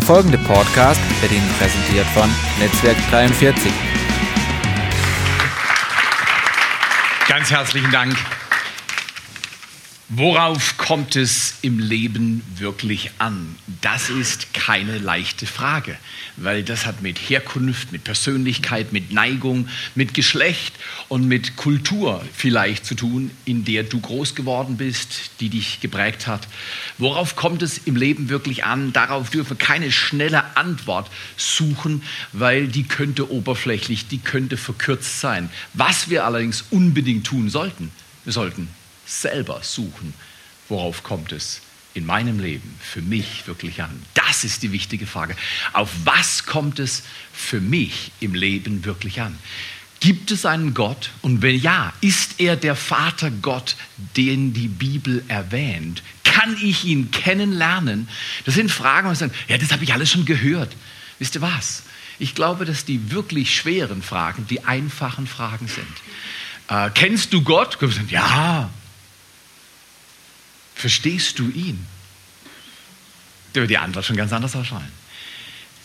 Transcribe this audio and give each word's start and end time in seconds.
Der 0.00 0.06
folgende 0.06 0.38
Podcast 0.38 0.98
wird 1.20 1.30
Ihnen 1.30 1.46
präsentiert 1.58 2.06
von 2.14 2.30
Netzwerk 2.58 2.96
43. 3.10 3.70
Ganz 7.28 7.50
herzlichen 7.50 7.90
Dank. 7.92 8.16
Worauf 10.12 10.76
kommt 10.76 11.14
es 11.14 11.58
im 11.62 11.78
Leben 11.78 12.42
wirklich 12.56 13.12
an? 13.18 13.54
Das 13.80 14.10
ist 14.10 14.52
keine 14.52 14.98
leichte 14.98 15.46
Frage, 15.46 15.96
weil 16.36 16.64
das 16.64 16.84
hat 16.84 17.00
mit 17.00 17.16
Herkunft, 17.16 17.92
mit 17.92 18.02
Persönlichkeit, 18.02 18.92
mit 18.92 19.12
Neigung, 19.12 19.68
mit 19.94 20.12
Geschlecht 20.12 20.74
und 21.06 21.28
mit 21.28 21.54
Kultur 21.54 22.24
vielleicht 22.34 22.86
zu 22.86 22.96
tun, 22.96 23.30
in 23.44 23.64
der 23.64 23.84
du 23.84 24.00
groß 24.00 24.34
geworden 24.34 24.78
bist, 24.78 25.30
die 25.38 25.48
dich 25.48 25.78
geprägt 25.78 26.26
hat. 26.26 26.48
Worauf 26.98 27.36
kommt 27.36 27.62
es 27.62 27.78
im 27.78 27.94
Leben 27.94 28.30
wirklich 28.30 28.64
an? 28.64 28.92
Darauf 28.92 29.30
dürfen 29.30 29.50
wir 29.50 29.64
keine 29.64 29.92
schnelle 29.92 30.56
Antwort 30.56 31.08
suchen, 31.36 32.02
weil 32.32 32.66
die 32.66 32.82
könnte 32.82 33.30
oberflächlich, 33.30 34.08
die 34.08 34.18
könnte 34.18 34.56
verkürzt 34.56 35.20
sein. 35.20 35.50
Was 35.72 36.10
wir 36.10 36.24
allerdings 36.24 36.64
unbedingt 36.70 37.28
tun 37.28 37.48
sollten, 37.48 37.92
wir 38.24 38.32
sollten 38.32 38.79
selber 39.10 39.60
suchen, 39.62 40.14
worauf 40.68 41.02
kommt 41.02 41.32
es 41.32 41.60
in 41.94 42.06
meinem 42.06 42.38
Leben 42.38 42.78
für 42.80 43.02
mich 43.02 43.46
wirklich 43.46 43.82
an? 43.82 44.02
Das 44.14 44.44
ist 44.44 44.62
die 44.62 44.72
wichtige 44.72 45.06
Frage. 45.06 45.36
Auf 45.72 45.90
was 46.04 46.46
kommt 46.46 46.78
es 46.78 47.02
für 47.32 47.60
mich 47.60 48.12
im 48.20 48.34
Leben 48.34 48.84
wirklich 48.84 49.20
an? 49.20 49.36
Gibt 49.98 50.30
es 50.30 50.46
einen 50.46 50.72
Gott? 50.72 51.10
Und 51.20 51.42
wenn 51.42 51.60
ja, 51.60 51.92
ist 52.00 52.40
er 52.40 52.56
der 52.56 52.74
Vater 52.74 53.30
Gott, 53.30 53.76
den 54.16 54.54
die 54.54 54.68
Bibel 54.68 55.22
erwähnt? 55.28 56.02
Kann 56.24 56.56
ich 56.62 56.84
ihn 56.84 57.10
kennenlernen? 57.10 58.08
Das 58.46 58.54
sind 58.54 58.70
Fragen, 58.70 59.08
wo 59.08 59.12
ich 59.12 59.18
sage, 59.18 59.34
ja, 59.48 59.58
das 59.58 59.72
habe 59.72 59.84
ich 59.84 59.92
alles 59.92 60.10
schon 60.10 60.24
gehört. 60.24 60.74
Wisst 61.18 61.34
ihr 61.34 61.42
was? 61.42 61.82
Ich 62.18 62.34
glaube, 62.34 62.64
dass 62.64 62.84
die 62.86 63.10
wirklich 63.10 63.54
schweren 63.54 64.02
Fragen 64.02 64.46
die 64.46 64.64
einfachen 64.64 65.26
Fragen 65.26 65.68
sind. 65.68 65.86
Äh, 66.68 66.90
kennst 66.94 67.32
du 67.34 67.42
Gott? 67.42 67.78
Ja, 68.08 68.70
Verstehst 70.80 71.38
du 71.38 71.50
ihn? 71.50 71.84
Da 73.52 73.60
wird 73.60 73.70
die 73.70 73.76
Antwort 73.76 74.06
schon 74.06 74.16
ganz 74.16 74.32
anders 74.32 74.56
ausschauen. 74.56 74.88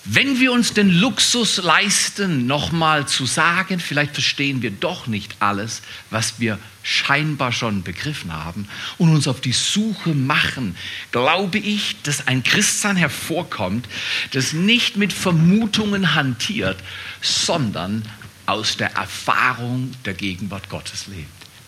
Wenn 0.05 0.39
wir 0.39 0.53
uns 0.53 0.73
den 0.73 0.89
Luxus 0.89 1.57
leisten, 1.57 2.47
nochmal 2.47 3.05
zu 3.05 3.25
sagen, 3.25 3.81
vielleicht 3.81 4.13
verstehen 4.13 4.61
wir 4.61 4.71
doch 4.71 5.07
nicht 5.07 5.35
alles, 5.39 5.81
was 6.11 6.39
wir 6.39 6.59
scheinbar 6.81 7.51
schon 7.51 7.83
begriffen 7.83 8.31
haben 8.31 8.69
und 8.97 9.09
uns 9.09 9.27
auf 9.27 9.41
die 9.41 9.51
Suche 9.51 10.13
machen, 10.13 10.77
glaube 11.11 11.57
ich, 11.57 11.97
dass 12.03 12.27
ein 12.27 12.43
Christsein 12.43 12.95
hervorkommt, 12.95 13.89
das 14.31 14.53
nicht 14.53 14.95
mit 14.95 15.11
Vermutungen 15.11 16.16
hantiert, 16.16 16.77
sondern 17.21 18.07
aus 18.45 18.77
der 18.77 18.93
Erfahrung 18.93 19.91
der 20.05 20.13
Gegenwart 20.13 20.69
Gottes 20.69 21.07
lebt. 21.07 21.27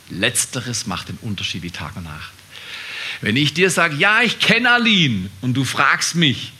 Letzteres 0.09 0.87
macht 0.87 1.09
den 1.09 1.17
Unterschied 1.21 1.63
wie 1.63 1.71
Tag 1.71 1.97
und 1.97 2.05
Nacht. 2.05 2.36
Wenn 3.21 3.35
ich 3.35 3.53
dir 3.53 3.69
sage, 3.69 3.95
ja, 3.95 4.21
ich 4.21 4.39
kenne 4.39 4.71
Aline 4.71 5.29
und 5.41 5.55
du 5.55 5.63
fragst 5.63 6.15
mich, 6.15 6.53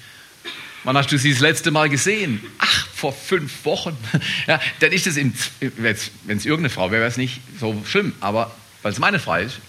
wann 0.83 0.97
hast 0.97 1.11
du 1.11 1.17
sie 1.17 1.31
das 1.31 1.39
letzte 1.39 1.71
Mal 1.71 1.89
gesehen? 1.89 2.43
Ach, 2.57 2.87
vor 2.87 3.13
fünf 3.13 3.65
Wochen. 3.65 3.95
Ja, 4.47 4.59
dann 4.79 4.91
ist 4.91 5.07
es, 5.07 5.15
wenn 5.17 5.31
es 5.91 6.11
irgendeine 6.27 6.69
Frau 6.69 6.89
wäre, 6.91 7.01
wäre 7.01 7.11
es 7.11 7.17
nicht 7.17 7.41
so 7.59 7.83
schlimm. 7.85 8.13
Aber 8.21 8.55
weil 8.81 8.91
es 8.91 8.99
meine 8.99 9.19
Frau 9.19 9.35
ist, 9.35 9.59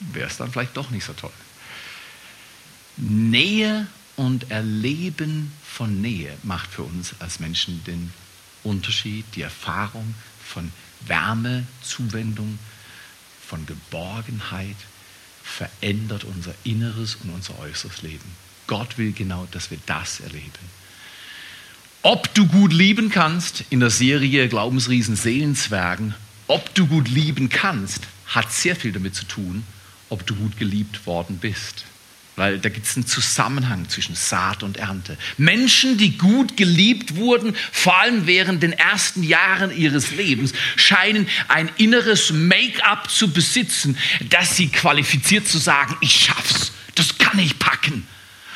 wäre 0.00 0.28
es 0.28 0.36
dann 0.36 0.52
vielleicht 0.52 0.76
doch 0.76 0.90
nicht 0.90 1.04
so 1.04 1.12
toll. 1.12 1.32
Nähe 2.96 3.86
und 4.16 4.50
Erleben 4.50 5.52
von 5.64 6.00
Nähe 6.02 6.36
macht 6.42 6.70
für 6.70 6.82
uns 6.82 7.14
als 7.18 7.40
Menschen 7.40 7.82
den 7.84 8.12
Unterschied, 8.62 9.24
die 9.34 9.42
Erfahrung 9.42 10.14
von 10.44 10.70
Wärme, 11.06 11.66
Zuwendung, 11.82 12.58
von 13.46 13.66
Geborgenheit 13.66 14.76
verändert 15.42 16.24
unser 16.24 16.54
Inneres 16.64 17.16
und 17.16 17.30
unser 17.30 17.58
äußeres 17.58 18.02
Leben. 18.02 18.36
Gott 18.66 18.98
will 18.98 19.12
genau, 19.12 19.46
dass 19.50 19.70
wir 19.70 19.78
das 19.86 20.20
erleben. 20.20 20.50
Ob 22.02 22.32
du 22.34 22.46
gut 22.46 22.72
lieben 22.72 23.10
kannst 23.10 23.64
in 23.70 23.80
der 23.80 23.90
Serie 23.90 24.48
Glaubensriesen 24.48 25.14
Seelenzwergen, 25.14 26.14
ob 26.48 26.74
du 26.74 26.86
gut 26.86 27.08
lieben 27.08 27.48
kannst, 27.48 28.02
hat 28.26 28.52
sehr 28.52 28.74
viel 28.74 28.92
damit 28.92 29.14
zu 29.14 29.24
tun, 29.24 29.64
ob 30.08 30.26
du 30.26 30.34
gut 30.34 30.56
geliebt 30.58 31.06
worden 31.06 31.38
bist. 31.38 31.84
Weil 32.34 32.58
da 32.58 32.70
gibt 32.70 32.86
es 32.86 32.96
einen 32.96 33.06
Zusammenhang 33.06 33.88
zwischen 33.90 34.14
Saat 34.14 34.62
und 34.62 34.78
Ernte. 34.78 35.18
Menschen, 35.36 35.98
die 35.98 36.16
gut 36.16 36.56
geliebt 36.56 37.16
wurden, 37.16 37.54
vor 37.70 37.98
allem 37.98 38.26
während 38.26 38.62
den 38.62 38.72
ersten 38.72 39.22
Jahren 39.22 39.76
ihres 39.76 40.12
Lebens, 40.12 40.54
scheinen 40.76 41.28
ein 41.48 41.70
inneres 41.76 42.32
Make-up 42.32 43.10
zu 43.10 43.30
besitzen, 43.32 43.98
dass 44.30 44.56
sie 44.56 44.68
qualifiziert 44.68 45.46
zu 45.46 45.58
sagen, 45.58 45.96
ich 46.00 46.24
schaff's, 46.24 46.72
das 46.94 47.18
kann 47.18 47.38
ich 47.38 47.58
packen. 47.58 48.06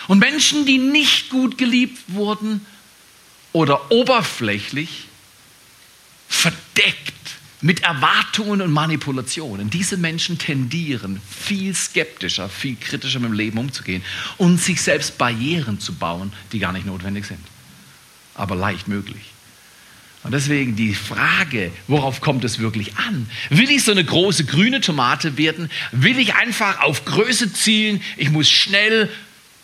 Und 0.08 0.20
Menschen, 0.20 0.64
die 0.64 0.78
nicht 0.78 1.28
gut 1.28 1.58
geliebt 1.58 1.98
wurden 2.08 2.64
oder 3.52 3.90
oberflächlich, 3.90 5.06
verdeckt 6.28 7.15
mit 7.60 7.82
Erwartungen 7.82 8.60
und 8.60 8.72
Manipulationen. 8.72 9.70
Diese 9.70 9.96
Menschen 9.96 10.38
tendieren 10.38 11.20
viel 11.28 11.74
skeptischer, 11.74 12.48
viel 12.48 12.76
kritischer 12.76 13.18
mit 13.18 13.30
dem 13.30 13.34
Leben 13.34 13.58
umzugehen 13.58 14.02
und 14.36 14.60
sich 14.60 14.82
selbst 14.82 15.18
Barrieren 15.18 15.80
zu 15.80 15.94
bauen, 15.94 16.32
die 16.52 16.58
gar 16.58 16.72
nicht 16.72 16.86
notwendig 16.86 17.26
sind, 17.26 17.40
aber 18.34 18.54
leicht 18.54 18.88
möglich. 18.88 19.32
Und 20.22 20.32
deswegen 20.32 20.74
die 20.74 20.92
Frage, 20.92 21.70
worauf 21.86 22.20
kommt 22.20 22.44
es 22.44 22.58
wirklich 22.58 22.96
an? 22.96 23.30
Will 23.48 23.70
ich 23.70 23.84
so 23.84 23.92
eine 23.92 24.04
große 24.04 24.44
grüne 24.44 24.80
Tomate 24.80 25.38
werden? 25.38 25.70
Will 25.92 26.18
ich 26.18 26.34
einfach 26.34 26.80
auf 26.80 27.04
Größe 27.04 27.52
zielen? 27.52 28.02
Ich 28.16 28.30
muss 28.30 28.50
schnell, 28.50 29.08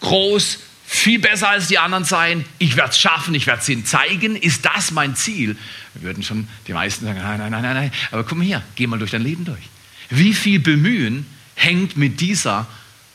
groß, 0.00 0.60
viel 0.92 1.18
besser 1.18 1.48
als 1.48 1.68
die 1.68 1.78
anderen 1.78 2.04
sein, 2.04 2.44
ich 2.58 2.76
werde 2.76 2.90
es 2.90 3.00
schaffen, 3.00 3.34
ich 3.34 3.46
werde 3.46 3.62
es 3.62 3.68
ihnen 3.68 3.86
zeigen, 3.86 4.36
ist 4.36 4.64
das 4.64 4.90
mein 4.90 5.16
Ziel? 5.16 5.56
Würden 5.94 6.22
schon 6.22 6.48
die 6.66 6.72
meisten 6.72 7.04
sagen, 7.04 7.18
nein, 7.18 7.38
nein, 7.38 7.50
nein, 7.50 7.62
nein, 7.62 7.74
nein, 7.74 7.92
aber 8.10 8.24
komm 8.24 8.40
her, 8.40 8.62
geh 8.76 8.86
mal 8.86 8.98
durch 8.98 9.10
dein 9.10 9.22
Leben 9.22 9.44
durch. 9.44 9.68
Wie 10.10 10.32
viel 10.34 10.58
Bemühen 10.58 11.26
hängt 11.54 11.96
mit 11.96 12.20
dieser 12.20 12.66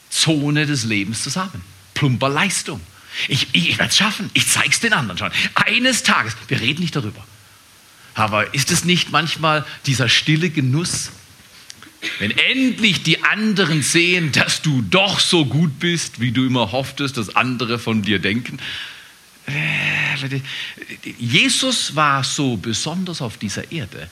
Zone 0.10 0.66
des 0.66 0.84
Lebens 0.84 1.24
zusammen? 1.24 1.62
Plumper 1.94 2.30
Leistung. 2.30 2.82
Ich, 3.28 3.48
ich, 3.54 3.70
ich 3.70 3.78
werde 3.80 3.90
es 3.90 3.98
schaffen, 3.98 4.30
ich 4.34 4.48
zeige 4.48 4.70
es 4.70 4.80
den 4.80 4.94
anderen 4.94 5.18
schon. 5.18 5.32
Eines 5.56 6.04
Tages, 6.04 6.36
wir 6.48 6.60
reden 6.60 6.82
nicht 6.82 6.96
darüber. 6.96 7.26
Aber 8.14 8.54
ist 8.54 8.72
es 8.72 8.84
nicht 8.84 9.12
manchmal 9.12 9.66
dieser 9.86 10.10
stille 10.10 10.50
Genuss, 10.50 11.12
wenn 12.20 12.32
endlich 12.32 13.04
die 13.04 13.24
anderen 13.24 13.82
sehen, 13.82 14.32
dass 14.32 14.62
du 14.62 14.82
doch 14.82 15.20
so 15.20 15.46
gut 15.46 15.80
bist, 15.80 16.20
wie 16.20 16.32
du 16.32 16.46
immer 16.46 16.72
hofftest, 16.72 17.18
dass 17.18 17.36
andere 17.36 17.80
von 17.80 18.02
dir 18.02 18.20
denken. 18.20 18.60
Jesus 21.18 21.96
war 21.96 22.24
so 22.24 22.58
besonders 22.58 23.22
auf 23.22 23.38
dieser 23.38 23.72
Erde. 23.72 24.10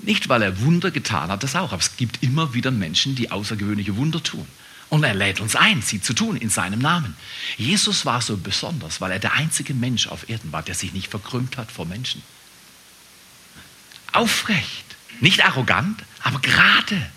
Nicht, 0.00 0.28
weil 0.28 0.42
er 0.42 0.60
Wunder 0.60 0.90
getan 0.90 1.30
hat, 1.30 1.42
das 1.42 1.56
auch, 1.56 1.72
aber 1.72 1.80
es 1.80 1.96
gibt 1.96 2.22
immer 2.22 2.52
wieder 2.52 2.70
Menschen, 2.70 3.14
die 3.14 3.30
außergewöhnliche 3.30 3.96
Wunder 3.96 4.22
tun. 4.22 4.46
Und 4.88 5.02
er 5.02 5.14
lädt 5.14 5.40
uns 5.40 5.56
ein, 5.56 5.82
sie 5.82 6.00
zu 6.00 6.12
tun 6.12 6.36
in 6.36 6.50
seinem 6.50 6.78
Namen. 6.78 7.16
Jesus 7.56 8.04
war 8.04 8.20
so 8.20 8.36
besonders, 8.36 9.00
weil 9.00 9.12
er 9.12 9.18
der 9.18 9.32
einzige 9.32 9.74
Mensch 9.74 10.06
auf 10.06 10.28
Erden 10.28 10.52
war, 10.52 10.62
der 10.62 10.74
sich 10.74 10.92
nicht 10.92 11.08
verkrümmt 11.08 11.56
hat 11.56 11.72
vor 11.72 11.86
Menschen. 11.86 12.22
Aufrecht, 14.12 14.96
nicht 15.20 15.44
arrogant, 15.44 16.04
aber 16.22 16.38
gerade 16.40 17.10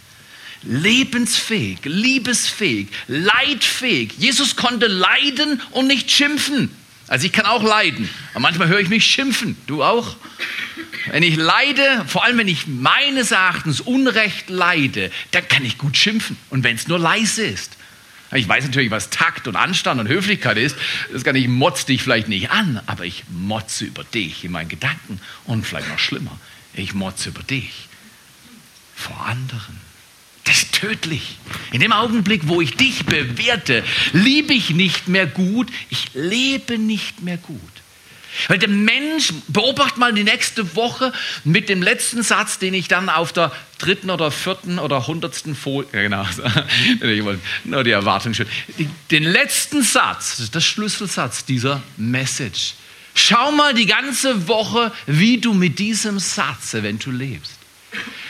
lebensfähig, 0.63 1.79
liebesfähig, 1.83 2.89
leidfähig. 3.07 4.13
Jesus 4.17 4.55
konnte 4.55 4.87
leiden 4.87 5.61
und 5.71 5.87
nicht 5.87 6.09
schimpfen. 6.09 6.75
Also 7.09 7.25
ich 7.25 7.31
kann 7.31 7.47
auch 7.47 7.63
leiden, 7.63 8.07
aber 8.31 8.41
manchmal 8.41 8.67
höre 8.67 8.79
ich 8.79 8.89
mich 8.89 9.03
schimpfen. 9.03 9.57
Du 9.65 9.83
auch? 9.83 10.15
Wenn 11.11 11.23
ich 11.23 11.37
leide, 11.37 12.05
vor 12.07 12.23
allem 12.23 12.37
wenn 12.37 12.47
ich 12.47 12.67
meines 12.67 13.31
Erachtens 13.31 13.81
Unrecht 13.81 14.49
leide, 14.49 15.11
dann 15.31 15.47
kann 15.47 15.65
ich 15.65 15.79
gut 15.79 15.97
schimpfen. 15.97 16.37
Und 16.51 16.63
wenn 16.63 16.75
es 16.75 16.87
nur 16.87 16.99
leise 16.99 17.43
ist. 17.43 17.77
Ich 18.31 18.47
weiß 18.47 18.63
natürlich, 18.65 18.91
was 18.91 19.09
Takt 19.09 19.47
und 19.47 19.55
Anstand 19.55 19.99
und 19.99 20.07
Höflichkeit 20.07 20.57
ist. 20.57 20.75
Das 21.11 21.23
kann 21.23 21.35
ich 21.35 21.47
motz 21.47 21.85
dich 21.85 22.03
vielleicht 22.03 22.27
nicht 22.27 22.51
an, 22.51 22.79
aber 22.85 23.05
ich 23.05 23.23
motze 23.27 23.85
über 23.85 24.03
dich 24.03 24.45
in 24.45 24.51
meinen 24.51 24.69
Gedanken. 24.69 25.19
Und 25.45 25.65
vielleicht 25.65 25.89
noch 25.89 25.97
schlimmer, 25.97 26.39
ich 26.75 26.93
motze 26.93 27.29
über 27.29 27.41
dich 27.41 27.87
vor 28.95 29.25
anderen. 29.25 29.88
Das 30.49 30.63
ist 30.63 30.73
tödlich. 30.73 31.37
In 31.71 31.79
dem 31.79 31.93
Augenblick, 31.93 32.47
wo 32.47 32.59
ich 32.59 32.75
dich 32.75 33.05
bewerte, 33.05 33.83
liebe 34.13 34.51
ich 34.51 34.71
nicht 34.71 35.07
mehr 35.07 35.27
gut, 35.27 35.69
ich 35.91 36.07
lebe 36.15 36.79
nicht 36.79 37.21
mehr 37.21 37.37
gut. 37.37 37.59
Weil 38.47 38.57
der 38.57 38.69
Mensch, 38.69 39.31
beobacht 39.47 39.97
mal 39.97 40.11
die 40.11 40.23
nächste 40.23 40.75
Woche 40.75 41.13
mit 41.43 41.69
dem 41.69 41.83
letzten 41.83 42.23
Satz, 42.23 42.57
den 42.57 42.73
ich 42.73 42.87
dann 42.87 43.09
auf 43.09 43.31
der 43.31 43.51
dritten 43.77 44.09
oder 44.09 44.31
vierten 44.31 44.79
oder 44.79 45.05
hundertsten 45.05 45.55
Folie, 45.55 45.87
genau, 45.91 46.25
nur 47.63 47.83
die 47.83 47.91
Erwartung 47.91 48.33
schon, 48.33 48.47
den 49.11 49.23
letzten 49.23 49.83
Satz, 49.83 50.31
das 50.31 50.39
ist 50.39 50.55
der 50.55 50.61
Schlüsselsatz 50.61 51.45
dieser 51.45 51.83
Message. 51.95 52.73
Schau 53.13 53.51
mal 53.51 53.75
die 53.75 53.85
ganze 53.85 54.47
Woche, 54.47 54.91
wie 55.05 55.37
du 55.37 55.53
mit 55.53 55.77
diesem 55.77 56.17
Satz 56.17 56.73
eventuell 56.73 57.17
lebst. 57.17 57.53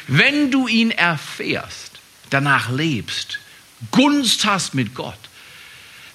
Wenn 0.07 0.51
du 0.51 0.67
ihn 0.67 0.91
erfährst, 0.91 1.88
danach 2.29 2.69
lebst, 2.69 3.39
Gunst 3.91 4.45
hast 4.45 4.73
mit 4.73 4.93
Gott, 4.93 5.19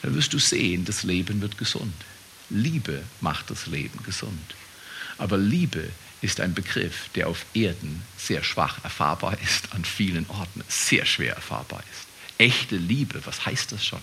dann 0.03 0.15
wirst 0.15 0.33
du 0.35 0.39
sehen, 0.39 0.85
das 0.85 1.03
Leben 1.03 1.41
wird 1.41 1.57
gesund. 1.57 1.95
Liebe 2.51 3.03
macht 3.21 3.51
das 3.51 3.67
Leben 3.67 4.03
gesund. 4.03 4.55
Aber 5.17 5.39
Liebe 5.39 5.89
ist 6.21 6.41
ein 6.41 6.55
Begriff, 6.55 7.09
der 7.15 7.29
auf 7.29 7.47
Erden 7.55 8.03
sehr 8.17 8.43
schwach 8.43 8.83
erfahrbar 8.85 9.39
ist, 9.41 9.73
an 9.73 9.85
vielen 9.85 10.29
Orten 10.29 10.63
sehr 10.69 11.07
schwer 11.07 11.35
erfahrbar 11.35 11.83
ist. 11.93 12.07
Echte 12.39 12.77
Liebe, 12.77 13.25
was 13.25 13.47
heißt 13.47 13.73
das 13.73 13.85
schon? 13.85 14.01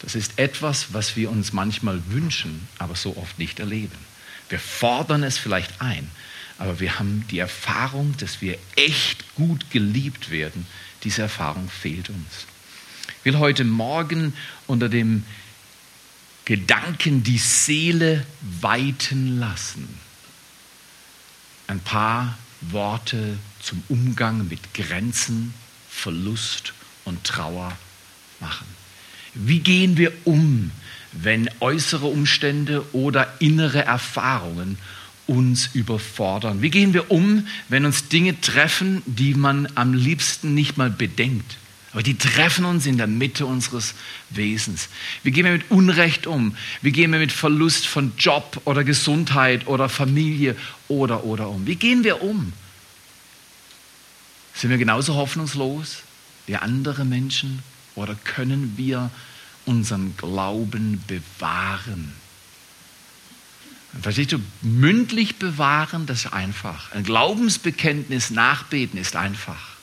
Das 0.00 0.14
ist 0.14 0.38
etwas, 0.38 0.92
was 0.92 1.16
wir 1.16 1.30
uns 1.30 1.52
manchmal 1.52 2.02
wünschen, 2.08 2.68
aber 2.78 2.96
so 2.96 3.16
oft 3.16 3.38
nicht 3.38 3.60
erleben. 3.60 3.96
Wir 4.48 4.58
fordern 4.58 5.22
es 5.22 5.38
vielleicht 5.38 5.80
ein, 5.80 6.10
aber 6.58 6.80
wir 6.80 6.98
haben 6.98 7.24
die 7.30 7.38
Erfahrung, 7.38 8.16
dass 8.18 8.40
wir 8.40 8.58
echt 8.76 9.34
gut 9.34 9.70
geliebt 9.70 10.30
werden. 10.30 10.66
Diese 11.04 11.22
Erfahrung 11.22 11.68
fehlt 11.68 12.08
uns. 12.08 12.46
Ich 13.18 13.24
will 13.24 13.38
heute 13.38 13.64
Morgen 13.64 14.32
unter 14.66 14.88
dem 14.88 15.24
Gedanken 16.44 17.22
die 17.22 17.38
Seele 17.38 18.24
weiten 18.60 19.38
lassen. 19.38 19.88
Ein 21.66 21.80
paar 21.80 22.38
Worte 22.60 23.36
zum 23.60 23.82
Umgang 23.88 24.48
mit 24.48 24.74
Grenzen, 24.74 25.52
Verlust 25.90 26.72
und 27.04 27.24
Trauer 27.24 27.76
machen. 28.40 28.66
Wie 29.34 29.58
gehen 29.58 29.96
wir 29.96 30.12
um, 30.24 30.70
wenn 31.12 31.50
äußere 31.60 32.06
Umstände 32.06 32.84
oder 32.94 33.34
innere 33.40 33.84
Erfahrungen 33.84 34.78
uns 35.26 35.70
überfordern? 35.74 36.62
Wie 36.62 36.70
gehen 36.70 36.94
wir 36.94 37.10
um, 37.10 37.46
wenn 37.68 37.84
uns 37.84 38.08
Dinge 38.08 38.40
treffen, 38.40 39.02
die 39.06 39.34
man 39.34 39.68
am 39.74 39.92
liebsten 39.92 40.54
nicht 40.54 40.76
mal 40.76 40.90
bedenkt? 40.90 41.56
Aber 41.92 42.02
die 42.02 42.18
treffen 42.18 42.66
uns 42.66 42.84
in 42.84 42.98
der 42.98 43.06
Mitte 43.06 43.46
unseres 43.46 43.94
Wesens. 44.28 44.88
Wie 45.22 45.30
gehen 45.30 45.46
wir 45.46 45.52
mit 45.52 45.70
Unrecht 45.70 46.26
um? 46.26 46.54
Wie 46.82 46.92
gehen 46.92 47.10
wir 47.10 47.18
mit 47.18 47.32
Verlust 47.32 47.86
von 47.86 48.12
Job 48.18 48.60
oder 48.66 48.84
Gesundheit 48.84 49.66
oder 49.66 49.88
Familie 49.88 50.56
oder 50.88 51.24
oder 51.24 51.48
um? 51.48 51.66
Wie 51.66 51.76
gehen 51.76 52.04
wir 52.04 52.22
um? 52.22 52.52
Sind 54.52 54.68
wir 54.68 54.78
genauso 54.78 55.14
hoffnungslos 55.14 56.02
wie 56.46 56.56
andere 56.56 57.06
Menschen 57.06 57.62
oder 57.94 58.14
können 58.14 58.74
wir 58.76 59.10
unseren 59.64 60.16
Glauben 60.18 61.02
bewahren? 61.06 62.12
Verstehst 64.00 64.32
du, 64.32 64.38
mündlich 64.62 65.36
bewahren, 65.36 66.06
das 66.06 66.26
ist 66.26 66.32
einfach. 66.32 66.92
Ein 66.92 67.04
Glaubensbekenntnis 67.04 68.30
nachbeten 68.30 68.98
ist 68.98 69.16
einfach. 69.16 69.76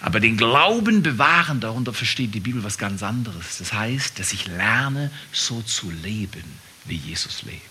Aber 0.00 0.18
den 0.18 0.36
Glauben 0.36 1.02
bewahren, 1.02 1.60
darunter 1.60 1.92
versteht 1.92 2.34
die 2.34 2.40
Bibel 2.40 2.64
was 2.64 2.76
ganz 2.76 3.02
anderes. 3.02 3.58
Das 3.58 3.72
heißt, 3.72 4.18
dass 4.18 4.32
ich 4.32 4.48
lerne, 4.48 5.10
so 5.30 5.62
zu 5.62 5.90
leben, 5.90 6.42
wie 6.86 6.96
Jesus 6.96 7.42
lebt. 7.42 7.62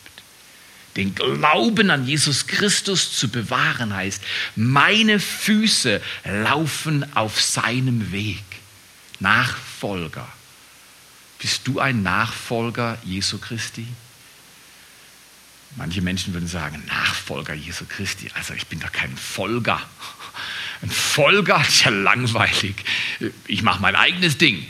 Den 0.95 1.13
Glauben 1.15 1.89
an 1.89 2.05
Jesus 2.05 2.47
Christus 2.47 3.17
zu 3.17 3.29
bewahren 3.29 3.93
heißt, 3.93 4.21
meine 4.55 5.19
Füße 5.19 6.01
laufen 6.25 7.05
auf 7.15 7.41
seinem 7.41 8.11
Weg. 8.11 8.43
Nachfolger. 9.19 10.27
Bist 11.39 11.67
du 11.67 11.79
ein 11.79 12.03
Nachfolger 12.03 12.97
Jesu 13.03 13.37
Christi? 13.37 13.87
Manche 15.75 16.01
Menschen 16.01 16.33
würden 16.33 16.47
sagen, 16.47 16.83
Nachfolger 16.87 17.53
Jesu 17.53 17.85
Christi. 17.87 18.29
Also 18.35 18.53
ich 18.53 18.67
bin 18.67 18.79
doch 18.79 18.91
kein 18.91 19.15
Folger. 19.15 19.81
Ein 20.81 20.89
Folger 20.89 21.61
ist 21.61 21.85
ja 21.85 21.91
langweilig. 21.91 22.75
Ich 23.47 23.61
mache 23.61 23.81
mein 23.81 23.95
eigenes 23.95 24.37
Ding. 24.37 24.65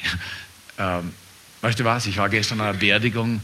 Ähm, 0.77 1.13
weißt 1.61 1.79
du 1.79 1.85
was? 1.85 2.05
Ich 2.05 2.17
war 2.17 2.29
gestern 2.29 2.61
an 2.61 2.67
einer 2.67 2.77
Beerdigung 2.77 3.41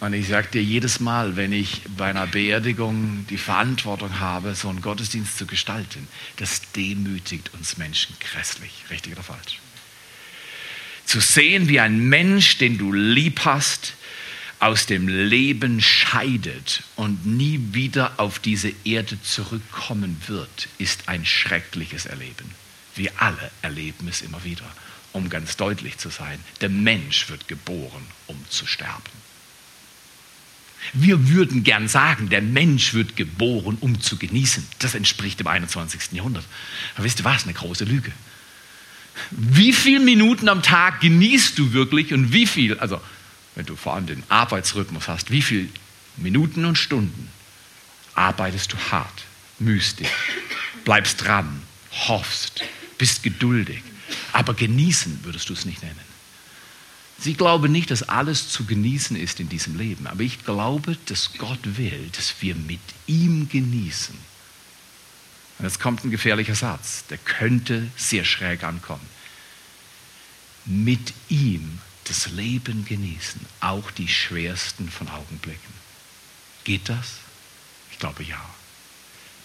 und 0.00 0.14
ich 0.14 0.28
sage 0.28 0.48
dir 0.48 0.62
jedes 0.62 0.98
Mal, 0.98 1.36
wenn 1.36 1.52
ich 1.52 1.82
bei 1.96 2.08
einer 2.08 2.26
Beerdigung 2.26 3.26
die 3.28 3.36
Verantwortung 3.36 4.18
habe, 4.18 4.54
so 4.54 4.70
einen 4.70 4.80
Gottesdienst 4.80 5.36
zu 5.36 5.46
gestalten, 5.46 6.08
das 6.36 6.72
demütigt 6.72 7.52
uns 7.52 7.76
Menschen 7.76 8.16
grässlich. 8.18 8.84
Richtig 8.88 9.12
oder 9.12 9.22
falsch? 9.22 9.58
Zu 11.04 11.20
sehen, 11.20 11.68
wie 11.68 11.80
ein 11.80 11.98
Mensch, 12.08 12.56
den 12.56 12.78
du 12.78 12.92
lieb 12.92 13.40
hast, 13.44 13.94
aus 14.60 14.84
dem 14.84 15.08
Leben 15.08 15.80
scheidet 15.80 16.82
und 16.96 17.24
nie 17.26 17.60
wieder 17.72 18.12
auf 18.18 18.38
diese 18.38 18.72
Erde 18.84 19.20
zurückkommen 19.22 20.20
wird, 20.26 20.68
ist 20.76 21.08
ein 21.08 21.24
schreckliches 21.24 22.04
Erleben. 22.06 22.50
Wir 22.94 23.10
alle 23.16 23.50
erleben 23.62 24.06
es 24.08 24.20
immer 24.20 24.44
wieder. 24.44 24.70
Um 25.12 25.28
ganz 25.28 25.56
deutlich 25.56 25.98
zu 25.98 26.10
sein, 26.10 26.38
der 26.60 26.68
Mensch 26.68 27.28
wird 27.30 27.48
geboren, 27.48 28.02
um 28.26 28.36
zu 28.48 28.66
sterben. 28.66 29.10
Wir 30.92 31.28
würden 31.28 31.64
gern 31.64 31.88
sagen, 31.88 32.28
der 32.28 32.42
Mensch 32.42 32.94
wird 32.94 33.16
geboren, 33.16 33.76
um 33.80 34.00
zu 34.00 34.16
genießen. 34.16 34.66
Das 34.78 34.94
entspricht 34.94 35.40
dem 35.40 35.46
21. 35.46 36.12
Jahrhundert. 36.12 36.44
Aber 36.94 37.04
wisst 37.04 37.20
ihr 37.20 37.24
was? 37.24 37.44
Eine 37.44 37.54
große 37.54 37.84
Lüge. 37.84 38.12
Wie 39.30 39.72
viele 39.72 40.00
Minuten 40.00 40.48
am 40.48 40.62
Tag 40.62 41.00
genießt 41.00 41.58
du 41.58 41.72
wirklich 41.72 42.12
und 42.14 42.32
wie 42.32 42.46
viel, 42.46 42.78
also 42.78 43.00
wenn 43.54 43.66
du 43.66 43.76
vor 43.76 43.94
allem 43.94 44.06
den 44.06 44.22
Arbeitsrhythmus 44.28 45.08
hast, 45.08 45.30
wie 45.30 45.42
viele 45.42 45.68
Minuten 46.16 46.64
und 46.64 46.76
Stunden 46.76 47.30
arbeitest 48.14 48.72
du 48.72 48.76
hart, 48.76 49.24
mühst 49.58 50.00
dich, 50.00 50.08
bleibst 50.84 51.24
dran, 51.24 51.62
hoffst, 52.08 52.62
bist 52.98 53.22
geduldig, 53.22 53.82
aber 54.32 54.54
genießen 54.54 55.20
würdest 55.24 55.48
du 55.48 55.52
es 55.52 55.64
nicht 55.64 55.82
nennen. 55.82 56.10
Sie 57.18 57.34
glauben 57.34 57.70
nicht, 57.70 57.90
dass 57.90 58.02
alles 58.02 58.48
zu 58.48 58.64
genießen 58.64 59.14
ist 59.14 59.40
in 59.40 59.50
diesem 59.50 59.76
Leben, 59.76 60.06
aber 60.06 60.22
ich 60.22 60.42
glaube, 60.44 60.96
dass 61.06 61.34
Gott 61.34 61.76
will, 61.76 62.08
dass 62.16 62.34
wir 62.40 62.54
mit 62.54 62.80
ihm 63.06 63.48
genießen. 63.48 64.16
Und 65.58 65.64
jetzt 65.66 65.80
kommt 65.80 66.02
ein 66.02 66.10
gefährlicher 66.10 66.54
Satz, 66.54 67.04
der 67.10 67.18
könnte 67.18 67.90
sehr 67.94 68.24
schräg 68.24 68.64
ankommen. 68.64 69.06
Mit 70.64 71.12
ihm 71.28 71.80
das 72.10 72.26
Leben 72.32 72.84
genießen, 72.84 73.40
auch 73.60 73.92
die 73.92 74.08
schwersten 74.08 74.90
von 74.90 75.08
Augenblicken. 75.08 75.72
Geht 76.64 76.88
das? 76.88 77.18
Ich 77.92 77.98
glaube 78.00 78.24
ja. 78.24 78.40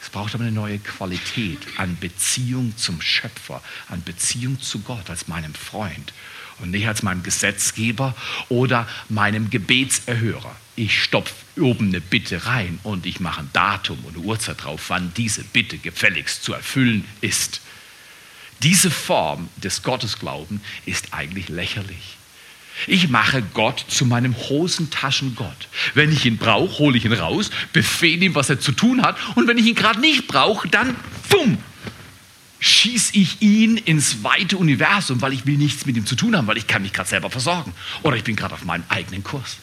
Es 0.01 0.09
braucht 0.09 0.33
aber 0.33 0.43
eine 0.43 0.51
neue 0.51 0.79
Qualität 0.79 1.59
an 1.77 1.97
Beziehung 1.99 2.75
zum 2.75 3.01
Schöpfer, 3.01 3.61
an 3.87 4.03
Beziehung 4.03 4.59
zu 4.61 4.79
Gott 4.79 5.09
als 5.09 5.27
meinem 5.27 5.53
Freund 5.53 6.11
und 6.59 6.71
nicht 6.71 6.87
als 6.87 7.03
meinem 7.03 7.21
Gesetzgeber 7.21 8.15
oder 8.49 8.87
meinem 9.09 9.49
Gebetserhörer. 9.49 10.55
Ich 10.75 11.03
stopfe 11.03 11.33
oben 11.57 11.89
eine 11.89 12.01
Bitte 12.01 12.45
rein 12.45 12.79
und 12.83 13.05
ich 13.05 13.19
mache 13.19 13.41
ein 13.41 13.49
Datum 13.53 14.03
und 14.05 14.15
eine 14.15 14.25
Uhrzeit 14.25 14.63
drauf, 14.63 14.85
wann 14.87 15.13
diese 15.15 15.43
Bitte 15.43 15.77
gefälligst 15.77 16.43
zu 16.43 16.53
erfüllen 16.53 17.05
ist. 17.21 17.61
Diese 18.63 18.89
Form 18.89 19.49
des 19.57 19.83
Gottesglauben 19.83 20.61
ist 20.85 21.13
eigentlich 21.13 21.49
lächerlich. 21.49 22.17
Ich 22.87 23.09
mache 23.09 23.41
Gott 23.53 23.85
zu 23.87 24.05
meinem 24.05 24.35
Hosentaschengott. 24.35 25.67
Wenn 25.93 26.11
ich 26.11 26.25
ihn 26.25 26.37
brauche, 26.37 26.79
hole 26.79 26.97
ich 26.97 27.05
ihn 27.05 27.13
raus, 27.13 27.49
befehle 27.73 28.25
ihm, 28.25 28.35
was 28.35 28.49
er 28.49 28.59
zu 28.59 28.71
tun 28.71 29.01
hat. 29.01 29.17
Und 29.35 29.47
wenn 29.47 29.57
ich 29.57 29.65
ihn 29.65 29.75
gerade 29.75 29.99
nicht 29.99 30.27
brauche, 30.27 30.67
dann, 30.67 30.95
bumm, 31.29 31.57
schieße 32.59 33.15
ich 33.15 33.41
ihn 33.41 33.77
ins 33.77 34.23
weite 34.23 34.57
Universum, 34.57 35.21
weil 35.21 35.33
ich 35.33 35.45
will 35.45 35.57
nichts 35.57 35.85
mit 35.85 35.97
ihm 35.97 36.05
zu 36.05 36.15
tun 36.15 36.35
haben, 36.35 36.47
weil 36.47 36.57
ich 36.57 36.67
kann 36.67 36.81
mich 36.81 36.93
gerade 36.93 37.09
selber 37.09 37.29
versorgen. 37.29 37.73
Oder 38.03 38.17
ich 38.17 38.23
bin 38.23 38.35
gerade 38.35 38.53
auf 38.53 38.65
meinem 38.65 38.83
eigenen 38.89 39.23
Kurs. 39.23 39.57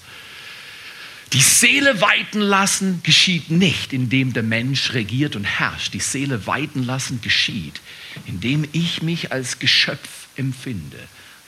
Die 1.33 1.41
Seele 1.41 2.01
weiten 2.01 2.41
lassen 2.41 3.03
geschieht 3.03 3.51
nicht, 3.51 3.93
indem 3.93 4.35
der 4.35 4.43
Mensch 4.43 4.93
regiert 4.93 5.35
und 5.35 5.45
herrscht. 5.45 5.95
Die 5.95 6.01
Seele 6.01 6.47
weiten 6.47 6.83
lassen 6.83 7.23
geschieht, 7.23 7.81
indem 8.27 8.69
ich 8.73 9.03
mich 9.03 9.33
als 9.33 9.59
Geschöpf 9.59 10.29
empfinde 10.37 10.99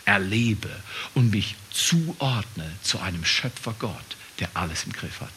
erlebe 0.05 0.71
und 1.15 1.31
mich 1.31 1.57
zuordne 1.71 2.71
zu 2.83 3.01
einem 3.01 3.25
Schöpfer 3.25 3.75
Gott, 3.79 4.17
der 4.39 4.49
alles 4.55 4.85
im 4.85 4.93
Griff 4.93 5.21
hat. 5.21 5.33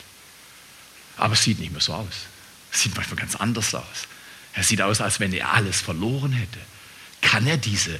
Aber 1.18 1.34
es 1.34 1.44
sieht 1.44 1.60
nicht 1.60 1.72
mehr 1.72 1.82
so 1.82 1.94
aus. 1.94 2.28
Es 2.72 2.82
sieht 2.82 2.96
manchmal 2.96 3.20
ganz 3.20 3.36
anders 3.36 3.74
aus. 3.74 4.08
Er 4.54 4.64
sieht 4.64 4.82
aus, 4.82 5.02
als 5.02 5.20
wenn 5.20 5.34
er 5.34 5.54
alles 5.54 5.82
verloren 5.82 6.32
hätte. 6.32 6.60
Kann 7.22 7.48
er 7.48 7.58
diese 7.58 8.00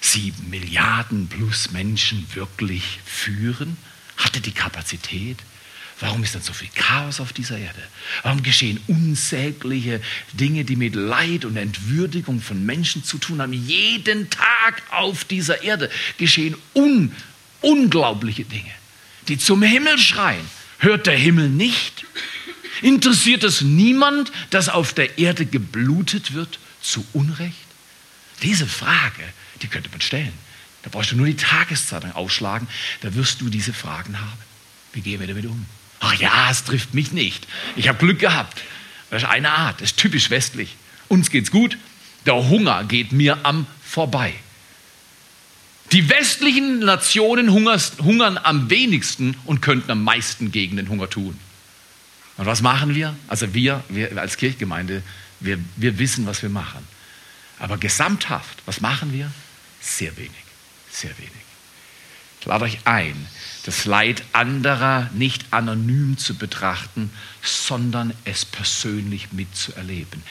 sieben 0.00 0.50
Milliarden 0.50 1.28
plus 1.28 1.70
Menschen 1.70 2.26
wirklich 2.34 3.00
führen? 3.04 3.76
Hat 4.16 4.34
er 4.34 4.40
die 4.40 4.52
Kapazität? 4.52 5.38
Warum 6.04 6.22
ist 6.22 6.34
dann 6.34 6.42
so 6.42 6.52
viel 6.52 6.68
Chaos 6.74 7.18
auf 7.18 7.32
dieser 7.32 7.56
Erde? 7.56 7.82
Warum 8.24 8.42
geschehen 8.42 8.78
unsägliche 8.88 10.02
Dinge, 10.34 10.66
die 10.66 10.76
mit 10.76 10.94
Leid 10.94 11.46
und 11.46 11.56
Entwürdigung 11.56 12.42
von 12.42 12.66
Menschen 12.66 13.04
zu 13.04 13.16
tun 13.16 13.40
haben? 13.40 13.54
Jeden 13.54 14.28
Tag 14.28 14.82
auf 14.90 15.24
dieser 15.24 15.62
Erde 15.62 15.88
geschehen 16.18 16.56
un 16.74 17.10
unglaubliche 17.62 18.44
Dinge, 18.44 18.70
die 19.28 19.38
zum 19.38 19.62
Himmel 19.62 19.96
schreien. 19.96 20.44
Hört 20.76 21.06
der 21.06 21.16
Himmel 21.16 21.48
nicht? 21.48 22.04
Interessiert 22.82 23.42
es 23.42 23.62
niemand, 23.62 24.30
dass 24.50 24.68
auf 24.68 24.92
der 24.92 25.16
Erde 25.16 25.46
geblutet 25.46 26.34
wird 26.34 26.58
zu 26.82 27.06
Unrecht? 27.14 27.56
Diese 28.42 28.66
Frage, 28.66 29.22
die 29.62 29.68
könnte 29.68 29.88
man 29.88 30.02
stellen. 30.02 30.34
Da 30.82 30.90
brauchst 30.90 31.12
du 31.12 31.16
nur 31.16 31.28
die 31.28 31.36
Tageszeitung 31.36 32.12
ausschlagen, 32.12 32.68
da 33.00 33.14
wirst 33.14 33.40
du 33.40 33.48
diese 33.48 33.72
Fragen 33.72 34.20
haben. 34.20 34.38
Wie 34.92 35.00
gehen 35.00 35.18
wir 35.18 35.26
damit 35.26 35.46
um? 35.46 35.64
Ach 36.04 36.14
ja, 36.14 36.50
es 36.50 36.64
trifft 36.64 36.92
mich 36.92 37.12
nicht. 37.12 37.46
Ich 37.76 37.88
habe 37.88 37.98
Glück 37.98 38.18
gehabt. 38.18 38.62
Das 39.10 39.22
ist 39.22 39.28
eine 39.28 39.50
Art, 39.50 39.80
das 39.80 39.90
ist 39.90 39.96
typisch 39.96 40.28
westlich. 40.28 40.76
Uns 41.08 41.30
geht's 41.30 41.50
gut, 41.50 41.78
der 42.26 42.34
Hunger 42.48 42.84
geht 42.84 43.12
mir 43.12 43.38
am 43.44 43.66
vorbei. 43.82 44.34
Die 45.92 46.08
westlichen 46.08 46.80
Nationen 46.80 47.52
hungern 47.52 48.38
am 48.42 48.68
wenigsten 48.68 49.36
und 49.44 49.62
könnten 49.62 49.90
am 49.90 50.02
meisten 50.02 50.50
gegen 50.52 50.76
den 50.76 50.88
Hunger 50.88 51.08
tun. 51.08 51.38
Und 52.36 52.46
was 52.46 52.60
machen 52.62 52.94
wir? 52.94 53.16
Also 53.28 53.54
wir, 53.54 53.82
wir 53.88 54.18
als 54.18 54.36
Kirchgemeinde, 54.36 55.02
wir, 55.40 55.58
wir 55.76 55.98
wissen, 55.98 56.26
was 56.26 56.42
wir 56.42 56.50
machen. 56.50 56.86
Aber 57.60 57.78
gesamthaft, 57.78 58.62
was 58.66 58.80
machen 58.80 59.12
wir? 59.12 59.30
Sehr 59.80 60.16
wenig, 60.16 60.32
sehr 60.90 61.16
wenig. 61.18 61.32
Ich 62.40 62.46
lade 62.46 62.64
euch 62.64 62.78
ein, 62.84 63.26
das 63.64 63.86
Leid 63.86 64.22
anderer 64.32 65.10
nicht 65.14 65.46
anonym 65.50 66.18
zu 66.18 66.36
betrachten, 66.36 67.10
sondern 67.42 68.14
es 68.24 68.44
persönlich 68.44 69.32
mitzuerleben. 69.32 70.22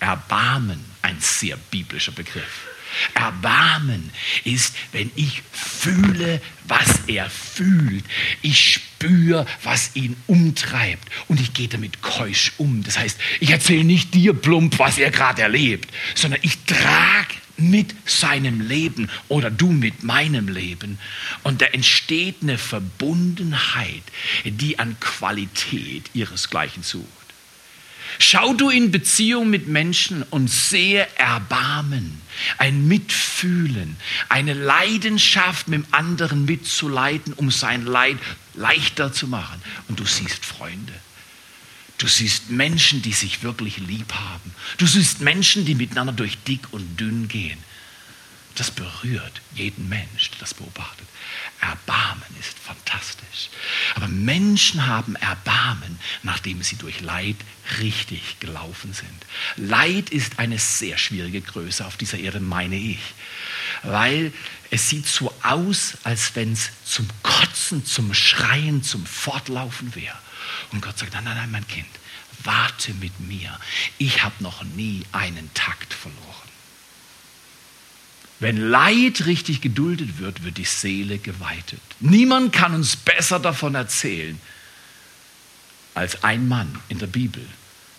Erbarmen, 0.00 0.84
ein 1.02 1.20
sehr 1.20 1.56
biblischer 1.70 2.12
Begriff. 2.12 2.66
Erbarmen 3.14 4.10
ist, 4.44 4.74
wenn 4.92 5.10
ich 5.14 5.42
fühle, 5.52 6.40
was 6.66 7.00
er 7.06 7.28
fühlt. 7.28 8.04
Ich 8.40 8.72
spüre, 8.72 9.46
was 9.62 9.90
ihn 9.94 10.16
umtreibt 10.26 11.08
und 11.28 11.40
ich 11.40 11.52
gehe 11.52 11.68
damit 11.68 12.00
keusch 12.00 12.52
um. 12.56 12.82
Das 12.84 12.98
heißt, 12.98 13.18
ich 13.40 13.50
erzähle 13.50 13.84
nicht 13.84 14.14
dir 14.14 14.32
plump, 14.32 14.78
was 14.78 14.98
er 14.98 15.10
gerade 15.10 15.42
erlebt, 15.42 15.90
sondern 16.14 16.40
ich 16.42 16.58
trage 16.64 17.34
mit 17.58 17.94
seinem 18.08 18.60
Leben 18.60 19.10
oder 19.28 19.50
du 19.50 19.70
mit 19.70 20.02
meinem 20.02 20.48
Leben. 20.48 20.98
Und 21.42 21.60
da 21.60 21.66
entsteht 21.66 22.36
eine 22.42 22.58
Verbundenheit, 22.58 24.02
die 24.44 24.78
an 24.78 24.98
Qualität 25.00 26.10
ihresgleichen 26.14 26.82
sucht. 26.82 27.06
Schau 28.18 28.54
du 28.54 28.70
in 28.70 28.90
Beziehung 28.90 29.50
mit 29.50 29.68
Menschen 29.68 30.22
und 30.22 30.48
sehe 30.48 31.06
Erbarmen, 31.16 32.20
ein 32.56 32.88
Mitfühlen, 32.88 33.96
eine 34.28 34.54
Leidenschaft 34.54 35.68
mit 35.68 35.84
dem 35.84 35.94
anderen 35.94 36.46
mitzuleiden, 36.46 37.34
um 37.34 37.50
sein 37.50 37.84
Leid 37.84 38.16
leichter 38.54 39.12
zu 39.12 39.28
machen. 39.28 39.60
Und 39.88 40.00
du 40.00 40.06
siehst 40.06 40.44
Freunde. 40.44 40.94
Du 41.98 42.06
siehst 42.06 42.50
Menschen, 42.50 43.02
die 43.02 43.12
sich 43.12 43.42
wirklich 43.42 43.78
lieb 43.78 44.12
haben. 44.14 44.54
Du 44.78 44.86
siehst 44.86 45.20
Menschen, 45.20 45.64
die 45.64 45.74
miteinander 45.74 46.12
durch 46.12 46.38
dick 46.38 46.72
und 46.72 46.98
dünn 46.98 47.26
gehen. 47.26 47.58
Das 48.54 48.70
berührt 48.72 49.40
jeden 49.54 49.88
Mensch, 49.88 50.30
der 50.30 50.40
das 50.40 50.54
beobachtet. 50.54 51.06
Erbarmen 51.60 52.24
ist 52.40 52.58
fantastisch. 52.58 53.50
Aber 53.94 54.08
Menschen 54.08 54.86
haben 54.86 55.14
Erbarmen, 55.16 55.98
nachdem 56.22 56.62
sie 56.62 56.76
durch 56.76 57.00
Leid 57.00 57.36
richtig 57.78 58.40
gelaufen 58.40 58.92
sind. 58.92 59.26
Leid 59.56 60.10
ist 60.10 60.38
eine 60.38 60.58
sehr 60.58 60.98
schwierige 60.98 61.40
Größe 61.40 61.84
auf 61.86 61.96
dieser 61.96 62.18
Erde, 62.18 62.40
meine 62.40 62.76
ich. 62.76 62.98
Weil 63.82 64.32
es 64.70 64.88
sieht 64.88 65.06
so 65.06 65.32
aus, 65.42 65.98
als 66.02 66.34
wenn 66.34 66.52
es 66.52 66.70
zum 66.84 67.08
Kotzen, 67.22 67.84
zum 67.86 68.12
Schreien, 68.14 68.82
zum 68.82 69.06
Fortlaufen 69.06 69.94
wäre. 69.94 70.18
Und 70.72 70.82
Gott 70.82 70.98
sagt, 70.98 71.14
nein, 71.14 71.24
nein, 71.24 71.36
nein, 71.36 71.50
mein 71.50 71.68
Kind, 71.68 71.88
warte 72.44 72.92
mit 72.94 73.18
mir. 73.20 73.58
Ich 73.96 74.22
habe 74.22 74.34
noch 74.40 74.62
nie 74.62 75.04
einen 75.12 75.52
Takt 75.54 75.94
verloren. 75.94 76.24
Wenn 78.40 78.56
Leid 78.56 79.26
richtig 79.26 79.60
geduldet 79.60 80.18
wird, 80.18 80.44
wird 80.44 80.58
die 80.58 80.64
Seele 80.64 81.18
geweitet. 81.18 81.80
Niemand 81.98 82.52
kann 82.52 82.74
uns 82.74 82.94
besser 82.94 83.40
davon 83.40 83.74
erzählen 83.74 84.40
als 85.94 86.22
ein 86.22 86.46
Mann 86.46 86.78
in 86.88 86.98
der 86.98 87.08
Bibel. 87.08 87.44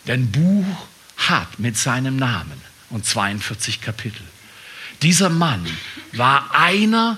Denn 0.07 0.31
Buch 0.31 0.87
hat 1.17 1.59
mit 1.59 1.77
seinem 1.77 2.15
Namen 2.15 2.61
und 2.89 3.05
42 3.05 3.81
Kapitel. 3.81 4.23
Dieser 5.01 5.29
Mann 5.29 5.65
war 6.13 6.55
einer 6.55 7.17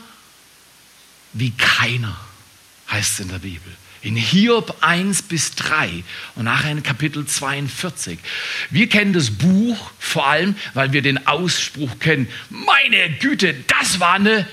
wie 1.34 1.52
keiner, 1.52 2.20
heißt 2.90 3.14
es 3.14 3.20
in 3.20 3.30
der 3.30 3.40
Bibel 3.40 3.78
in 4.02 4.16
Hiob 4.16 4.78
1 4.82 5.24
bis 5.24 5.56
3 5.56 6.04
und 6.36 6.46
nachher 6.46 6.72
in 6.72 6.84
Kapitel 6.84 7.26
42. 7.26 8.20
Wir 8.70 8.90
kennen 8.90 9.14
das 9.14 9.32
Buch 9.32 9.92
vor 10.00 10.28
allem, 10.28 10.56
weil 10.74 10.94
wir 10.94 11.02
den 11.02 11.28
Ausspruch 11.28 12.00
kennen, 12.00 12.28
meine 12.50 13.12
Güte, 13.20 13.54
das 13.68 14.00
war 14.00 14.14
eine... 14.14 14.48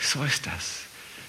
So 0.00 0.22
ist 0.22 0.46
das. 0.46 0.82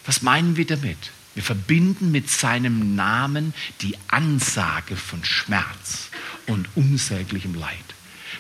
Was 0.06 0.22
meinen 0.22 0.56
wir 0.56 0.66
damit? 0.66 0.98
Wir 1.34 1.44
verbinden 1.44 2.12
mit 2.12 2.30
seinem 2.30 2.96
Namen 2.96 3.54
die 3.82 3.96
Ansage 4.08 4.96
von 4.96 5.24
Schmerz 5.24 6.10
und 6.48 6.68
unsäglichem 6.76 7.56
Leid 7.56 7.78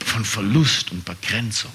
von 0.09 0.25
Verlust 0.25 0.91
und 0.91 1.05
Begrenzung. 1.05 1.71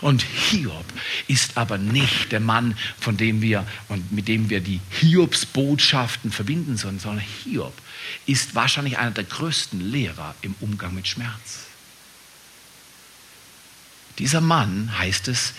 Und 0.00 0.22
Hiob 0.22 0.84
ist 1.28 1.56
aber 1.56 1.78
nicht 1.78 2.32
der 2.32 2.40
Mann, 2.40 2.76
von 2.98 3.16
dem 3.16 3.42
wir 3.42 3.66
und 3.88 4.12
mit 4.12 4.28
dem 4.28 4.50
wir 4.50 4.60
die 4.60 4.80
Hiobsbotschaften 4.90 6.32
verbinden 6.32 6.76
sollen, 6.76 6.98
sondern 6.98 7.24
Hiob 7.44 7.74
ist 8.26 8.54
wahrscheinlich 8.54 8.98
einer 8.98 9.12
der 9.12 9.24
größten 9.24 9.80
Lehrer 9.80 10.34
im 10.42 10.54
Umgang 10.60 10.94
mit 10.94 11.06
Schmerz. 11.06 11.66
Dieser 14.18 14.40
Mann, 14.40 14.96
heißt 14.98 15.28
es, 15.28 15.54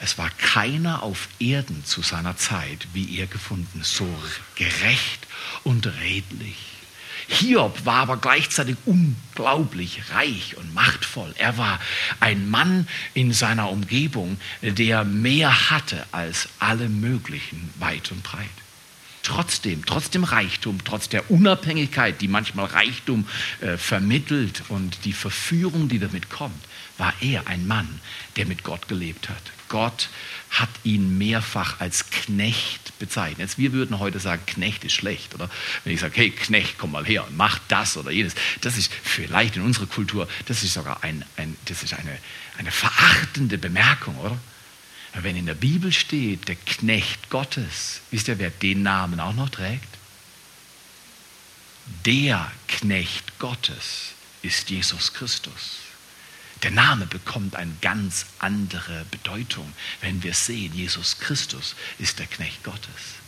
es 0.00 0.16
war 0.18 0.30
keiner 0.30 1.02
auf 1.02 1.28
Erden 1.38 1.84
zu 1.84 2.02
seiner 2.02 2.36
Zeit, 2.36 2.88
wie 2.94 3.18
er 3.18 3.26
gefunden, 3.26 3.82
so 3.82 4.08
gerecht 4.56 5.26
und 5.62 5.86
redlich 5.86 6.56
Hiob 7.32 7.86
war 7.86 7.98
aber 7.98 8.16
gleichzeitig 8.16 8.76
unglaublich 8.86 10.02
reich 10.12 10.56
und 10.56 10.74
machtvoll. 10.74 11.32
Er 11.38 11.56
war 11.58 11.78
ein 12.18 12.50
Mann 12.50 12.88
in 13.14 13.32
seiner 13.32 13.70
Umgebung, 13.70 14.36
der 14.62 15.04
mehr 15.04 15.70
hatte 15.70 16.04
als 16.10 16.48
alle 16.58 16.88
möglichen 16.88 17.70
weit 17.78 18.10
und 18.10 18.24
breit. 18.24 18.48
Trotzdem, 19.22 19.86
trotz 19.86 20.10
dem 20.10 20.24
Reichtum, 20.24 20.78
trotz 20.84 21.08
der 21.08 21.30
Unabhängigkeit, 21.30 22.20
die 22.20 22.26
manchmal 22.26 22.66
Reichtum 22.66 23.28
äh, 23.60 23.76
vermittelt 23.76 24.64
und 24.68 25.04
die 25.04 25.12
Verführung, 25.12 25.88
die 25.88 26.00
damit 26.00 26.30
kommt, 26.30 26.64
war 26.98 27.14
er 27.20 27.46
ein 27.46 27.66
Mann, 27.66 28.00
der 28.36 28.46
mit 28.46 28.64
Gott 28.64 28.88
gelebt 28.88 29.28
hat. 29.28 29.42
Gott 29.70 30.10
hat 30.50 30.68
ihn 30.84 31.16
mehrfach 31.16 31.80
als 31.80 32.10
Knecht 32.10 32.98
bezeichnet. 32.98 33.38
Jetzt, 33.38 33.56
wir 33.56 33.72
würden 33.72 33.98
heute 33.98 34.20
sagen, 34.20 34.44
Knecht 34.44 34.84
ist 34.84 34.92
schlecht, 34.92 35.34
oder? 35.34 35.48
Wenn 35.84 35.94
ich 35.94 36.00
sage, 36.00 36.14
hey 36.16 36.30
Knecht, 36.30 36.76
komm 36.76 36.90
mal 36.90 37.06
her 37.06 37.26
und 37.26 37.36
mach 37.36 37.58
das 37.68 37.96
oder 37.96 38.10
jenes. 38.10 38.34
Das 38.60 38.76
ist 38.76 38.92
vielleicht 38.92 39.56
in 39.56 39.62
unserer 39.62 39.86
Kultur, 39.86 40.28
das 40.46 40.62
ist 40.62 40.74
sogar 40.74 41.02
ein, 41.02 41.24
ein, 41.36 41.56
das 41.66 41.82
ist 41.82 41.94
eine, 41.94 42.18
eine 42.58 42.70
verachtende 42.70 43.56
Bemerkung, 43.56 44.18
oder? 44.18 44.38
Wenn 45.14 45.36
in 45.36 45.46
der 45.46 45.54
Bibel 45.54 45.92
steht, 45.92 46.48
der 46.48 46.56
Knecht 46.56 47.30
Gottes, 47.30 48.00
wisst 48.10 48.28
ihr, 48.28 48.38
wer 48.38 48.50
den 48.50 48.82
Namen 48.82 49.18
auch 49.18 49.34
noch 49.34 49.48
trägt? 49.48 49.88
Der 52.04 52.50
Knecht 52.68 53.38
Gottes 53.38 54.12
ist 54.42 54.70
Jesus 54.70 55.12
Christus. 55.12 55.89
Der 56.62 56.70
Name 56.70 57.06
bekommt 57.06 57.56
eine 57.56 57.72
ganz 57.80 58.26
andere 58.38 59.06
Bedeutung, 59.10 59.72
wenn 60.02 60.22
wir 60.22 60.34
sehen, 60.34 60.74
Jesus 60.74 61.18
Christus 61.18 61.74
ist 61.98 62.18
der 62.18 62.26
Knecht 62.26 62.62
Gottes. 62.62 63.20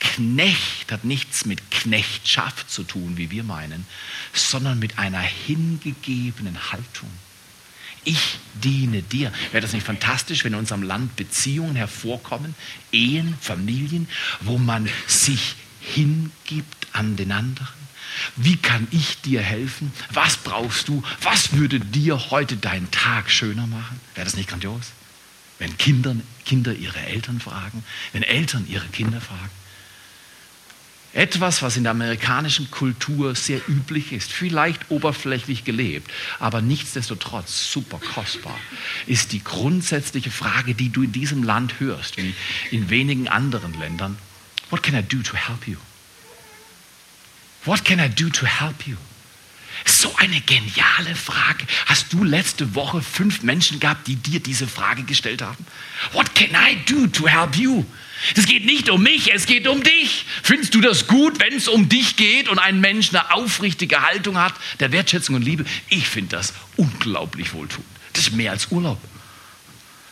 Knecht 0.00 0.90
hat 0.90 1.04
nichts 1.04 1.46
mit 1.46 1.70
Knechtschaft 1.70 2.70
zu 2.70 2.82
tun, 2.82 3.16
wie 3.16 3.30
wir 3.30 3.44
meinen, 3.44 3.86
sondern 4.32 4.78
mit 4.78 4.98
einer 4.98 5.20
hingegebenen 5.20 6.72
Haltung. 6.72 7.08
Ich 8.04 8.38
diene 8.54 9.02
dir. 9.02 9.32
Wäre 9.52 9.62
das 9.62 9.72
nicht 9.72 9.86
fantastisch, 9.86 10.42
wenn 10.44 10.54
in 10.54 10.58
unserem 10.58 10.82
Land 10.82 11.14
Beziehungen 11.14 11.76
hervorkommen, 11.76 12.54
Ehen, 12.90 13.36
Familien, 13.40 14.08
wo 14.40 14.58
man 14.58 14.88
sich 15.06 15.54
hingibt 15.80 16.88
an 16.92 17.16
den 17.16 17.30
anderen? 17.30 17.81
Wie 18.36 18.56
kann 18.56 18.88
ich 18.90 19.20
dir 19.20 19.42
helfen? 19.42 19.92
Was 20.10 20.38
brauchst 20.38 20.88
du? 20.88 21.02
Was 21.22 21.52
würde 21.52 21.80
dir 21.80 22.30
heute 22.30 22.56
deinen 22.56 22.90
Tag 22.90 23.30
schöner 23.30 23.66
machen? 23.66 24.00
Wäre 24.14 24.24
das 24.24 24.36
nicht 24.36 24.48
grandios? 24.48 24.92
Wenn 25.58 25.76
Kinder, 25.76 26.16
Kinder 26.44 26.74
ihre 26.74 26.98
Eltern 26.98 27.40
fragen, 27.40 27.84
wenn 28.12 28.22
Eltern 28.22 28.66
ihre 28.68 28.86
Kinder 28.86 29.20
fragen. 29.20 29.50
Etwas, 31.14 31.60
was 31.60 31.76
in 31.76 31.82
der 31.82 31.90
amerikanischen 31.90 32.70
Kultur 32.70 33.34
sehr 33.34 33.60
üblich 33.68 34.12
ist, 34.12 34.32
vielleicht 34.32 34.90
oberflächlich 34.90 35.62
gelebt, 35.64 36.10
aber 36.38 36.62
nichtsdestotrotz 36.62 37.70
super 37.70 37.98
kostbar, 37.98 38.58
ist 39.06 39.32
die 39.32 39.44
grundsätzliche 39.44 40.30
Frage, 40.30 40.74
die 40.74 40.88
du 40.88 41.02
in 41.02 41.12
diesem 41.12 41.42
Land 41.42 41.80
hörst, 41.80 42.16
wie 42.16 42.34
in 42.70 42.88
wenigen 42.88 43.28
anderen 43.28 43.78
Ländern. 43.78 44.16
What 44.70 44.82
can 44.82 44.94
I 44.94 45.02
do 45.02 45.18
to 45.18 45.36
help 45.36 45.68
you? 45.68 45.76
What 47.64 47.84
can 47.84 48.00
I 48.00 48.08
do 48.08 48.28
to 48.28 48.46
help 48.46 48.86
you? 48.86 48.96
So 49.84 50.14
eine 50.16 50.40
geniale 50.40 51.14
Frage. 51.14 51.66
Hast 51.86 52.12
du 52.12 52.22
letzte 52.22 52.74
Woche 52.74 53.02
fünf 53.02 53.42
Menschen 53.42 53.80
gehabt, 53.80 54.06
die 54.06 54.16
dir 54.16 54.40
diese 54.40 54.68
Frage 54.68 55.02
gestellt 55.02 55.42
haben? 55.42 55.64
What 56.12 56.34
can 56.34 56.50
I 56.50 56.76
do 56.86 57.06
to 57.06 57.26
help 57.26 57.56
you? 57.56 57.84
Es 58.36 58.46
geht 58.46 58.64
nicht 58.64 58.88
um 58.90 59.02
mich, 59.02 59.32
es 59.32 59.46
geht 59.46 59.66
um 59.66 59.82
dich. 59.82 60.24
Findest 60.42 60.74
du 60.74 60.80
das 60.80 61.06
gut, 61.06 61.40
wenn 61.40 61.54
es 61.54 61.66
um 61.68 61.88
dich 61.88 62.16
geht 62.16 62.48
und 62.48 62.58
ein 62.58 62.80
Mensch 62.80 63.08
eine 63.10 63.32
aufrichtige 63.32 64.02
Haltung 64.02 64.38
hat, 64.38 64.54
der 64.78 64.92
Wertschätzung 64.92 65.36
und 65.36 65.42
Liebe? 65.42 65.64
Ich 65.88 66.06
finde 66.06 66.36
das 66.36 66.52
unglaublich 66.76 67.52
wohltuend. 67.52 67.86
Das 68.12 68.28
ist 68.28 68.32
mehr 68.32 68.52
als 68.52 68.70
Urlaub. 68.70 69.00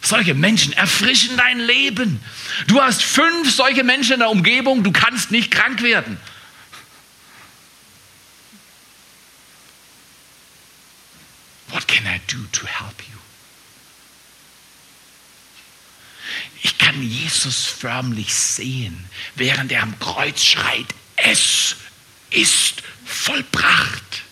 Solche 0.03 0.35
Menschen 0.35 0.73
erfrischen 0.73 1.37
dein 1.37 1.61
Leben. 1.61 2.21
Du 2.67 2.81
hast 2.81 3.03
fünf 3.03 3.55
solche 3.55 3.85
Menschen 3.85 4.15
in 4.15 4.21
der 4.21 4.31
Umgebung, 4.31 4.83
du 4.83 4.93
kannst 4.93 5.31
nicht 5.31 5.51
krank 5.51 5.83
werden. 5.83 6.17
What 11.71 11.87
can 11.87 12.07
I 12.07 12.21
do 12.27 12.39
to 12.53 12.67
help 12.67 13.01
you? 13.01 13.19
Ich 16.63 16.79
kann 16.79 17.03
Jesus 17.03 17.67
förmlich 17.67 18.35
sehen, 18.35 19.09
während 19.35 19.73
er 19.73 19.83
am 19.83 19.99
Kreuz 19.99 20.43
schreit, 20.43 20.87
es 21.17 21.77
ist 22.31 22.83
vollbracht. 23.05 24.23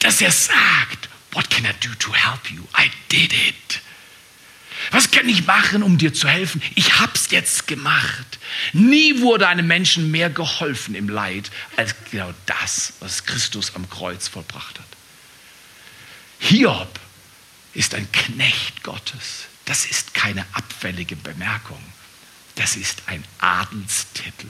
Dass 0.00 0.20
er 0.20 0.30
sagt, 0.30 1.08
what 1.32 1.50
can 1.50 1.64
I 1.64 1.72
do 1.80 1.92
to 1.98 2.14
help 2.14 2.50
you? 2.50 2.62
I 2.76 2.90
did 3.10 3.32
it. 3.32 3.80
Was 4.90 5.10
kann 5.10 5.28
ich 5.28 5.46
machen, 5.46 5.82
um 5.82 5.98
dir 5.98 6.12
zu 6.12 6.28
helfen? 6.28 6.62
Ich 6.74 7.00
hab's 7.00 7.30
jetzt 7.30 7.66
gemacht. 7.66 8.38
Nie 8.72 9.20
wurde 9.20 9.48
einem 9.48 9.66
Menschen 9.66 10.10
mehr 10.10 10.30
geholfen 10.30 10.94
im 10.94 11.08
Leid 11.08 11.50
als 11.76 11.94
genau 12.10 12.32
das, 12.44 12.92
was 13.00 13.24
Christus 13.24 13.74
am 13.74 13.88
Kreuz 13.88 14.28
vollbracht 14.28 14.78
hat. 14.78 14.95
Hiob 16.48 17.00
ist 17.74 17.92
ein 17.96 18.10
Knecht 18.12 18.84
Gottes. 18.84 19.46
Das 19.64 19.84
ist 19.84 20.14
keine 20.14 20.46
abfällige 20.52 21.16
Bemerkung. 21.16 21.82
Das 22.54 22.76
ist 22.76 23.02
ein 23.06 23.24
Adelstitel. 23.40 24.46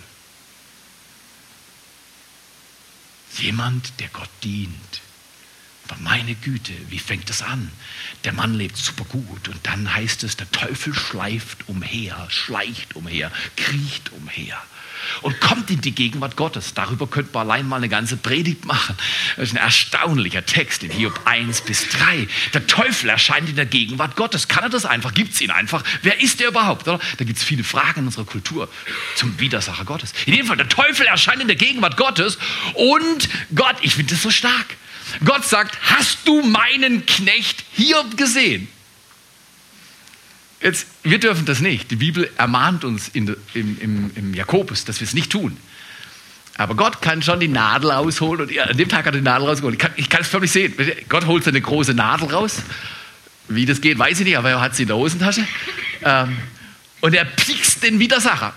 Jemand, 3.39 3.99
der 3.99 4.09
Gott 4.09 4.29
dient. 4.45 5.01
Aber 5.89 5.99
meine 6.03 6.35
Güte, 6.35 6.75
wie 6.91 6.99
fängt 6.99 7.31
es 7.31 7.41
an? 7.41 7.73
Der 8.25 8.35
Mann 8.35 8.53
lebt 8.53 8.77
super 8.77 9.05
gut 9.05 9.49
und 9.49 9.67
dann 9.67 9.95
heißt 9.95 10.23
es, 10.25 10.37
der 10.37 10.51
Teufel 10.51 10.93
schleift 10.93 11.67
umher, 11.67 12.27
schleicht 12.29 12.95
umher, 12.95 13.33
kriecht 13.57 14.13
umher 14.13 14.63
und 15.23 15.41
kommt 15.41 15.71
in 15.71 15.81
die 15.81 15.93
Gegenwart 15.93 16.37
Gottes. 16.37 16.75
Darüber 16.75 17.07
könnte 17.07 17.31
man 17.33 17.49
allein 17.49 17.69
mal 17.69 17.77
eine 17.77 17.89
ganze 17.89 18.17
Predigt 18.17 18.65
machen. 18.65 18.97
Das 19.37 19.49
ist 19.49 19.55
ein 19.55 19.63
erstaunlicher 19.63 20.45
Text 20.45 20.83
in 20.83 20.91
Hiob 20.91 21.21
1 21.25 21.63
bis 21.63 21.89
3. 21.89 22.29
Der 22.55 22.67
Teufel 22.67 23.11
erscheint 23.11 23.49
in 23.49 23.57
der 23.57 23.67
Gegenwart 23.67 24.17
Gottes. 24.17 24.49
Kann 24.49 24.65
er 24.65 24.71
das 24.71 24.85
einfach? 24.85 25.15
Gibt 25.15 25.35
es 25.35 25.41
ihn 25.41 25.51
einfach? 25.51 25.83
Wer 26.03 26.21
ist 26.21 26.41
er 26.41 26.49
überhaupt? 26.49 26.89
Oder? 26.89 27.01
Da 27.19 27.25
gibt 27.25 27.39
es 27.39 27.45
viele 27.45 27.65
Fragen 27.65 28.01
in 28.01 28.07
unserer 28.07 28.25
Kultur 28.25 28.69
zum 29.15 29.39
Widersacher 29.39 29.85
Gottes. 29.85 30.13
In 30.27 30.35
jedem 30.35 30.47
Fall, 30.47 30.57
der 30.57 30.69
Teufel 30.69 31.07
erscheint 31.07 31.41
in 31.41 31.49
der 31.49 31.57
Gegenwart 31.57 31.97
Gottes 31.97 32.39
und 32.75 33.29
Gott, 33.55 33.77
ich 33.83 33.95
finde 33.95 34.15
das 34.15 34.23
so 34.23 34.31
stark. 34.31 34.77
Gott 35.25 35.45
sagt, 35.45 35.79
hast 35.83 36.27
du 36.27 36.43
meinen 36.43 37.07
Knecht 37.07 37.65
Hiob 37.73 38.17
gesehen? 38.17 38.69
Jetzt, 40.67 40.89
wir 41.05 41.21
dürfen 41.21 41.45
das 41.47 41.61
nicht. 41.61 41.93
Die 41.93 41.97
Bibel 41.97 42.29
ermahnt 42.37 42.85
uns 42.85 43.07
in, 43.07 43.37
im, 43.55 43.79
im, 43.81 44.11
im 44.17 44.35
Jakobus, 44.35 44.85
dass 44.85 44.99
wir 44.99 45.07
es 45.07 45.15
nicht 45.15 45.31
tun. 45.31 45.57
Aber 46.57 46.75
Gott 46.75 47.01
kann 47.01 47.23
schon 47.23 47.39
die 47.39 47.47
Nadel 47.47 47.93
rausholen 47.93 48.49
und 48.49 48.59
an 48.59 48.77
dem 48.77 48.89
Tag 48.89 49.07
hat 49.07 49.15
er 49.15 49.21
die 49.21 49.25
Nadel 49.25 49.47
rausgeholt. 49.47 49.75
Ich 49.77 49.81
kann, 49.81 49.93
ich 49.95 50.11
kann 50.11 50.23
es 50.23 50.27
förmlich 50.27 50.51
sehen. 50.51 50.75
Gott 51.09 51.27
holt 51.27 51.45
seine 51.45 51.61
große 51.61 51.95
Nadel 51.95 52.31
raus. 52.31 52.65
Wie 53.47 53.65
das 53.65 53.81
geht, 53.81 53.97
weiß 53.97 54.19
ich 54.19 54.27
nicht, 54.27 54.37
aber 54.37 54.51
er 54.51 54.61
hat 54.61 54.75
sie 54.75 54.83
in 54.83 54.89
der 54.89 54.97
Hosentasche. 54.97 55.47
Ähm, 56.03 56.37
und 57.01 57.15
er 57.15 57.27
piekst 57.27 57.85
den 57.85 58.01
Widersacher. 58.01 58.53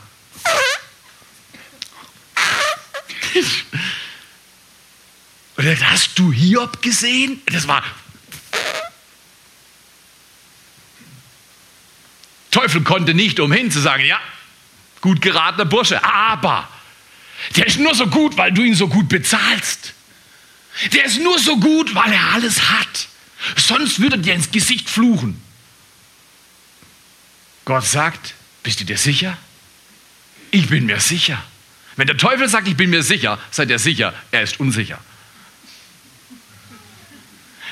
Und 5.57 5.63
er 5.63 5.75
sagt, 5.75 5.91
hast 5.91 6.17
du 6.17 6.31
Hiob 6.31 6.81
gesehen? 6.81 7.39
Das 7.45 7.67
war 7.67 7.83
Teufel 12.51 12.81
konnte 12.83 13.13
nicht 13.13 13.39
umhin 13.39 13.71
zu 13.71 13.79
sagen, 13.79 14.05
ja, 14.05 14.19
gut 15.01 15.21
geratener 15.21 15.65
Bursche, 15.65 16.03
aber 16.03 16.67
der 17.55 17.67
ist 17.67 17.79
nur 17.79 17.95
so 17.95 18.07
gut, 18.07 18.37
weil 18.37 18.51
du 18.51 18.63
ihn 18.63 18.75
so 18.75 18.87
gut 18.87 19.07
bezahlst. 19.07 19.93
Der 20.93 21.05
ist 21.05 21.19
nur 21.19 21.39
so 21.39 21.57
gut, 21.57 21.93
weil 21.95 22.11
er 22.11 22.33
alles 22.33 22.69
hat. 22.69 23.07
Sonst 23.55 23.99
würde 23.99 24.17
dir 24.17 24.33
ins 24.33 24.51
Gesicht 24.51 24.89
fluchen. 24.89 25.41
Gott 27.65 27.85
sagt, 27.85 28.33
bist 28.63 28.79
du 28.79 28.85
dir 28.85 28.97
sicher? 28.97 29.37
Ich 30.51 30.67
bin 30.67 30.85
mir 30.85 30.99
sicher. 30.99 31.41
Wenn 31.95 32.07
der 32.07 32.17
Teufel 32.17 32.47
sagt, 32.49 32.67
ich 32.67 32.75
bin 32.75 32.89
mir 32.89 33.03
sicher, 33.03 33.39
seid 33.51 33.69
ihr 33.69 33.79
sicher, 33.79 34.13
er 34.31 34.41
ist 34.41 34.59
unsicher. 34.59 34.99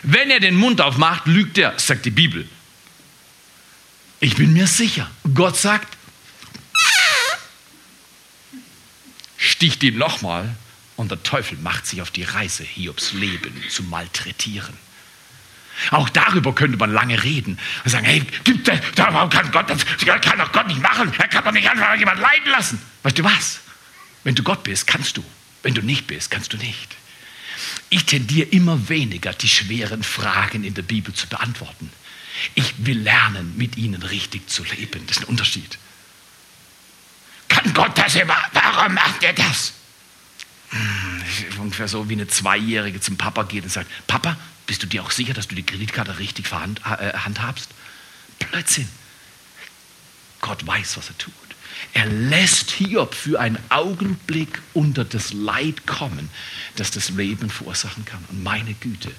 Wenn 0.04 0.30
er 0.30 0.40
den 0.40 0.56
Mund 0.56 0.82
aufmacht, 0.82 1.26
lügt 1.26 1.58
er, 1.58 1.78
sagt 1.80 2.06
die 2.06 2.12
Bibel. 2.12 2.48
Ich 4.20 4.36
bin 4.36 4.54
mir 4.54 4.68
sicher. 4.68 5.10
Gott 5.34 5.58
sagt, 5.58 5.96
sticht 9.38 9.84
ihm 9.84 9.98
nochmal 9.98 10.56
und 10.96 11.12
der 11.12 11.22
Teufel 11.22 11.58
macht 11.60 11.86
sich 11.86 12.02
auf 12.02 12.12
die 12.12 12.24
Reise, 12.24 12.64
Hiobs 12.64 13.14
Leben 13.14 13.64
zu 13.70 13.84
malträtieren. 13.84 14.74
Auch 15.92 16.10
darüber 16.10 16.56
könnte 16.56 16.78
man 16.78 16.92
lange 16.92 17.24
reden 17.24 17.60
und 17.86 17.92
sagen, 17.92 18.06
hey, 18.06 18.24
gibt 18.44 18.68
das, 18.68 18.80
warum 18.96 19.30
kann 19.30 19.52
Gott 19.52 19.70
das, 19.70 19.86
kann 20.06 20.40
doch 20.40 20.52
Gott 20.52 20.68
nicht 20.68 20.82
machen, 20.82 21.14
er 21.18 21.28
kann 21.28 21.44
doch 21.44 21.52
nicht 21.52 21.70
einfach 21.70 21.96
jemand 21.96 22.20
leiden 22.20 22.50
lassen. 22.50 22.82
Weißt 23.04 23.20
du 23.20 23.24
was? 23.24 23.60
Wenn 24.24 24.34
du 24.34 24.42
Gott 24.42 24.64
bist, 24.64 24.88
kannst 24.88 25.18
du. 25.18 25.24
Wenn 25.62 25.76
du 25.76 25.82
nicht 25.82 26.08
bist, 26.08 26.32
kannst 26.32 26.52
du 26.54 26.58
nicht. 26.58 26.96
Ich 27.90 28.06
tendiere 28.06 28.48
immer 28.50 28.90
weniger, 28.90 29.34
die 29.34 29.48
schweren 29.48 30.04
Fragen 30.04 30.64
in 30.64 30.74
der 30.74 30.82
Bibel 30.82 31.14
zu 31.14 31.28
beantworten. 31.28 31.92
Ich 32.56 32.86
will 32.86 33.00
lernen, 33.00 33.58
mit 33.58 33.78
ihnen 33.78 34.02
richtig 34.04 34.50
zu 34.50 34.64
leben. 34.64 35.06
Das 35.08 35.18
ist 35.18 35.24
ein 35.24 35.30
Unterschied. 35.30 35.78
Kann 37.48 37.74
Gott 37.74 37.98
das 37.98 38.16
immer? 38.16 38.38
Warum 38.54 38.94
macht 38.94 39.24
er 39.24 39.34
das? 39.34 39.74
Hm, 40.70 41.24
ungefähr 41.60 41.88
so 41.88 42.10
wie 42.10 42.14
eine 42.14 42.28
Zweijährige 42.28 43.00
zum 43.00 43.18
Papa 43.18 43.44
geht 43.44 43.64
und 43.64 43.70
sagt, 43.70 43.90
Papa, 44.06 44.38
bist 44.66 44.84
du 44.84 44.88
dir 44.88 45.02
auch 45.04 45.12
sicher, 45.12 45.34
dass 45.34 45.48
du 45.48 45.56
die 45.56 45.64
Kreditkarte 45.64 46.20
richtig 46.20 46.48
äh, 46.52 47.14
handhabst? 47.14 47.70
Blödsinn. 48.40 48.90
Gott 50.42 50.66
weiß, 50.68 50.98
was 50.98 51.10
er 51.10 51.18
tut. 51.18 51.34
Er 51.94 52.06
lässt 52.06 52.72
Hiob 52.72 53.16
für 53.16 53.40
einen 53.40 53.58
Augenblick 53.70 54.62
unter 54.74 55.06
das 55.06 55.34
Leid 55.34 55.88
kommen, 55.88 56.30
das 56.76 56.92
das 56.92 57.10
Leben 57.10 57.50
verursachen 57.50 58.06
kann. 58.06 58.24
Und 58.30 58.44
meine 58.44 58.74
Güte, 58.74 59.12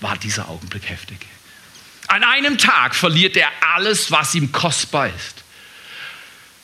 war 0.00 0.16
dieser 0.18 0.48
Augenblick 0.48 0.88
heftig. 0.88 1.26
An 2.12 2.24
einem 2.24 2.58
Tag 2.58 2.94
verliert 2.94 3.38
er 3.38 3.48
alles, 3.74 4.10
was 4.10 4.34
ihm 4.34 4.52
kostbar 4.52 5.06
ist. 5.06 5.44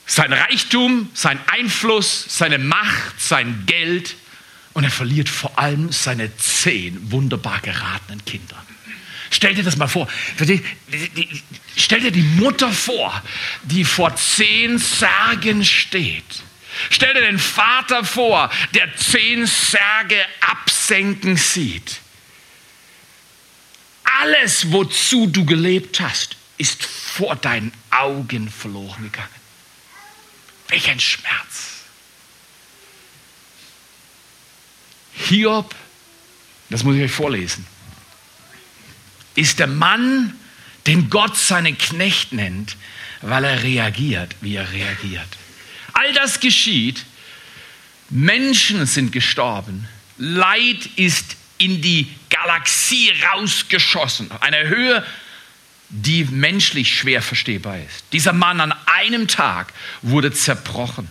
Sein 0.04 0.30
Reichtum, 0.30 1.08
sein 1.14 1.40
Einfluss, 1.46 2.26
seine 2.28 2.58
Macht, 2.58 3.18
sein 3.18 3.62
Geld 3.64 4.14
und 4.74 4.84
er 4.84 4.90
verliert 4.90 5.30
vor 5.30 5.58
allem 5.58 5.90
seine 5.90 6.36
zehn 6.36 7.10
wunderbar 7.10 7.60
geratenen 7.60 8.22
Kinder. 8.26 8.62
Stell 9.30 9.54
dir 9.54 9.64
das 9.64 9.78
mal 9.78 9.88
vor. 9.88 10.06
Stell 11.76 12.00
dir 12.02 12.10
die 12.10 12.22
Mutter 12.22 12.70
vor, 12.70 13.22
die 13.62 13.86
vor 13.86 14.14
zehn 14.16 14.76
Särgen 14.76 15.64
steht. 15.64 16.42
Stell 16.90 17.14
dir 17.14 17.22
den 17.22 17.38
Vater 17.38 18.04
vor, 18.04 18.50
der 18.74 18.94
zehn 18.96 19.46
Särge 19.46 20.22
absenken 20.42 21.38
sieht. 21.38 22.02
Alles, 24.28 24.72
wozu 24.72 25.26
du 25.26 25.46
gelebt 25.46 26.00
hast, 26.00 26.36
ist 26.58 26.84
vor 26.84 27.36
deinen 27.36 27.72
Augen 27.90 28.50
verloren 28.50 29.04
gegangen. 29.04 29.28
Welch 30.68 30.90
ein 30.90 31.00
Schmerz. 31.00 31.84
Hiob, 35.14 35.74
das 36.68 36.84
muss 36.84 36.96
ich 36.96 37.04
euch 37.04 37.10
vorlesen, 37.10 37.66
ist 39.34 39.58
der 39.60 39.66
Mann, 39.66 40.34
den 40.86 41.08
Gott 41.08 41.36
seinen 41.36 41.78
Knecht 41.78 42.32
nennt, 42.32 42.76
weil 43.22 43.44
er 43.44 43.62
reagiert, 43.62 44.36
wie 44.42 44.56
er 44.56 44.70
reagiert. 44.70 45.28
All 45.94 46.12
das 46.12 46.40
geschieht, 46.40 47.04
Menschen 48.10 48.84
sind 48.84 49.10
gestorben. 49.10 49.88
Leid 50.18 50.86
ist 50.96 51.36
in 51.56 51.80
die 51.80 52.08
Galaxie 52.42 53.12
rausgeschossen. 53.32 54.30
Auf 54.30 54.42
einer 54.42 54.68
Höhe, 54.68 55.04
die 55.88 56.24
menschlich 56.24 56.96
schwer 56.96 57.22
verstehbar 57.22 57.78
ist. 57.78 58.04
Dieser 58.12 58.32
Mann 58.32 58.60
an 58.60 58.74
einem 58.86 59.26
Tag 59.28 59.72
wurde 60.02 60.32
zerbrochen. 60.32 61.08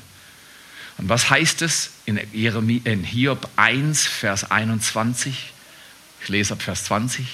Und 0.98 1.10
was 1.10 1.30
heißt 1.30 1.62
es 1.62 1.92
in, 2.06 2.18
in 2.18 3.04
Hiob 3.04 3.50
1, 3.56 4.06
Vers 4.08 4.50
21? 4.52 5.54
Ich 6.22 6.30
lese 6.30 6.54
ab 6.54 6.62
Vers 6.62 6.86
20. 6.86 7.26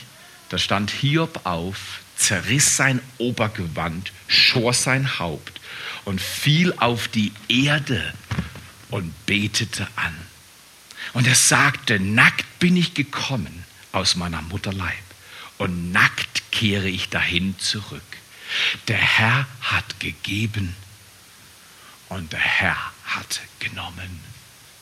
Da 0.49 0.58
stand 0.58 0.91
Hiob 0.91 1.41
auf, 1.45 1.99
zerriss 2.15 2.75
sein 2.77 3.01
Obergewand, 3.17 4.12
schor 4.27 4.73
sein 4.73 5.19
Haupt 5.19 5.60
und 6.06 6.21
fiel 6.21 6.73
auf 6.77 7.08
die 7.08 7.32
Erde 7.47 8.13
und 8.89 9.13
betete 9.25 9.88
an. 9.95 10.15
Und 11.13 11.27
er 11.27 11.36
sagte, 11.36 11.99
nackt 11.99 12.60
bin 12.60 12.77
ich 12.77 12.93
gekommen 12.93 13.62
aus 13.93 14.15
meiner 14.15 14.41
Mutter 14.41 14.73
Leib 14.73 15.03
und 15.58 15.93
nackt 15.93 16.51
kehre 16.51 16.89
ich 16.89 17.10
dahin 17.10 17.58
zurück. 17.60 18.01
Der 18.88 18.97
Herr 18.97 19.47
hat 19.62 19.99
gegeben 19.99 20.75
und 22.10 22.34
der 22.34 22.39
Herr 22.39 22.91
hat 23.06 23.41
genommen. 23.60 24.19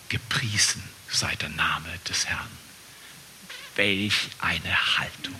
Gepriesen 0.09 0.83
sei 1.09 1.35
der 1.35 1.49
Name 1.49 1.87
des 2.09 2.25
Herrn. 2.25 2.51
Welch 3.75 4.29
eine 4.39 4.97
Haltung. 4.97 5.39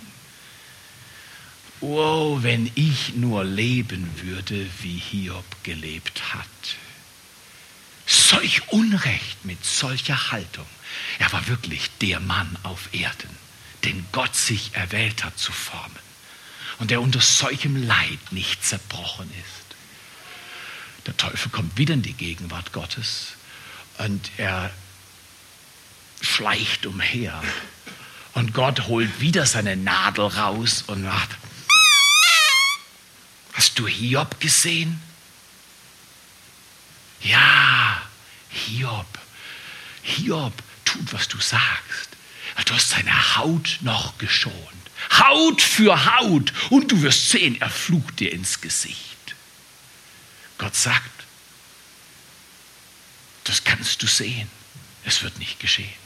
Oh, 1.80 2.38
wenn 2.42 2.70
ich 2.76 3.14
nur 3.14 3.42
leben 3.44 4.08
würde, 4.22 4.70
wie 4.80 4.98
Hiob 4.98 5.44
gelebt 5.64 6.32
hat. 6.32 6.46
Solch 8.06 8.62
Unrecht 8.68 9.44
mit 9.44 9.64
solcher 9.64 10.30
Haltung. 10.30 10.66
Er 11.18 11.32
war 11.32 11.46
wirklich 11.48 11.90
der 12.00 12.20
Mann 12.20 12.56
auf 12.62 12.88
Erden, 12.92 13.36
den 13.84 14.06
Gott 14.12 14.34
sich 14.34 14.74
erwählt 14.74 15.24
hat 15.24 15.38
zu 15.38 15.52
formen 15.52 15.98
und 16.78 16.90
der 16.90 17.00
unter 17.00 17.20
solchem 17.20 17.76
Leid 17.76 18.32
nicht 18.32 18.64
zerbrochen 18.64 19.30
ist. 19.30 19.76
Der 21.06 21.16
Teufel 21.16 21.50
kommt 21.50 21.76
wieder 21.78 21.94
in 21.94 22.02
die 22.02 22.12
Gegenwart 22.12 22.72
Gottes 22.72 23.34
und 23.98 24.30
er 24.36 24.70
schleicht 26.20 26.86
umher. 26.86 27.42
Und 28.34 28.54
Gott 28.54 28.86
holt 28.86 29.20
wieder 29.20 29.44
seine 29.46 29.76
Nadel 29.76 30.26
raus 30.26 30.84
und 30.86 31.02
macht, 31.02 31.30
hast 33.52 33.78
du 33.78 33.86
Hiob 33.86 34.40
gesehen? 34.40 35.02
Ja, 37.20 38.02
Hiob. 38.48 39.06
Hiob 40.02 40.54
tut, 40.84 41.12
was 41.12 41.28
du 41.28 41.38
sagst. 41.38 42.16
Du 42.64 42.74
hast 42.74 42.90
seine 42.90 43.36
Haut 43.36 43.78
noch 43.80 44.18
geschont. 44.18 44.56
Haut 45.10 45.60
für 45.60 46.16
Haut. 46.18 46.52
Und 46.70 46.92
du 46.92 47.02
wirst 47.02 47.30
sehen, 47.30 47.60
er 47.60 47.70
flucht 47.70 48.20
dir 48.20 48.32
ins 48.32 48.60
Gesicht. 48.60 49.34
Gott 50.58 50.74
sagt, 50.74 51.10
das 53.44 53.64
kannst 53.64 54.02
du 54.02 54.06
sehen. 54.06 54.48
Es 55.04 55.22
wird 55.22 55.38
nicht 55.38 55.58
geschehen. 55.60 56.02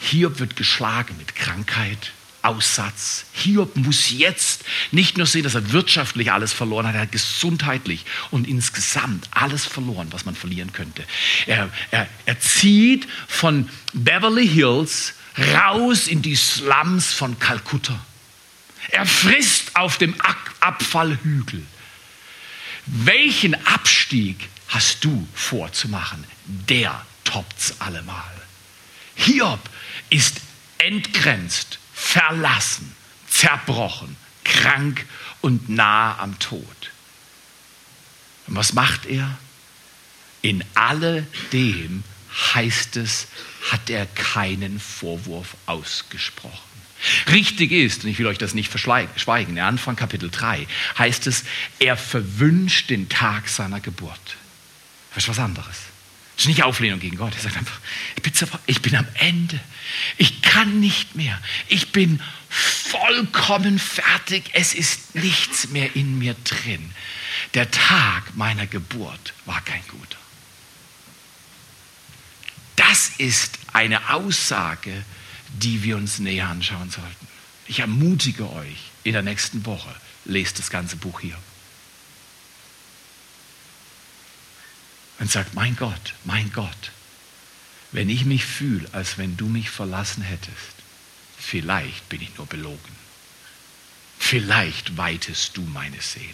Hiob 0.00 0.38
wird 0.38 0.56
geschlagen 0.56 1.16
mit 1.16 1.34
Krankheit, 1.34 2.12
Aussatz. 2.42 3.24
Hiob 3.32 3.76
muss 3.76 4.10
jetzt 4.10 4.64
nicht 4.90 5.16
nur 5.16 5.26
sehen, 5.26 5.42
dass 5.42 5.54
er 5.54 5.72
wirtschaftlich 5.72 6.32
alles 6.32 6.52
verloren 6.52 6.86
hat, 6.86 6.94
er 6.94 7.02
hat 7.02 7.12
gesundheitlich 7.12 8.04
und 8.30 8.48
insgesamt 8.48 9.28
alles 9.30 9.66
verloren, 9.66 10.08
was 10.10 10.24
man 10.24 10.34
verlieren 10.34 10.72
könnte. 10.72 11.04
Er, 11.46 11.70
er, 11.90 12.08
er 12.26 12.40
zieht 12.40 13.06
von 13.28 13.68
Beverly 13.92 14.48
Hills 14.48 15.14
raus 15.54 16.06
in 16.06 16.22
die 16.22 16.36
Slums 16.36 17.12
von 17.12 17.38
Kalkutta. 17.38 17.98
Er 18.90 19.06
frisst 19.06 19.76
auf 19.76 19.98
dem 19.98 20.14
Abfallhügel. 20.60 21.64
Welchen 22.86 23.54
Abstieg 23.66 24.48
hast 24.68 25.04
du 25.04 25.28
vorzumachen? 25.34 26.24
Der 26.46 27.04
toppt's 27.24 27.80
allemal. 27.80 28.24
Hiob 29.14 29.60
ist 30.08 30.40
entgrenzt 30.78 31.78
verlassen, 32.00 32.94
zerbrochen, 33.28 34.16
krank 34.42 35.06
und 35.42 35.68
nahe 35.68 36.18
am 36.18 36.38
Tod. 36.38 36.90
Und 38.46 38.56
was 38.56 38.72
macht 38.72 39.06
er? 39.06 39.38
In 40.42 40.64
alledem 40.74 42.02
heißt 42.54 42.96
es, 42.96 43.28
hat 43.70 43.90
er 43.90 44.06
keinen 44.06 44.80
Vorwurf 44.80 45.56
ausgesprochen. 45.66 46.58
Richtig 47.28 47.70
ist, 47.72 48.04
und 48.04 48.10
ich 48.10 48.18
will 48.18 48.26
euch 48.26 48.38
das 48.38 48.54
nicht 48.54 48.70
verschweigen, 48.70 49.56
in 49.56 49.62
Anfang 49.62 49.96
Kapitel 49.96 50.30
3 50.30 50.66
heißt 50.98 51.26
es, 51.26 51.44
er 51.78 51.96
verwünscht 51.96 52.90
den 52.90 53.08
Tag 53.08 53.48
seiner 53.48 53.80
Geburt. 53.80 54.36
Das 55.14 55.24
ist 55.24 55.28
was 55.28 55.38
anderes. 55.38 55.76
Das 56.40 56.46
ist 56.46 56.56
nicht 56.56 56.62
Auflehnung 56.62 57.00
gegen 57.00 57.18
Gott. 57.18 57.34
Er 57.34 57.42
sagt 57.42 57.58
einfach, 57.58 57.78
ich 58.64 58.80
bin, 58.80 58.96
am 58.96 59.06
Ende. 59.12 59.60
Ich 60.16 60.40
kann 60.40 60.80
nicht 60.80 61.14
mehr. 61.14 61.38
Ich 61.68 61.92
bin 61.92 62.18
vollkommen 62.48 63.78
fertig. 63.78 64.44
Es 64.54 64.72
ist 64.72 65.14
nichts 65.14 65.68
mehr 65.68 65.94
in 65.94 66.18
mir 66.18 66.34
drin. 66.44 66.92
Der 67.52 67.70
Tag 67.70 68.34
meiner 68.36 68.66
Geburt 68.66 69.34
war 69.44 69.60
kein 69.60 69.82
guter. 69.88 70.16
Das 72.76 73.10
ist 73.18 73.58
eine 73.74 74.08
Aussage, 74.08 75.04
die 75.58 75.82
wir 75.82 75.98
uns 75.98 76.20
näher 76.20 76.48
anschauen 76.48 76.88
sollten. 76.88 77.28
Ich 77.66 77.80
ermutige 77.80 78.50
euch, 78.50 78.78
in 79.04 79.12
der 79.12 79.20
nächsten 79.20 79.66
Woche 79.66 79.94
lest 80.24 80.58
das 80.58 80.70
ganze 80.70 80.96
Buch 80.96 81.20
hier. 81.20 81.36
Und 85.20 85.30
sagt, 85.30 85.54
mein 85.54 85.76
Gott, 85.76 86.14
mein 86.24 86.50
Gott, 86.52 86.90
wenn 87.92 88.08
ich 88.08 88.24
mich 88.24 88.44
fühle, 88.44 88.88
als 88.92 89.18
wenn 89.18 89.36
du 89.36 89.46
mich 89.46 89.70
verlassen 89.70 90.22
hättest, 90.22 90.74
vielleicht 91.38 92.08
bin 92.08 92.22
ich 92.22 92.36
nur 92.36 92.46
belogen. 92.46 92.96
Vielleicht 94.18 94.96
weitest 94.96 95.56
du 95.56 95.62
meine 95.62 96.00
Seele. 96.00 96.26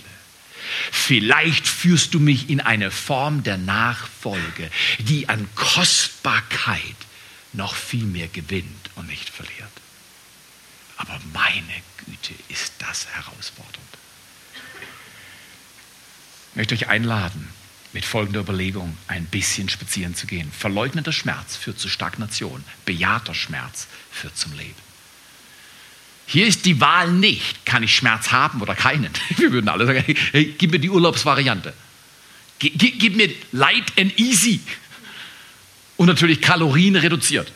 Vielleicht 0.90 1.66
führst 1.66 2.14
du 2.14 2.20
mich 2.20 2.48
in 2.48 2.60
eine 2.60 2.90
Form 2.90 3.42
der 3.42 3.58
Nachfolge, 3.58 4.70
die 4.98 5.28
an 5.28 5.48
Kostbarkeit 5.54 6.80
noch 7.52 7.74
viel 7.74 8.04
mehr 8.04 8.28
gewinnt 8.28 8.90
und 8.96 9.06
nicht 9.06 9.28
verliert. 9.28 9.70
Aber 10.96 11.20
meine 11.32 11.82
Güte, 12.04 12.34
ist 12.48 12.72
das 12.78 13.06
herausfordernd. 13.08 13.76
Ich 16.50 16.56
möchte 16.56 16.74
euch 16.74 16.88
einladen, 16.88 17.48
mit 17.96 18.04
folgender 18.04 18.40
Überlegung 18.40 18.94
ein 19.08 19.24
bisschen 19.24 19.70
spazieren 19.70 20.14
zu 20.14 20.26
gehen. 20.26 20.52
Verleugneter 20.52 21.12
Schmerz 21.12 21.56
führt 21.56 21.80
zu 21.80 21.88
Stagnation, 21.88 22.62
bejahter 22.84 23.34
Schmerz 23.34 23.86
führt 24.12 24.36
zum 24.36 24.52
Leben. 24.52 24.74
Hier 26.26 26.46
ist 26.46 26.66
die 26.66 26.78
Wahl 26.78 27.10
nicht, 27.10 27.64
kann 27.64 27.82
ich 27.82 27.96
Schmerz 27.96 28.32
haben 28.32 28.60
oder 28.60 28.74
keinen. 28.74 29.10
Wir 29.38 29.50
würden 29.50 29.70
alle 29.70 29.86
sagen, 29.86 30.04
hey, 30.32 30.54
gib 30.58 30.72
mir 30.72 30.78
die 30.78 30.90
Urlaubsvariante. 30.90 31.72
Gib, 32.58 32.78
gib 32.78 33.16
mir 33.16 33.30
light 33.52 33.98
and 33.98 34.18
easy. 34.18 34.60
Und 35.96 36.08
natürlich 36.08 36.42
Kalorien 36.42 36.96
reduziert. 36.96 37.50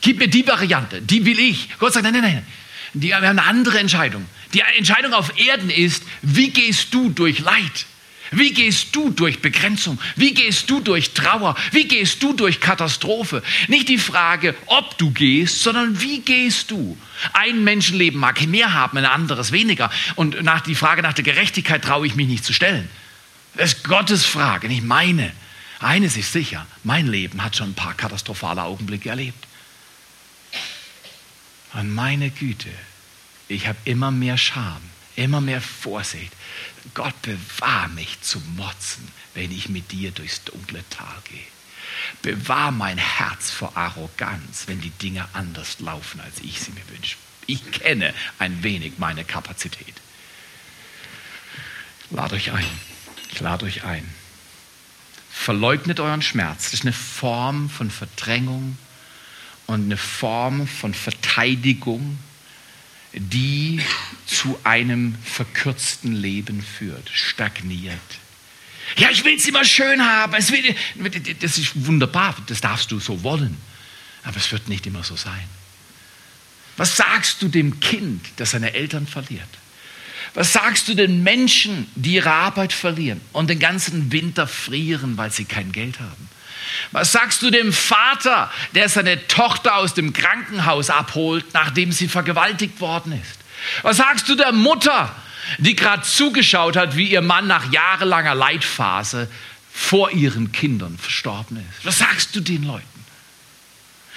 Gib 0.00 0.18
mir 0.18 0.26
die 0.26 0.44
Variante, 0.44 1.00
die 1.00 1.24
will 1.24 1.38
ich. 1.38 1.68
Gott 1.78 1.92
sagt, 1.92 2.02
nein, 2.02 2.14
nein, 2.14 2.22
nein. 2.22 2.46
Die, 2.92 3.06
wir 3.06 3.14
haben 3.14 3.24
eine 3.24 3.44
andere 3.44 3.78
Entscheidung. 3.78 4.26
Die 4.52 4.62
Entscheidung 4.76 5.12
auf 5.12 5.38
Erden 5.38 5.70
ist, 5.70 6.02
wie 6.22 6.50
gehst 6.50 6.92
du 6.92 7.10
durch 7.10 7.38
Leid? 7.38 7.86
Wie 8.36 8.52
gehst 8.52 8.94
du 8.96 9.10
durch 9.10 9.40
Begrenzung? 9.40 9.98
Wie 10.16 10.34
gehst 10.34 10.68
du 10.70 10.80
durch 10.80 11.12
Trauer? 11.12 11.56
Wie 11.70 11.86
gehst 11.86 12.22
du 12.22 12.32
durch 12.32 12.60
Katastrophe? 12.60 13.42
Nicht 13.68 13.88
die 13.88 13.98
Frage, 13.98 14.54
ob 14.66 14.98
du 14.98 15.10
gehst, 15.10 15.62
sondern 15.62 16.00
wie 16.00 16.20
gehst 16.20 16.70
du? 16.70 16.98
Ein 17.32 17.64
Menschenleben 17.64 18.18
mag 18.18 18.44
mehr 18.46 18.72
haben, 18.72 18.98
ein 18.98 19.06
anderes 19.06 19.52
weniger. 19.52 19.90
Und 20.16 20.42
nach 20.42 20.60
die 20.60 20.74
Frage 20.74 21.02
nach 21.02 21.12
der 21.12 21.24
Gerechtigkeit 21.24 21.82
traue 21.82 22.06
ich 22.06 22.16
mich 22.16 22.26
nicht 22.26 22.44
zu 22.44 22.52
stellen. 22.52 22.88
Das 23.56 23.74
ist 23.74 23.84
Gottes 23.84 24.24
Frage, 24.24 24.68
nicht 24.68 24.84
meine. 24.84 25.32
Eines 25.78 26.16
ist 26.16 26.32
sicher, 26.32 26.66
mein 26.82 27.06
Leben 27.06 27.42
hat 27.42 27.56
schon 27.56 27.70
ein 27.70 27.74
paar 27.74 27.94
katastrophale 27.94 28.62
Augenblicke 28.62 29.10
erlebt. 29.10 29.46
Und 31.74 31.92
meine 31.94 32.30
Güte, 32.30 32.70
ich 33.48 33.66
habe 33.66 33.78
immer 33.84 34.10
mehr 34.10 34.38
Scham, 34.38 34.80
immer 35.16 35.40
mehr 35.40 35.60
Vorsicht, 35.60 36.32
Gott 36.94 37.14
bewahr 37.22 37.88
mich 37.88 38.20
zu 38.20 38.40
motzen, 38.56 39.06
wenn 39.34 39.50
ich 39.50 39.68
mit 39.68 39.92
dir 39.92 40.10
durchs 40.10 40.44
dunkle 40.44 40.84
Tal 40.90 41.16
gehe. 41.24 41.46
Bewahr 42.22 42.70
mein 42.70 42.98
Herz 42.98 43.50
vor 43.50 43.76
Arroganz, 43.76 44.64
wenn 44.66 44.80
die 44.80 44.90
Dinge 44.90 45.26
anders 45.32 45.80
laufen, 45.80 46.20
als 46.20 46.40
ich 46.40 46.60
sie 46.60 46.72
mir 46.72 46.88
wünsche. 46.88 47.16
Ich 47.46 47.70
kenne 47.72 48.14
ein 48.38 48.62
wenig 48.62 48.94
meine 48.98 49.24
Kapazität. 49.24 49.94
Lade 52.10 52.36
euch 52.36 52.52
ein. 52.52 52.66
Ich 53.32 53.40
lade 53.40 53.66
euch 53.66 53.84
ein. 53.84 54.08
verleugnet 55.30 56.00
euren 56.00 56.22
Schmerz. 56.22 56.64
Das 56.64 56.74
ist 56.74 56.82
eine 56.82 56.92
Form 56.92 57.68
von 57.68 57.90
Verdrängung 57.90 58.78
und 59.66 59.84
eine 59.84 59.96
Form 59.96 60.66
von 60.66 60.94
Verteidigung, 60.94 62.18
die 63.14 63.80
zu 64.26 64.58
einem 64.64 65.14
verkürzten 65.24 66.12
Leben 66.14 66.62
führt, 66.62 67.10
stagniert. 67.12 67.98
Ja, 68.96 69.10
ich 69.10 69.24
will 69.24 69.36
es 69.36 69.46
immer 69.46 69.64
schön 69.64 70.04
haben. 70.04 70.32
Will, 70.32 70.74
das 71.40 71.58
ist 71.58 71.86
wunderbar, 71.86 72.36
das 72.46 72.60
darfst 72.60 72.90
du 72.90 73.00
so 73.00 73.22
wollen. 73.22 73.56
Aber 74.22 74.36
es 74.36 74.50
wird 74.52 74.68
nicht 74.68 74.86
immer 74.86 75.04
so 75.04 75.16
sein. 75.16 75.48
Was 76.76 76.96
sagst 76.96 77.40
du 77.42 77.48
dem 77.48 77.80
Kind, 77.80 78.26
das 78.36 78.50
seine 78.50 78.74
Eltern 78.74 79.06
verliert? 79.06 79.48
Was 80.34 80.52
sagst 80.52 80.88
du 80.88 80.94
den 80.94 81.22
Menschen, 81.22 81.86
die 81.94 82.14
ihre 82.14 82.32
Arbeit 82.32 82.72
verlieren 82.72 83.20
und 83.32 83.48
den 83.48 83.60
ganzen 83.60 84.10
Winter 84.10 84.48
frieren, 84.48 85.16
weil 85.16 85.30
sie 85.30 85.44
kein 85.44 85.70
Geld 85.70 86.00
haben? 86.00 86.28
Was 86.92 87.12
sagst 87.12 87.42
du 87.42 87.50
dem 87.50 87.72
Vater, 87.72 88.50
der 88.74 88.88
seine 88.88 89.26
Tochter 89.28 89.76
aus 89.76 89.94
dem 89.94 90.12
Krankenhaus 90.12 90.90
abholt, 90.90 91.44
nachdem 91.52 91.92
sie 91.92 92.08
vergewaltigt 92.08 92.80
worden 92.80 93.12
ist? 93.12 93.38
Was 93.82 93.96
sagst 93.96 94.28
du 94.28 94.34
der 94.34 94.52
Mutter, 94.52 95.14
die 95.58 95.76
gerade 95.76 96.02
zugeschaut 96.02 96.76
hat, 96.76 96.96
wie 96.96 97.10
ihr 97.10 97.22
Mann 97.22 97.46
nach 97.46 97.72
jahrelanger 97.72 98.34
Leitphase 98.34 99.28
vor 99.72 100.10
ihren 100.10 100.52
Kindern 100.52 100.98
verstorben 100.98 101.56
ist? 101.56 101.84
Was 101.84 101.98
sagst 101.98 102.34
du 102.36 102.40
den 102.40 102.64
Leuten? 102.64 102.86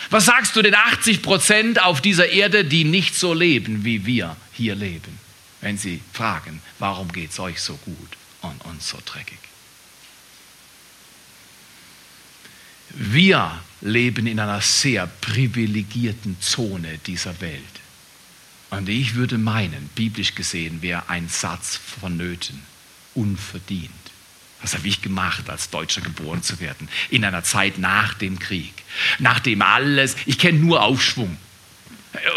Was 0.09 0.25
sagst 0.25 0.55
du 0.55 0.61
den 0.61 0.75
80 0.75 1.21
Prozent 1.21 1.81
auf 1.81 2.01
dieser 2.01 2.29
Erde, 2.29 2.63
die 2.63 2.83
nicht 2.83 3.15
so 3.15 3.33
leben, 3.33 3.83
wie 3.83 4.05
wir 4.05 4.35
hier 4.53 4.75
leben? 4.75 5.19
Wenn 5.61 5.77
sie 5.77 6.01
fragen, 6.13 6.61
warum 6.79 7.11
geht 7.11 7.31
es 7.31 7.39
euch 7.39 7.59
so 7.59 7.75
gut 7.77 8.09
und 8.41 8.63
uns 8.65 8.89
so 8.89 8.99
dreckig? 9.03 9.39
Wir 12.99 13.51
leben 13.81 14.25
in 14.25 14.39
einer 14.39 14.59
sehr 14.59 15.05
privilegierten 15.05 16.41
Zone 16.41 16.97
dieser 17.05 17.39
Welt. 17.41 17.61
Und 18.71 18.89
ich 18.89 19.13
würde 19.13 19.37
meinen, 19.37 19.89
biblisch 19.93 20.33
gesehen 20.33 20.81
wäre 20.81 21.07
ein 21.07 21.29
Satz 21.29 21.79
vonnöten, 22.01 22.59
unverdient. 23.13 23.91
Was 24.61 24.73
habe 24.73 24.87
ich 24.87 25.03
gemacht, 25.03 25.47
als 25.47 25.69
Deutscher 25.69 26.01
geboren 26.01 26.41
zu 26.41 26.59
werden? 26.59 26.89
In 27.11 27.23
einer 27.23 27.43
Zeit 27.43 27.77
nach 27.77 28.15
dem 28.15 28.39
Krieg. 28.39 28.73
Nachdem 29.19 29.61
alles, 29.61 30.15
ich 30.25 30.39
kenne 30.39 30.57
nur 30.57 30.81
Aufschwung 30.81 31.37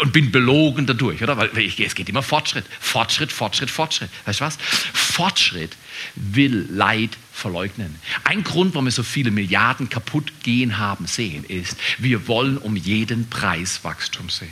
und 0.01 0.13
bin 0.13 0.31
belogen 0.31 0.85
dadurch, 0.85 1.21
oder? 1.23 1.37
Weil 1.37 1.49
es 1.57 1.95
geht 1.95 2.09
immer 2.09 2.23
Fortschritt. 2.23 2.65
Fortschritt, 2.79 3.31
Fortschritt, 3.31 3.69
Fortschritt. 3.69 4.09
Weißt 4.25 4.39
du 4.39 4.45
was? 4.45 4.57
Fortschritt 4.93 5.75
will 6.15 6.67
Leid 6.69 7.17
verleugnen. 7.31 7.95
Ein 8.23 8.43
Grund, 8.43 8.73
warum 8.73 8.85
wir 8.85 8.91
so 8.91 9.03
viele 9.03 9.31
Milliarden 9.31 9.89
kaputt 9.89 10.31
gehen 10.43 10.77
haben 10.77 11.07
sehen, 11.07 11.43
ist, 11.43 11.77
wir 11.97 12.27
wollen 12.27 12.57
um 12.57 12.75
jeden 12.75 13.29
Preis 13.29 13.83
Wachstum 13.83 14.29
sehen. 14.29 14.49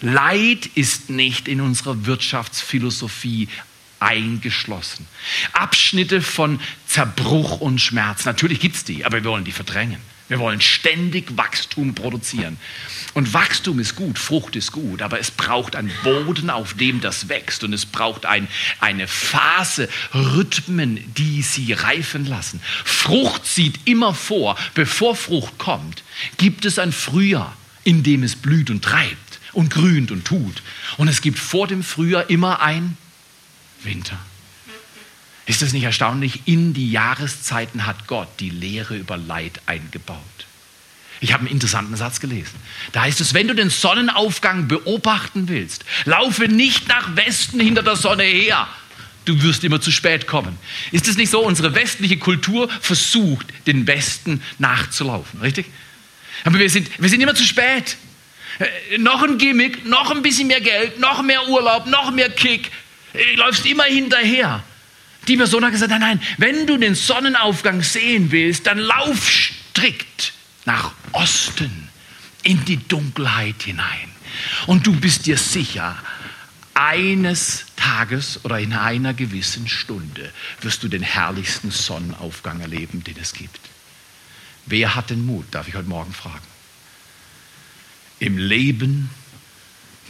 Leid 0.00 0.66
ist 0.74 1.10
nicht 1.10 1.46
in 1.48 1.60
unserer 1.60 2.06
Wirtschaftsphilosophie 2.06 3.48
eingeschlossen. 4.00 5.06
Abschnitte 5.52 6.22
von 6.22 6.58
Zerbruch 6.86 7.60
und 7.60 7.80
Schmerz. 7.80 8.24
Natürlich 8.24 8.58
gibt 8.58 8.76
es 8.76 8.84
die, 8.84 9.04
aber 9.04 9.22
wir 9.22 9.30
wollen 9.30 9.44
die 9.44 9.52
verdrängen. 9.52 10.00
Wir 10.32 10.38
wollen 10.38 10.62
ständig 10.62 11.36
Wachstum 11.36 11.94
produzieren. 11.94 12.56
Und 13.12 13.34
Wachstum 13.34 13.78
ist 13.78 13.96
gut, 13.96 14.18
Frucht 14.18 14.56
ist 14.56 14.72
gut, 14.72 15.02
aber 15.02 15.20
es 15.20 15.30
braucht 15.30 15.76
einen 15.76 15.92
Boden, 16.02 16.48
auf 16.48 16.72
dem 16.72 17.02
das 17.02 17.28
wächst. 17.28 17.64
Und 17.64 17.74
es 17.74 17.84
braucht 17.84 18.24
ein, 18.24 18.48
eine 18.80 19.08
Phase, 19.08 19.90
Rhythmen, 20.14 21.04
die 21.18 21.42
sie 21.42 21.74
reifen 21.74 22.24
lassen. 22.24 22.62
Frucht 22.82 23.44
sieht 23.46 23.80
immer 23.84 24.14
vor, 24.14 24.56
bevor 24.72 25.16
Frucht 25.16 25.58
kommt, 25.58 26.02
gibt 26.38 26.64
es 26.64 26.78
ein 26.78 26.92
Frühjahr, 26.92 27.54
in 27.84 28.02
dem 28.02 28.22
es 28.22 28.34
blüht 28.34 28.70
und 28.70 28.82
treibt 28.82 29.38
und 29.52 29.68
grünt 29.68 30.10
und 30.10 30.24
tut. 30.24 30.62
Und 30.96 31.08
es 31.08 31.20
gibt 31.20 31.38
vor 31.38 31.66
dem 31.66 31.82
Frühjahr 31.82 32.30
immer 32.30 32.62
ein 32.62 32.96
Winter. 33.82 34.18
Ist 35.46 35.62
das 35.62 35.72
nicht 35.72 35.84
erstaunlich? 35.84 36.42
In 36.46 36.72
die 36.72 36.90
Jahreszeiten 36.90 37.86
hat 37.86 38.06
Gott 38.06 38.28
die 38.38 38.50
Lehre 38.50 38.96
über 38.96 39.16
Leid 39.16 39.60
eingebaut. 39.66 40.18
Ich 41.20 41.32
habe 41.32 41.42
einen 41.42 41.52
interessanten 41.52 41.94
Satz 41.96 42.20
gelesen. 42.20 42.54
Da 42.90 43.02
heißt 43.02 43.20
es, 43.20 43.32
wenn 43.32 43.46
du 43.46 43.54
den 43.54 43.70
Sonnenaufgang 43.70 44.66
beobachten 44.66 45.48
willst, 45.48 45.84
laufe 46.04 46.48
nicht 46.48 46.88
nach 46.88 47.14
Westen 47.16 47.60
hinter 47.60 47.82
der 47.82 47.96
Sonne 47.96 48.24
her. 48.24 48.66
Du 49.24 49.40
wirst 49.40 49.62
immer 49.62 49.80
zu 49.80 49.92
spät 49.92 50.26
kommen. 50.26 50.58
Ist 50.90 51.06
es 51.06 51.16
nicht 51.16 51.30
so? 51.30 51.44
Unsere 51.44 51.76
westliche 51.76 52.16
Kultur 52.16 52.68
versucht, 52.80 53.46
den 53.68 53.86
Westen 53.86 54.42
nachzulaufen, 54.58 55.40
richtig? 55.40 55.66
Aber 56.44 56.58
wir 56.58 56.68
sind, 56.68 56.90
wir 57.00 57.08
sind 57.08 57.20
immer 57.20 57.36
zu 57.36 57.44
spät. 57.44 57.96
Äh, 58.58 58.98
noch 58.98 59.22
ein 59.22 59.38
Gimmick, 59.38 59.86
noch 59.86 60.10
ein 60.10 60.22
bisschen 60.22 60.48
mehr 60.48 60.60
Geld, 60.60 60.98
noch 60.98 61.22
mehr 61.22 61.48
Urlaub, 61.48 61.86
noch 61.86 62.10
mehr 62.10 62.30
Kick. 62.30 62.72
Du 63.12 63.18
äh, 63.20 63.34
läufst 63.36 63.64
immer 63.64 63.84
hinterher. 63.84 64.64
Die 65.28 65.36
Person 65.36 65.64
hat 65.64 65.72
gesagt, 65.72 65.90
nein, 65.90 66.00
nein, 66.00 66.20
wenn 66.38 66.66
du 66.66 66.76
den 66.78 66.94
Sonnenaufgang 66.94 67.82
sehen 67.82 68.30
willst, 68.32 68.66
dann 68.66 68.78
lauf 68.78 69.30
strikt 69.30 70.32
nach 70.64 70.92
Osten 71.12 71.88
in 72.42 72.64
die 72.64 72.76
Dunkelheit 72.88 73.62
hinein. 73.62 74.10
Und 74.66 74.86
du 74.86 74.92
bist 74.92 75.26
dir 75.26 75.36
sicher, 75.36 75.96
eines 76.74 77.66
Tages 77.76 78.44
oder 78.44 78.58
in 78.58 78.72
einer 78.72 79.14
gewissen 79.14 79.68
Stunde 79.68 80.32
wirst 80.62 80.82
du 80.82 80.88
den 80.88 81.02
herrlichsten 81.02 81.70
Sonnenaufgang 81.70 82.60
erleben, 82.60 83.04
den 83.04 83.16
es 83.20 83.34
gibt. 83.34 83.60
Wer 84.66 84.94
hat 84.94 85.10
den 85.10 85.24
Mut, 85.24 85.46
darf 85.50 85.68
ich 85.68 85.74
heute 85.74 85.88
Morgen 85.88 86.12
fragen, 86.12 86.46
im 88.18 88.38
Leben 88.38 89.10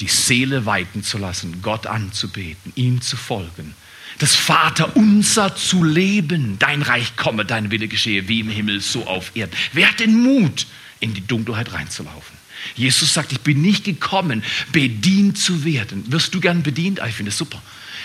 die 0.00 0.08
Seele 0.08 0.66
weiten 0.66 1.02
zu 1.02 1.18
lassen, 1.18 1.62
Gott 1.62 1.86
anzubeten, 1.86 2.72
ihm 2.76 3.00
zu 3.00 3.16
folgen 3.16 3.74
das 4.22 4.36
Vater 4.36 4.96
unser 4.96 5.56
zu 5.56 5.82
leben. 5.82 6.56
Dein 6.60 6.82
Reich 6.82 7.16
komme, 7.16 7.44
dein 7.44 7.72
Wille 7.72 7.88
geschehe, 7.88 8.28
wie 8.28 8.40
im 8.40 8.48
Himmel, 8.48 8.80
so 8.80 9.08
auf 9.08 9.32
Erden. 9.34 9.52
Wer 9.72 9.88
hat 9.88 9.98
den 9.98 10.22
Mut, 10.22 10.66
in 11.00 11.12
die 11.12 11.26
Dunkelheit 11.26 11.72
reinzulaufen? 11.72 12.36
Jesus 12.76 13.12
sagt, 13.12 13.32
ich 13.32 13.40
bin 13.40 13.60
nicht 13.60 13.82
gekommen, 13.82 14.44
bedient 14.70 15.36
zu 15.36 15.64
werden. 15.64 16.04
Wirst 16.12 16.32
du 16.32 16.40
gern 16.40 16.62
bedient? 16.62 17.00
Ah, 17.00 17.08
ich 17.08 17.16
finde 17.16 17.30
es 17.30 17.38
super. 17.38 17.60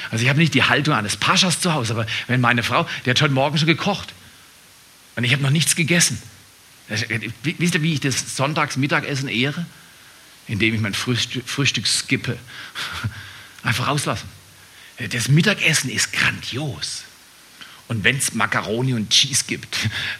Also 0.09 0.23
ich 0.23 0.29
habe 0.29 0.39
nicht 0.39 0.55
die 0.55 0.63
Haltung 0.63 0.95
eines 0.95 1.17
Paschas 1.17 1.61
zu 1.61 1.73
Hause, 1.73 1.93
aber 1.93 2.07
wenn 2.25 2.41
meine 2.41 2.63
Frau, 2.63 2.87
die 3.05 3.11
hat 3.11 3.21
heute 3.21 3.35
Morgen 3.35 3.59
schon 3.59 3.67
gekocht 3.67 4.11
und 5.15 5.23
ich 5.23 5.33
habe 5.33 5.43
noch 5.43 5.51
nichts 5.51 5.75
gegessen. 5.75 6.19
Wisst 7.43 7.75
ihr, 7.75 7.83
wie 7.83 7.93
ich 7.93 7.99
das 7.99 8.35
Sonntagsmittagessen 8.35 9.29
ehre? 9.29 9.67
Indem 10.47 10.73
ich 10.73 10.81
mein 10.81 10.95
Frühstück, 10.95 11.47
Frühstück 11.47 11.85
skippe. 11.85 12.39
Einfach 13.61 13.87
rauslassen. 13.87 14.36
Das 14.97 15.27
Mittagessen 15.27 15.89
ist 15.89 16.11
grandios. 16.11 17.03
Und 17.87 18.03
wenn 18.03 18.17
es 18.17 18.33
Macaroni 18.33 18.93
und 18.93 19.09
Cheese 19.09 19.45
gibt, 19.47 19.77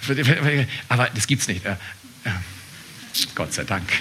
aber 0.90 1.10
das 1.14 1.28
gibt 1.28 1.42
es 1.42 1.48
nicht. 1.48 1.66
Äh, 1.66 1.72
äh, 2.24 2.32
Gott 3.36 3.54
sei 3.54 3.64
Dank. 3.64 3.92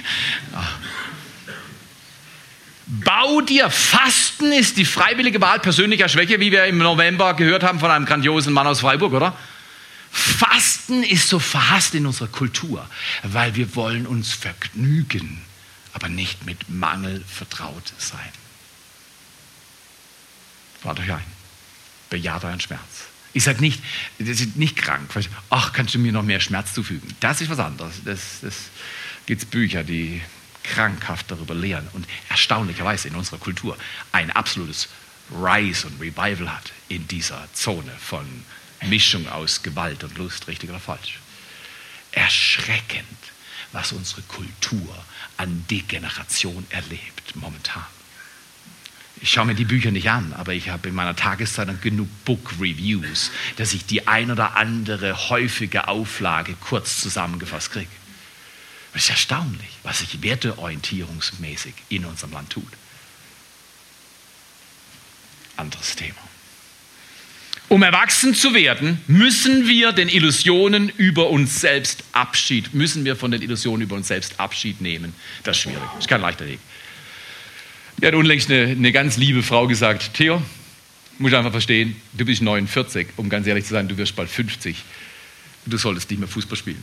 Bau 2.87 3.41
dir, 3.41 3.71
Fasten 3.71 4.53
ist 4.53 4.77
die 4.77 4.85
freiwillige 4.85 5.41
Wahl 5.41 5.59
persönlicher 5.59 6.09
Schwäche, 6.09 6.39
wie 6.39 6.53
wir 6.53 6.67
im 6.67 6.79
November 6.79 7.35
gehört 7.35 7.65
haben 7.65 7.81
von 7.81 7.91
einem 7.91 8.07
grandiosen 8.07 8.53
Mann 8.53 8.67
aus 8.67 8.81
Freiburg, 8.81 9.13
oder? 9.13 9.37
Fasten 10.13 11.03
ist 11.03 11.29
so 11.29 11.39
verhasst 11.39 11.95
in 11.95 12.07
unserer 12.07 12.29
Kultur, 12.29 12.89
weil 13.23 13.55
wir 13.57 13.75
wollen 13.75 14.07
uns 14.07 14.33
vergnügen, 14.33 15.43
aber 15.95 16.09
nicht 16.09 16.47
mit 16.47 16.69
Mangel 16.69 17.25
vertraut 17.27 17.93
sein. 17.99 18.31
Lad 20.87 21.01
euch 21.01 21.13
ein. 21.13 21.25
Bejaht 22.11 22.45
euren 22.45 22.61
Schmerz. 22.61 23.09
Ich 23.33 23.43
sage 23.43 23.61
nicht, 23.61 23.83
das 24.21 24.41
ist 24.41 24.57
nicht 24.57 24.77
krank. 24.77 25.11
Ach, 25.51 25.73
kannst 25.73 25.95
du 25.95 25.99
mir 25.99 26.13
noch 26.13 26.23
mehr 26.23 26.39
Schmerz 26.39 26.73
zufügen? 26.73 27.13
Das 27.19 27.41
ist 27.41 27.51
was 27.51 27.59
anderes. 27.59 28.03
Das, 28.05 28.41
das 28.41 28.55
gibt 29.27 29.51
Bücher, 29.51 29.83
die 29.83 30.23
krankhaft 30.63 31.29
darüber 31.31 31.55
lehren 31.55 31.89
und 31.93 32.07
erstaunlicherweise 32.29 33.09
in 33.09 33.17
unserer 33.17 33.39
Kultur 33.39 33.77
ein 34.13 34.31
absolutes 34.31 34.89
Rise 35.31 35.89
und 35.89 36.01
Revival 36.01 36.53
hat 36.53 36.73
in 36.89 37.07
dieser 37.09 37.49
Zone 37.53 37.93
von 37.99 38.25
Mischung 38.83 39.29
aus 39.29 39.63
Gewalt 39.63 40.05
und 40.05 40.17
Lust, 40.17 40.47
richtig 40.47 40.71
oder 40.71 40.81
falsch. 40.81 41.19
Erschreckend, 42.13 43.05
was 43.73 43.91
unsere 43.91 44.23
Kultur 44.23 45.05
an 45.37 45.65
Degeneration 45.69 46.65
erlebt 46.71 47.35
momentan 47.35 47.96
ich 49.21 49.31
schaue 49.31 49.47
mir 49.47 49.55
die 49.55 49.65
Bücher 49.65 49.91
nicht 49.91 50.11
an, 50.11 50.33
aber 50.35 50.53
ich 50.53 50.69
habe 50.69 50.89
in 50.89 50.95
meiner 50.95 51.17
Tageszeitung 51.17 51.81
genug 51.81 52.09
Book 52.25 52.53
Reviews, 52.61 53.31
dass 53.57 53.73
ich 53.73 53.87
die 53.87 54.07
ein 54.07 54.31
oder 54.31 54.57
andere 54.57 55.31
häufige 55.31 55.89
Auflage 55.89 56.55
kurz 56.61 57.01
zusammengefasst 57.01 57.73
kriege. 57.73 57.91
Es 58.93 59.05
ist 59.05 59.11
erstaunlich, 59.11 59.71
was 59.83 59.99
sich 59.99 60.23
werteorientierungsmäßig 60.23 61.75
in 61.89 62.05
unserem 62.05 62.33
Land 62.33 62.51
tut. 62.51 62.73
Anderes 65.57 65.97
Thema. 65.97 66.17
Um 67.69 67.83
erwachsen 67.83 68.35
zu 68.35 68.55
werden, 68.55 69.01
müssen 69.09 69.67
wir 69.67 69.93
den 69.93 70.09
Illusionen 70.09 70.89
über 70.89 71.31
uns 71.31 71.61
selbst 71.61 72.05
Abschied, 72.13 72.75
müssen 72.75 73.05
wir 73.05 73.17
von 73.17 73.33
den 73.33 73.43
Illusionen 73.43 73.83
über 73.83 73.97
uns 73.97 74.09
selbst 74.09 74.39
Abschied 74.39 74.81
nehmen. 74.81 75.15
Das 75.43 75.57
ist 75.57 75.65
schwierig, 75.65 75.83
das 75.95 76.05
ist 76.05 76.09
kein 76.09 76.21
leichter 76.21 76.47
Weg. 76.47 76.61
Mir 77.99 78.09
hat 78.09 78.15
unlängst 78.15 78.51
eine, 78.51 78.67
eine 78.69 78.93
ganz 78.93 79.17
liebe 79.17 79.43
Frau 79.43 79.67
gesagt, 79.67 80.15
Theo, 80.15 80.43
muss 81.19 81.33
ich 81.33 81.37
einfach 81.37 81.51
verstehen, 81.51 81.97
du 82.13 82.25
bist 82.27 82.43
49, 82.43 83.09
um 83.17 83.31
ganz 83.31 83.47
ehrlich 83.47 83.65
zu 83.65 83.73
sein, 83.73 83.89
du 83.89 83.97
wirst 83.97 84.15
bald 84.17 84.29
50. 84.29 84.77
Du 85.65 85.79
solltest 85.79 86.11
nicht 86.11 86.19
mehr 86.19 86.29
Fußball 86.29 86.57
spielen. 86.57 86.83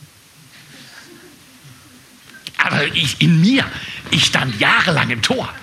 Aber 2.58 2.86
ich, 2.96 3.22
in 3.22 3.42
mir, 3.42 3.66
ich 4.10 4.26
stand 4.26 4.60
jahrelang 4.60 5.10
im 5.10 5.22
Tor. 5.22 5.54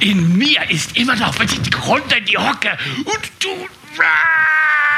In 0.00 0.36
mir 0.36 0.70
ist 0.70 0.96
immer 0.96 1.16
noch, 1.16 1.38
wenn 1.38 1.46
ich 1.48 1.86
runter 1.86 2.18
in 2.18 2.24
die 2.26 2.36
Hocke 2.36 2.76
und 3.04 3.32
du, 3.38 3.68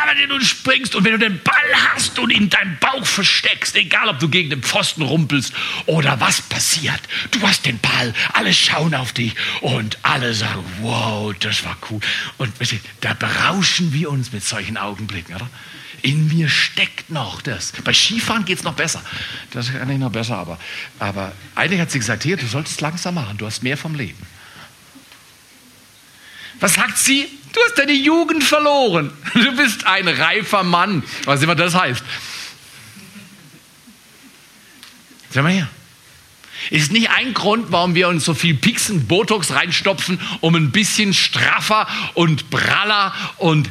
wenn 0.06 0.28
du 0.28 0.40
springst 0.40 0.94
und 0.94 1.04
wenn 1.04 1.12
du 1.12 1.18
den 1.18 1.42
Ball 1.42 1.54
hast 1.88 2.18
und 2.18 2.30
in 2.30 2.50
deinem 2.50 2.78
Bauch 2.78 3.06
versteckst, 3.06 3.76
egal 3.76 4.08
ob 4.08 4.18
du 4.18 4.28
gegen 4.28 4.50
den 4.50 4.62
Pfosten 4.62 5.02
rumpelst 5.02 5.52
oder 5.86 6.20
was 6.20 6.42
passiert, 6.42 7.00
du 7.30 7.40
hast 7.42 7.66
den 7.66 7.78
Ball, 7.78 8.14
alle 8.32 8.52
schauen 8.52 8.94
auf 8.94 9.12
dich 9.12 9.34
und 9.60 9.98
alle 10.02 10.34
sagen, 10.34 10.64
wow, 10.80 11.34
das 11.38 11.64
war 11.64 11.76
cool. 11.90 12.00
Und 12.38 12.52
da 13.00 13.14
berauschen 13.14 13.92
wir 13.92 14.10
uns 14.10 14.32
mit 14.32 14.44
solchen 14.44 14.76
Augenblicken, 14.76 15.34
oder? 15.34 15.48
In 16.02 16.28
mir 16.28 16.50
steckt 16.50 17.08
noch 17.08 17.40
das. 17.40 17.72
Bei 17.82 17.94
Skifahren 17.94 18.44
geht 18.44 18.58
es 18.58 18.64
noch 18.64 18.74
besser. 18.74 19.02
Das 19.52 19.72
kann 19.72 19.88
ich 19.88 19.98
noch 19.98 20.12
besser, 20.12 20.36
aber, 20.36 20.58
aber 20.98 21.32
eigentlich 21.54 21.80
hat 21.80 21.90
sie 21.90 21.98
gesagt, 21.98 22.22
hier, 22.24 22.36
du 22.36 22.46
solltest 22.46 22.80
langsam 22.82 23.14
machen, 23.14 23.38
du 23.38 23.46
hast 23.46 23.62
mehr 23.62 23.78
vom 23.78 23.94
Leben. 23.94 24.18
Was 26.60 26.74
sagt 26.74 26.98
sie? 26.98 27.26
Du 27.54 27.60
hast 27.64 27.78
deine 27.78 27.92
Jugend 27.92 28.42
verloren. 28.42 29.12
Du 29.34 29.56
bist 29.56 29.86
ein 29.86 30.08
reifer 30.08 30.64
Mann. 30.64 31.02
Was 31.24 31.40
immer 31.40 31.54
das 31.54 31.74
heißt. 31.74 32.02
Sag 35.30 35.42
mal 35.44 35.52
her. 35.52 35.68
Ist 36.70 36.92
nicht 36.92 37.10
ein 37.10 37.34
Grund, 37.34 37.70
warum 37.70 37.94
wir 37.94 38.08
uns 38.08 38.24
so 38.24 38.34
viel 38.34 38.54
Pixen, 38.54 39.06
Botox 39.06 39.52
reinstopfen, 39.52 40.20
um 40.40 40.54
ein 40.54 40.70
bisschen 40.70 41.12
straffer 41.12 41.86
und 42.14 42.50
praller 42.50 43.14
und 43.36 43.68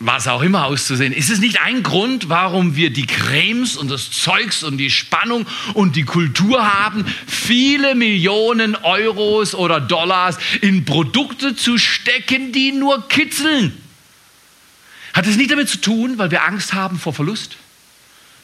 was 0.00 0.26
auch 0.26 0.40
immer 0.40 0.64
auszusehen. 0.64 1.12
Ist 1.12 1.28
es 1.28 1.40
nicht 1.40 1.60
ein 1.60 1.82
Grund, 1.82 2.30
warum 2.30 2.74
wir 2.74 2.90
die 2.90 3.06
Cremes 3.06 3.76
und 3.76 3.90
das 3.90 4.10
Zeugs 4.10 4.62
und 4.62 4.78
die 4.78 4.90
Spannung 4.90 5.46
und 5.74 5.94
die 5.94 6.04
Kultur 6.04 6.64
haben, 6.74 7.04
viele 7.26 7.94
Millionen 7.94 8.76
Euros 8.76 9.54
oder 9.54 9.78
Dollars 9.78 10.38
in 10.62 10.86
Produkte 10.86 11.54
zu 11.54 11.76
stecken, 11.76 12.50
die 12.50 12.72
nur 12.72 13.08
kitzeln? 13.08 13.76
Hat 15.12 15.26
es 15.26 15.36
nicht 15.36 15.50
damit 15.50 15.68
zu 15.68 15.78
tun, 15.78 16.16
weil 16.16 16.30
wir 16.30 16.44
Angst 16.44 16.72
haben 16.72 16.98
vor 16.98 17.12
Verlust? 17.12 17.56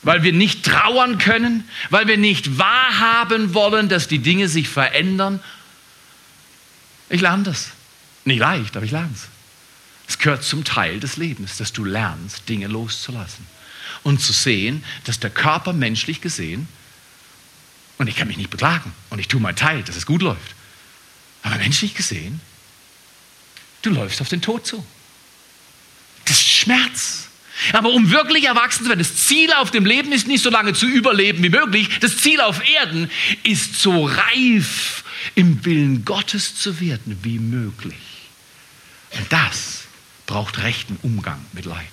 Weil 0.03 0.23
wir 0.23 0.35
nicht 0.35 0.63
trauern 0.63 1.17
können? 1.17 1.65
Weil 1.89 2.07
wir 2.07 2.19
nicht 2.19 2.59
wahrhaben 2.59 3.55
wollen, 3.55 3.89
dass 3.89 4.09
die 4.09 4.19
Dinge 4.19 4.49
sich 4.49 4.69
verändern? 4.69 5.41
Ich 7.09 7.23
lerne 7.23 7.45
das. 7.45 7.71
Nicht 8.27 8.41
leicht, 8.41 8.77
aber 8.77 8.85
ich 8.85 8.93
lerne 8.93 9.11
es. 9.15 9.29
Es 10.09 10.19
gehört 10.19 10.45
zum 10.45 10.65
Teil 10.65 11.01
des 11.01 11.17
Lebens, 11.17 11.57
dass 11.57 11.73
du 11.73 11.85
lernst, 11.85 12.49
Dinge 12.49 12.67
loszulassen. 12.69 13.47
Und 14.03 14.21
zu 14.21 14.33
sehen, 14.33 14.85
dass 15.05 15.19
der 15.19 15.31
Körper 15.31 15.73
menschlich 15.73 16.21
gesehen, 16.21 16.69
und 17.99 18.09
ich 18.09 18.17
kann 18.17 18.29
mich 18.29 18.37
nicht 18.37 18.51
beklagen, 18.51 18.93
und 19.11 19.19
ich 19.19 19.29
tue 19.29 19.41
mein 19.41 19.57
Teil, 19.57 19.83
dass 19.83 19.97
es 19.97 20.07
gut 20.07 20.23
läuft, 20.23 20.55
aber 21.43 21.57
menschlich 21.57 21.95
gesehen, 21.95 22.41
du 23.83 23.91
läufst 23.91 24.21
auf 24.21 24.29
den 24.29 24.43
Tod 24.43 24.67
zu. 24.67 24.85
Das 26.25 26.37
ist 26.37 26.49
Schmerz. 26.49 27.29
Aber 27.73 27.91
um 27.91 28.11
wirklich 28.11 28.45
erwachsen 28.45 28.85
zu 28.85 28.89
werden, 28.91 28.99
das 28.99 29.17
Ziel 29.17 29.53
auf 29.55 29.71
dem 29.71 29.87
Leben 29.87 30.13
ist 30.13 30.27
nicht 30.27 30.43
so 30.43 30.51
lange 30.51 30.75
zu 30.75 30.87
überleben 30.87 31.43
wie 31.43 31.49
möglich. 31.49 31.89
Das 32.01 32.19
Ziel 32.19 32.41
auf 32.41 32.61
Erden 32.69 33.11
ist 33.45 33.81
so 33.81 34.07
reif 34.07 35.05
im 35.35 35.65
Willen 35.65 36.05
Gottes 36.05 36.57
zu 36.57 36.81
werden 36.81 37.19
wie 37.23 37.39
möglich. 37.39 37.97
Und 39.13 39.33
das 39.33 39.86
braucht 40.27 40.63
rechten 40.63 40.99
Umgang 41.03 41.45
mit 41.53 41.65
Leid. 41.65 41.87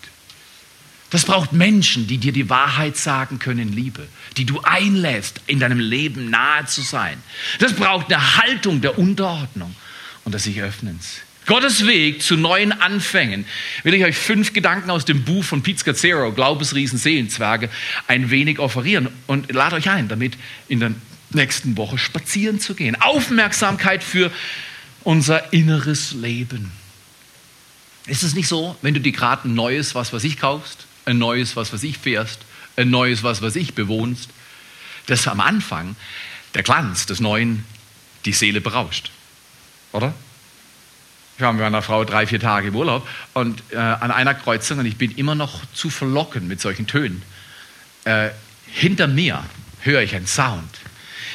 Das 1.13 1.26
braucht 1.26 1.54
Menschen, 1.54 2.08
die 2.08 2.17
dir 2.17 2.32
die 2.32 2.50
Wahrheit 2.50 2.98
sagen 2.98 3.38
können, 3.38 3.72
Liebe, 3.72 4.08
die 4.36 4.46
du 4.46 4.62
einlädst, 4.62 5.41
in 5.46 5.60
deinem 5.60 5.80
Leben 5.80 6.32
nahe 6.32 6.65
zu 6.65 6.82
sein. 6.82 7.22
Das 7.60 7.74
braucht 7.74 8.12
eine 8.12 8.38
Haltung 8.38 8.82
der 8.82 8.98
Unterordnung 8.98 9.76
und 10.24 10.34
des 10.34 10.46
sich 10.46 10.60
Öffnens. 10.60 11.22
Gottes 11.46 11.86
Weg 11.86 12.24
zu 12.24 12.36
neuen 12.36 12.72
Anfängen 12.72 13.46
will 13.84 13.93
ich 13.93 14.04
euch 14.04 14.15
fünf 14.17 14.54
Gedanken 14.54 14.89
aus 14.89 15.06
dem 15.06 15.24
Buch 15.24 15.43
von 15.43 15.62
Pete 15.62 15.80
Scazzero, 15.80 16.32
Glaubensriesen, 16.32 16.98
Seelenzwerge, 16.98 17.69
ein 18.08 18.32
wenig 18.32 18.58
offerieren 18.60 19.10
und 19.28 19.52
lade 19.52 19.76
euch 19.76 19.89
ein, 19.89 20.08
damit 20.08 20.38
in 20.67 20.80
der 20.80 20.93
nächsten 21.32 21.78
Woche 21.78 22.00
spazieren 22.00 22.60
zu 22.60 22.74
gehen. 22.76 23.00
Aufmerksamkeit 23.00 24.04
für 24.04 24.32
unser 25.04 25.54
inneres 25.54 26.13
Leben. 26.13 26.72
Ist 28.05 28.23
es 28.23 28.35
nicht 28.35 28.47
so, 28.47 28.75
wenn 28.81 28.93
du 28.93 28.99
dir 28.99 29.11
gerade 29.11 29.47
ein 29.47 29.53
neues 29.53 29.95
was 29.95 30.11
was 30.13 30.23
ich 30.23 30.37
kaufst, 30.37 30.85
ein 31.05 31.17
neues 31.17 31.55
was 31.55 31.71
was 31.71 31.83
ich 31.83 31.97
fährst, 31.97 32.41
ein 32.75 32.89
neues 32.89 33.23
was 33.23 33.41
was 33.41 33.55
ich 33.55 33.73
bewohnst, 33.73 34.29
dass 35.07 35.27
am 35.27 35.39
Anfang 35.39 35.95
der 36.53 36.63
Glanz 36.63 37.05
des 37.05 37.19
Neuen 37.19 37.65
die 38.25 38.33
Seele 38.33 38.61
berauscht? 38.61 39.11
Oder? 39.91 40.13
Ich 41.37 41.41
war 41.41 41.51
mit 41.53 41.61
meiner 41.61 41.81
Frau 41.81 42.03
drei, 42.03 42.27
vier 42.27 42.39
Tage 42.39 42.67
im 42.67 42.75
Urlaub 42.75 43.07
und 43.33 43.63
äh, 43.71 43.77
an 43.77 44.11
einer 44.11 44.35
Kreuzung, 44.35 44.79
und 44.79 44.85
ich 44.85 44.97
bin 44.97 45.11
immer 45.11 45.35
noch 45.35 45.65
zu 45.73 45.89
verlocken 45.89 46.47
mit 46.47 46.61
solchen 46.61 46.85
Tönen, 46.85 47.23
äh, 48.05 48.29
hinter 48.67 49.07
mir 49.07 49.43
höre 49.81 50.01
ich 50.01 50.15
einen 50.15 50.27
Sound. 50.27 50.79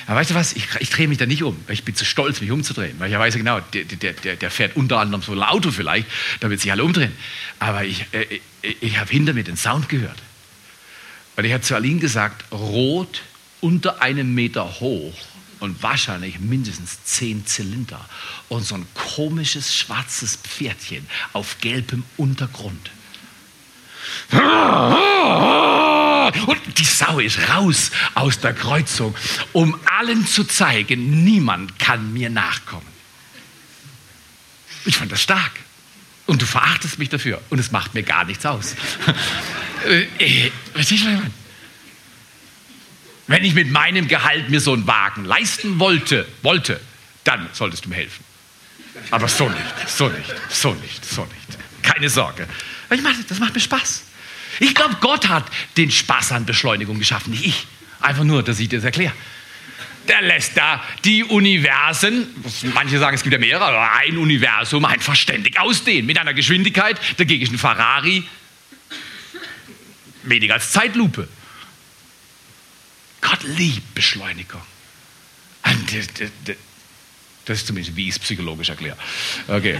Aber 0.08 0.20
weißt 0.20 0.30
du 0.30 0.34
was, 0.34 0.54
ich, 0.54 0.66
ich 0.80 0.88
drehe 0.88 1.06
mich 1.06 1.18
da 1.18 1.26
nicht 1.26 1.42
um. 1.42 1.62
Ich 1.68 1.84
bin 1.84 1.94
zu 1.94 2.06
stolz, 2.06 2.40
mich 2.40 2.50
umzudrehen. 2.50 2.98
Weil 2.98 3.12
ich 3.12 3.18
weiß 3.18 3.34
genau, 3.34 3.60
der, 3.60 3.84
der, 3.84 4.14
der, 4.14 4.36
der 4.36 4.50
fährt 4.50 4.74
unter 4.74 5.00
anderem 5.00 5.20
so 5.20 5.32
ein 5.32 5.42
Auto 5.42 5.70
vielleicht, 5.70 6.08
da 6.40 6.48
wird 6.48 6.60
sich 6.60 6.72
alle 6.72 6.82
umdrehen. 6.82 7.12
Aber 7.58 7.84
ich, 7.84 8.06
äh, 8.12 8.40
ich, 8.62 8.82
ich 8.82 8.98
habe 8.98 9.10
hinter 9.10 9.34
mir 9.34 9.44
den 9.44 9.58
Sound 9.58 9.90
gehört. 9.90 10.16
Und 11.36 11.44
ich 11.44 11.52
habe 11.52 11.62
zu 11.62 11.74
Aline 11.74 12.00
gesagt, 12.00 12.50
rot 12.50 13.20
unter 13.60 14.00
einem 14.00 14.34
Meter 14.34 14.80
hoch 14.80 15.14
und 15.60 15.82
wahrscheinlich 15.82 16.40
mindestens 16.40 17.04
zehn 17.04 17.44
Zylinder 17.44 18.08
und 18.48 18.64
so 18.64 18.76
ein 18.76 18.86
komisches 18.94 19.76
schwarzes 19.76 20.36
Pferdchen 20.36 21.06
auf 21.34 21.60
gelbem 21.60 22.02
Untergrund. 22.16 22.90
Und 26.46 26.78
die 26.78 26.84
Sau 26.84 27.18
ist 27.20 27.38
raus 27.48 27.90
aus 28.14 28.40
der 28.40 28.52
Kreuzung, 28.52 29.14
um 29.52 29.78
allen 29.98 30.26
zu 30.26 30.44
zeigen, 30.44 31.24
niemand 31.24 31.78
kann 31.78 32.12
mir 32.12 32.30
nachkommen. 32.30 32.86
Ich 34.84 34.96
fand 34.96 35.12
das 35.12 35.22
stark. 35.22 35.52
Und 36.26 36.42
du 36.42 36.46
verachtest 36.46 36.98
mich 36.98 37.08
dafür. 37.08 37.40
Und 37.48 37.58
es 37.58 37.72
macht 37.72 37.94
mir 37.94 38.02
gar 38.02 38.24
nichts 38.24 38.44
aus. 38.44 38.74
äh, 39.86 40.02
äh? 40.18 40.50
Wenn 43.26 43.44
ich 43.44 43.54
mit 43.54 43.70
meinem 43.70 44.08
Gehalt 44.08 44.50
mir 44.50 44.60
so 44.60 44.74
einen 44.74 44.86
Wagen 44.86 45.24
leisten 45.24 45.78
wollte, 45.78 46.28
wollte, 46.42 46.80
dann 47.24 47.48
solltest 47.52 47.86
du 47.86 47.88
mir 47.88 47.96
helfen. 47.96 48.24
Aber 49.10 49.28
so 49.28 49.48
nicht, 49.48 49.88
so 49.88 50.08
nicht, 50.08 50.34
so 50.50 50.74
nicht, 50.74 51.04
so 51.04 51.24
nicht. 51.24 51.58
Keine 51.82 52.10
Sorge. 52.10 52.46
Ich 52.90 53.02
mache, 53.02 53.22
das 53.28 53.38
macht 53.38 53.54
mir 53.54 53.60
Spaß. 53.60 54.04
Ich 54.60 54.74
glaube, 54.74 54.96
Gott 55.00 55.28
hat 55.28 55.46
den 55.76 55.90
Spaß 55.90 56.32
an 56.32 56.46
Beschleunigung 56.46 56.98
geschaffen, 56.98 57.30
nicht 57.30 57.44
ich. 57.44 57.66
Einfach 58.00 58.24
nur, 58.24 58.42
dass 58.42 58.58
ich 58.58 58.68
das 58.68 58.84
erkläre. 58.84 59.12
Der 60.08 60.22
lässt 60.22 60.56
da 60.56 60.82
die 61.04 61.22
Universen, 61.22 62.26
manche 62.72 62.98
sagen, 62.98 63.14
es 63.14 63.22
gibt 63.22 63.34
ja 63.34 63.38
mehrere, 63.38 63.66
aber 63.66 63.92
ein 63.92 64.16
Universum 64.16 64.86
einfach 64.86 65.14
ständig 65.14 65.60
ausdehnen. 65.60 66.06
Mit 66.06 66.18
einer 66.18 66.32
Geschwindigkeit, 66.32 66.98
dagegen 67.18 67.42
ist 67.42 67.52
ein 67.52 67.58
Ferrari 67.58 68.24
weniger 70.22 70.54
als 70.54 70.72
Zeitlupe. 70.72 71.28
Gott 73.20 73.42
liebt 73.42 73.94
Beschleunigung. 73.94 74.62
Das 77.48 77.60
ist 77.60 77.66
zumindest, 77.66 77.96
wie 77.96 78.08
ich 78.08 78.10
es 78.10 78.18
psychologisch 78.18 78.68
erkläre. 78.68 78.98
Okay. 79.48 79.78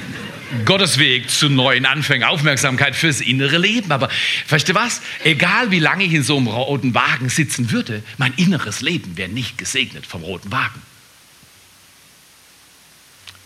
Gottes 0.65 0.97
Weg 0.97 1.29
zu 1.29 1.51
neuen 1.51 1.85
Anfängen, 1.85 2.27
Aufmerksamkeit 2.27 2.97
fürs 2.97 3.21
innere 3.21 3.59
Leben. 3.59 3.93
Aber 3.93 4.09
weißt 4.49 4.71
du 4.71 4.75
was? 4.75 5.03
Egal 5.23 5.71
wie 5.71 5.79
lange 5.79 6.05
ich 6.05 6.15
in 6.15 6.23
so 6.23 6.39
einem 6.39 6.47
roten 6.47 6.95
Wagen 6.95 7.29
sitzen 7.29 7.71
würde, 7.71 8.03
mein 8.17 8.33
inneres 8.37 8.81
Leben 8.81 9.19
wäre 9.19 9.29
nicht 9.29 9.59
gesegnet 9.59 10.07
vom 10.07 10.23
roten 10.23 10.51
Wagen. 10.51 10.81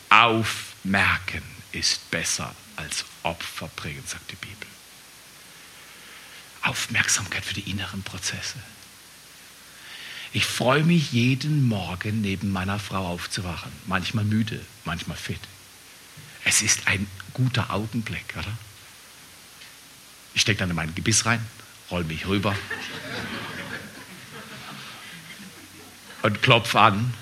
Aufmerken 0.08 1.42
ist 1.72 2.08
besser 2.12 2.54
als 2.76 3.04
Opfer 3.24 3.68
bringen, 3.74 4.04
sagt 4.06 4.30
die 4.30 4.36
Bibel. 4.36 4.68
Aufmerksamkeit 6.62 7.44
für 7.44 7.54
die 7.54 7.68
inneren 7.68 8.04
Prozesse. 8.04 8.58
Ich 10.34 10.46
freue 10.46 10.82
mich 10.82 11.12
jeden 11.12 11.68
Morgen 11.68 12.22
neben 12.22 12.50
meiner 12.50 12.78
Frau 12.78 13.06
aufzuwachen. 13.06 13.70
Manchmal 13.86 14.24
müde, 14.24 14.60
manchmal 14.84 15.16
fit. 15.16 15.40
Es 16.44 16.62
ist 16.62 16.88
ein 16.88 17.06
guter 17.34 17.70
Augenblick, 17.70 18.34
oder? 18.36 18.52
Ich 20.34 20.40
stecke 20.40 20.60
dann 20.60 20.70
in 20.70 20.76
mein 20.76 20.94
Gebiss 20.94 21.26
rein, 21.26 21.44
roll 21.90 22.04
mich 22.04 22.26
rüber 22.26 22.56
und 26.22 26.42
klopfe 26.42 26.80
an 26.80 27.12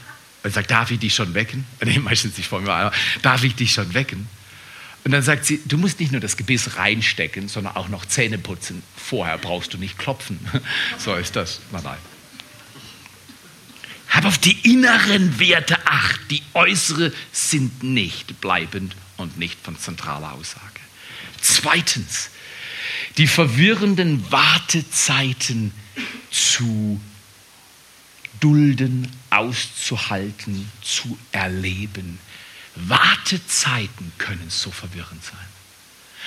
und 0.44 0.54
sage, 0.54 0.68
darf 0.68 0.90
ich 0.92 1.00
dich 1.00 1.14
schon 1.14 1.34
wecken? 1.34 1.66
Nee, 1.84 1.98
meistens 1.98 2.36
nicht 2.36 2.48
vor 2.48 2.61
mir, 2.61 2.72
aber 2.72 2.96
darf 3.22 3.42
ich 3.42 3.56
dich 3.56 3.72
schon 3.72 3.92
wecken? 3.92 4.28
Und 5.02 5.12
dann 5.12 5.22
sagt 5.22 5.46
sie, 5.46 5.61
du 5.64 5.78
musst 5.78 5.98
nicht 5.98 6.12
nur 6.12 6.20
das 6.20 6.36
Gebiss 6.36 6.76
reinstecken, 6.76 7.48
sondern 7.48 7.74
auch 7.74 7.88
noch 7.88 8.04
Zähne 8.06 8.38
putzen. 8.38 8.82
Vorher 8.96 9.38
brauchst 9.38 9.72
du 9.72 9.78
nicht 9.78 9.98
klopfen. 9.98 10.38
So 10.98 11.14
ist 11.14 11.34
das. 11.34 11.61
Nein, 11.72 11.82
nein. 11.82 11.98
Hab 14.11 14.24
auf 14.24 14.38
die 14.38 14.58
inneren 14.70 15.38
Werte 15.38 15.86
acht. 15.86 16.20
Die 16.30 16.42
äußere 16.54 17.12
sind 17.32 17.82
nicht 17.82 18.40
bleibend 18.40 18.96
und 19.16 19.38
nicht 19.38 19.58
von 19.62 19.78
zentraler 19.78 20.32
Aussage. 20.32 20.80
Zweitens, 21.40 22.30
die 23.16 23.26
verwirrenden 23.26 24.30
Wartezeiten 24.30 25.72
zu 26.30 27.00
dulden, 28.40 29.11
auszuhalten, 29.30 30.70
zu 30.82 31.18
erleben. 31.32 32.18
Wartezeiten 32.74 34.12
können 34.18 34.48
so 34.48 34.70
verwirrend 34.70 35.24
sein. 35.24 35.49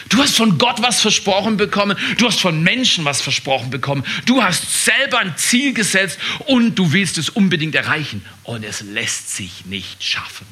Du 0.10 0.18
hast 0.22 0.36
von 0.36 0.58
Gott 0.58 0.82
was 0.82 1.02
versprochen 1.02 1.58
bekommen, 1.58 1.98
du 2.18 2.28
hast 2.28 2.40
von 2.40 2.62
Menschen 2.62 3.06
was 3.06 3.22
versprochen 3.22 3.70
bekommen, 3.70 4.06
du 4.26 4.44
hast 4.44 4.86
selber 4.86 5.20
ein 5.20 5.38
Ziel 5.38 5.74
gesetzt 5.74 6.20
und 6.46 6.76
du 6.76 6.92
willst 6.92 7.18
es 7.18 7.30
unbedingt 7.30 7.76
erreichen 7.76 8.26
und 8.44 8.64
es 8.64 8.82
lässt 8.82 9.36
sich 9.36 9.66
nicht 9.66 10.04
schaffen. 10.04 10.46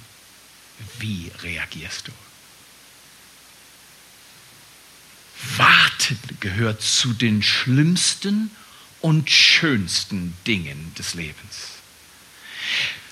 Wie 0.99 1.31
reagierst 1.43 2.07
du? 2.07 2.11
Warten 5.57 6.19
gehört 6.39 6.81
zu 6.81 7.13
den 7.13 7.41
schlimmsten 7.41 8.51
und 9.01 9.29
schönsten 9.29 10.35
Dingen 10.45 10.93
des 10.97 11.15
Lebens. 11.15 11.71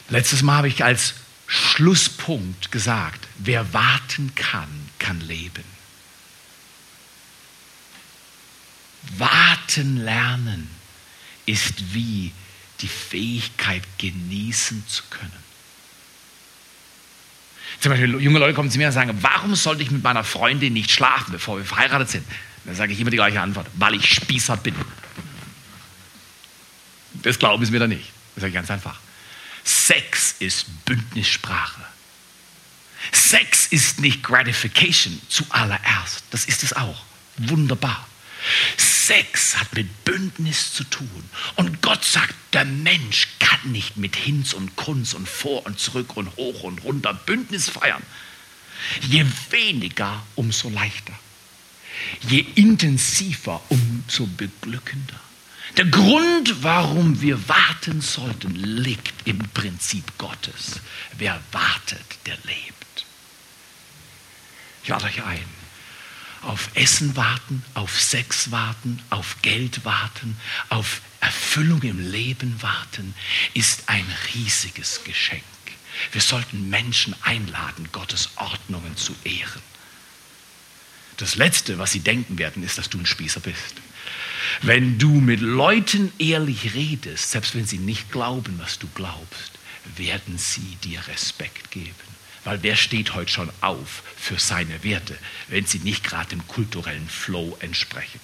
Letztes 0.09 0.41
Mal 0.41 0.57
habe 0.57 0.67
ich 0.67 0.83
als 0.83 1.15
Schlusspunkt 1.47 2.71
gesagt, 2.71 3.27
wer 3.39 3.73
warten 3.73 4.33
kann, 4.35 4.69
kann 4.99 5.19
leben. 5.21 5.63
Warten 9.17 9.97
lernen 9.97 10.69
ist 11.45 11.93
wie 11.93 12.31
die 12.81 12.87
Fähigkeit 12.87 13.83
genießen 13.97 14.83
zu 14.87 15.03
können. 15.09 15.49
Zum 17.79 17.91
Beispiel 17.91 18.19
junge 18.21 18.39
Leute 18.39 18.53
kommen 18.53 18.69
zu 18.69 18.77
mir 18.77 18.87
und 18.87 18.93
sagen, 18.93 19.17
warum 19.21 19.55
sollte 19.55 19.83
ich 19.83 19.91
mit 19.91 20.03
meiner 20.03 20.23
Freundin 20.23 20.73
nicht 20.73 20.91
schlafen, 20.91 21.31
bevor 21.31 21.57
wir 21.57 21.65
verheiratet 21.65 22.09
sind? 22.09 22.25
Dann 22.65 22.75
sage 22.75 22.93
ich 22.93 22.99
immer 22.99 23.09
die 23.09 23.17
gleiche 23.17 23.41
Antwort, 23.41 23.67
weil 23.75 23.95
ich 23.95 24.13
Spießer 24.13 24.57
bin. 24.57 24.75
Das 27.13 27.39
glauben 27.39 27.65
sie 27.65 27.71
mir 27.71 27.79
dann 27.79 27.89
nicht. 27.89 28.11
Das 28.35 28.41
sage 28.41 28.49
ich 28.49 28.55
ganz 28.55 28.69
einfach. 28.69 28.99
Sex 29.63 30.35
ist 30.39 30.85
Bündnissprache. 30.85 31.81
Sex 33.11 33.67
ist 33.67 33.99
nicht 33.99 34.23
Gratification 34.23 35.21
zuallererst. 35.29 36.23
Das 36.31 36.45
ist 36.45 36.63
es 36.63 36.73
auch. 36.73 37.03
Wunderbar. 37.37 38.08
Sex 38.77 39.57
hat 39.57 39.73
mit 39.73 40.05
Bündnis 40.05 40.73
zu 40.73 40.83
tun. 40.83 41.29
Und 41.55 41.81
Gott 41.81 42.03
sagt, 42.03 42.35
der 42.53 42.65
Mensch 42.65 43.27
kann 43.39 43.71
nicht 43.71 43.97
mit 43.97 44.15
Hinz 44.15 44.53
und 44.53 44.75
Kunz 44.75 45.13
und 45.13 45.27
vor 45.27 45.65
und 45.65 45.79
zurück 45.79 46.15
und 46.15 46.35
hoch 46.37 46.63
und 46.63 46.83
runter 46.83 47.13
Bündnis 47.13 47.69
feiern. 47.69 48.03
Je 49.01 49.25
weniger, 49.49 50.23
umso 50.35 50.69
leichter. 50.69 51.13
Je 52.21 52.45
intensiver, 52.55 53.61
umso 53.69 54.25
beglückender. 54.25 55.19
Der 55.77 55.85
Grund, 55.85 56.63
warum 56.63 57.21
wir 57.21 57.47
warten 57.47 58.01
sollten, 58.01 58.55
liegt 58.55 59.27
im 59.27 59.39
Prinzip 59.53 60.17
Gottes. 60.17 60.79
Wer 61.17 61.39
wartet, 61.51 62.05
der 62.25 62.37
lebt. 62.45 63.05
Ich 64.83 64.89
lade 64.89 65.05
euch 65.05 65.23
ein. 65.23 65.58
Auf 66.41 66.69
Essen 66.73 67.15
warten, 67.15 67.63
auf 67.73 67.99
Sex 67.99 68.51
warten, 68.51 69.01
auf 69.09 69.41
Geld 69.41 69.83
warten, 69.83 70.37
auf 70.69 71.01
Erfüllung 71.19 71.81
im 71.81 72.11
Leben 72.11 72.61
warten, 72.61 73.13
ist 73.53 73.83
ein 73.87 74.05
riesiges 74.33 75.03
Geschenk. 75.03 75.43
Wir 76.11 76.21
sollten 76.21 76.69
Menschen 76.69 77.13
einladen, 77.23 77.89
Gottes 77.91 78.29
Ordnungen 78.37 78.95
zu 78.95 79.13
ehren. 79.25 79.61
Das 81.17 81.35
Letzte, 81.35 81.77
was 81.77 81.91
sie 81.91 81.99
denken 81.99 82.37
werden, 82.37 82.63
ist, 82.63 82.77
dass 82.77 82.89
du 82.89 82.97
ein 82.97 83.05
Spießer 83.05 83.41
bist. 83.41 83.75
Wenn 84.61 84.97
du 84.97 85.09
mit 85.09 85.41
Leuten 85.41 86.13
ehrlich 86.17 86.73
redest, 86.73 87.31
selbst 87.31 87.55
wenn 87.55 87.65
sie 87.65 87.77
nicht 87.77 88.11
glauben, 88.11 88.57
was 88.59 88.79
du 88.79 88.87
glaubst, 88.95 89.51
werden 89.97 90.37
sie 90.37 90.77
dir 90.83 91.05
Respekt 91.07 91.71
geben. 91.71 92.08
Weil 92.43 92.63
wer 92.63 92.75
steht 92.75 93.13
heute 93.15 93.31
schon 93.31 93.51
auf 93.61 94.03
für 94.15 94.39
seine 94.39 94.83
Werte, 94.83 95.17
wenn 95.47 95.65
sie 95.65 95.79
nicht 95.79 96.03
gerade 96.03 96.29
dem 96.29 96.47
kulturellen 96.47 97.09
Flow 97.09 97.57
entsprechen? 97.59 98.19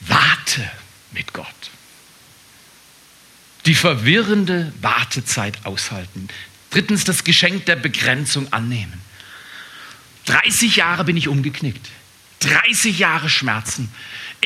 Warte 0.00 0.70
mit 1.12 1.32
Gott. 1.32 1.46
Die 3.66 3.74
verwirrende 3.74 4.72
Wartezeit 4.80 5.66
aushalten. 5.66 6.28
Drittens 6.70 7.04
das 7.04 7.24
Geschenk 7.24 7.66
der 7.66 7.76
Begrenzung 7.76 8.52
annehmen. 8.52 9.00
30 10.26 10.76
Jahre 10.76 11.04
bin 11.04 11.16
ich 11.16 11.28
umgeknickt. 11.28 11.88
30 12.40 12.98
Jahre 12.98 13.28
Schmerzen. 13.28 13.88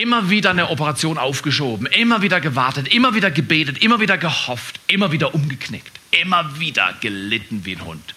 Immer 0.01 0.30
wieder 0.30 0.48
eine 0.48 0.70
Operation 0.70 1.18
aufgeschoben, 1.18 1.86
immer 1.86 2.22
wieder 2.22 2.40
gewartet, 2.40 2.88
immer 2.88 3.14
wieder 3.14 3.30
gebetet, 3.30 3.82
immer 3.82 4.01
wieder 4.01 4.16
gehofft, 4.16 4.80
immer 4.86 5.12
wieder 5.12 5.34
umgeknickt, 5.34 6.01
immer 6.11 6.59
wieder 6.59 6.94
gelitten 7.03 7.66
wie 7.66 7.76
ein 7.76 7.84
Hund. 7.84 8.14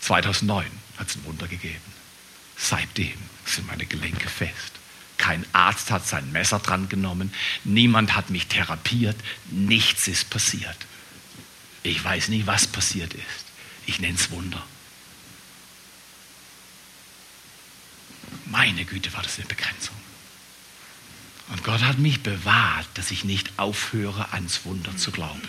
2009 0.00 0.66
hat 0.96 1.08
es 1.08 1.14
ein 1.14 1.24
Wunder 1.24 1.46
gegeben. 1.46 1.76
Seitdem 2.56 3.14
sind 3.44 3.68
meine 3.68 3.86
Gelenke 3.86 4.28
fest. 4.28 4.72
Kein 5.18 5.46
Arzt 5.52 5.92
hat 5.92 6.04
sein 6.04 6.32
Messer 6.32 6.58
dran 6.58 6.88
genommen, 6.88 7.32
niemand 7.62 8.16
hat 8.16 8.30
mich 8.30 8.48
therapiert, 8.48 9.16
nichts 9.52 10.08
ist 10.08 10.30
passiert. 10.30 10.78
Ich 11.84 12.02
weiß 12.02 12.26
nicht, 12.26 12.48
was 12.48 12.66
passiert 12.66 13.14
ist. 13.14 13.44
Ich 13.86 14.00
nenne 14.00 14.16
es 14.16 14.32
Wunder. 14.32 14.66
Meine 18.46 18.84
Güte, 18.84 19.12
war 19.12 19.22
das 19.22 19.38
eine 19.38 19.46
Begrenzung. 19.46 19.94
Und 21.50 21.64
Gott 21.64 21.82
hat 21.82 21.98
mich 21.98 22.22
bewahrt, 22.22 22.86
dass 22.94 23.10
ich 23.10 23.24
nicht 23.24 23.50
aufhöre, 23.56 24.32
ans 24.32 24.64
Wunder 24.64 24.96
zu 24.96 25.10
glauben. 25.10 25.42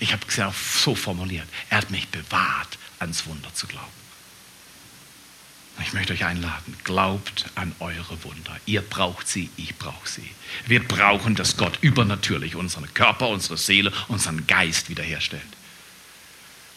Ich 0.00 0.12
habe 0.12 0.22
es 0.28 0.36
ja 0.36 0.52
so 0.52 0.94
formuliert. 0.94 1.48
Er 1.70 1.78
hat 1.78 1.90
mich 1.90 2.08
bewahrt, 2.08 2.78
ans 2.98 3.26
Wunder 3.26 3.52
zu 3.54 3.66
glauben. 3.66 4.04
Ich 5.82 5.92
möchte 5.92 6.12
euch 6.12 6.24
einladen, 6.24 6.76
glaubt 6.84 7.46
an 7.56 7.74
eure 7.80 8.22
Wunder. 8.22 8.56
Ihr 8.64 8.80
braucht 8.80 9.26
sie, 9.26 9.50
ich 9.56 9.74
brauche 9.76 10.08
sie. 10.08 10.30
Wir 10.66 10.86
brauchen, 10.86 11.34
dass 11.34 11.56
Gott 11.56 11.78
übernatürlich 11.80 12.54
unseren 12.54 12.92
Körper, 12.94 13.28
unsere 13.28 13.56
Seele, 13.56 13.92
unseren 14.06 14.46
Geist 14.46 14.88
wiederherstellt. 14.88 15.42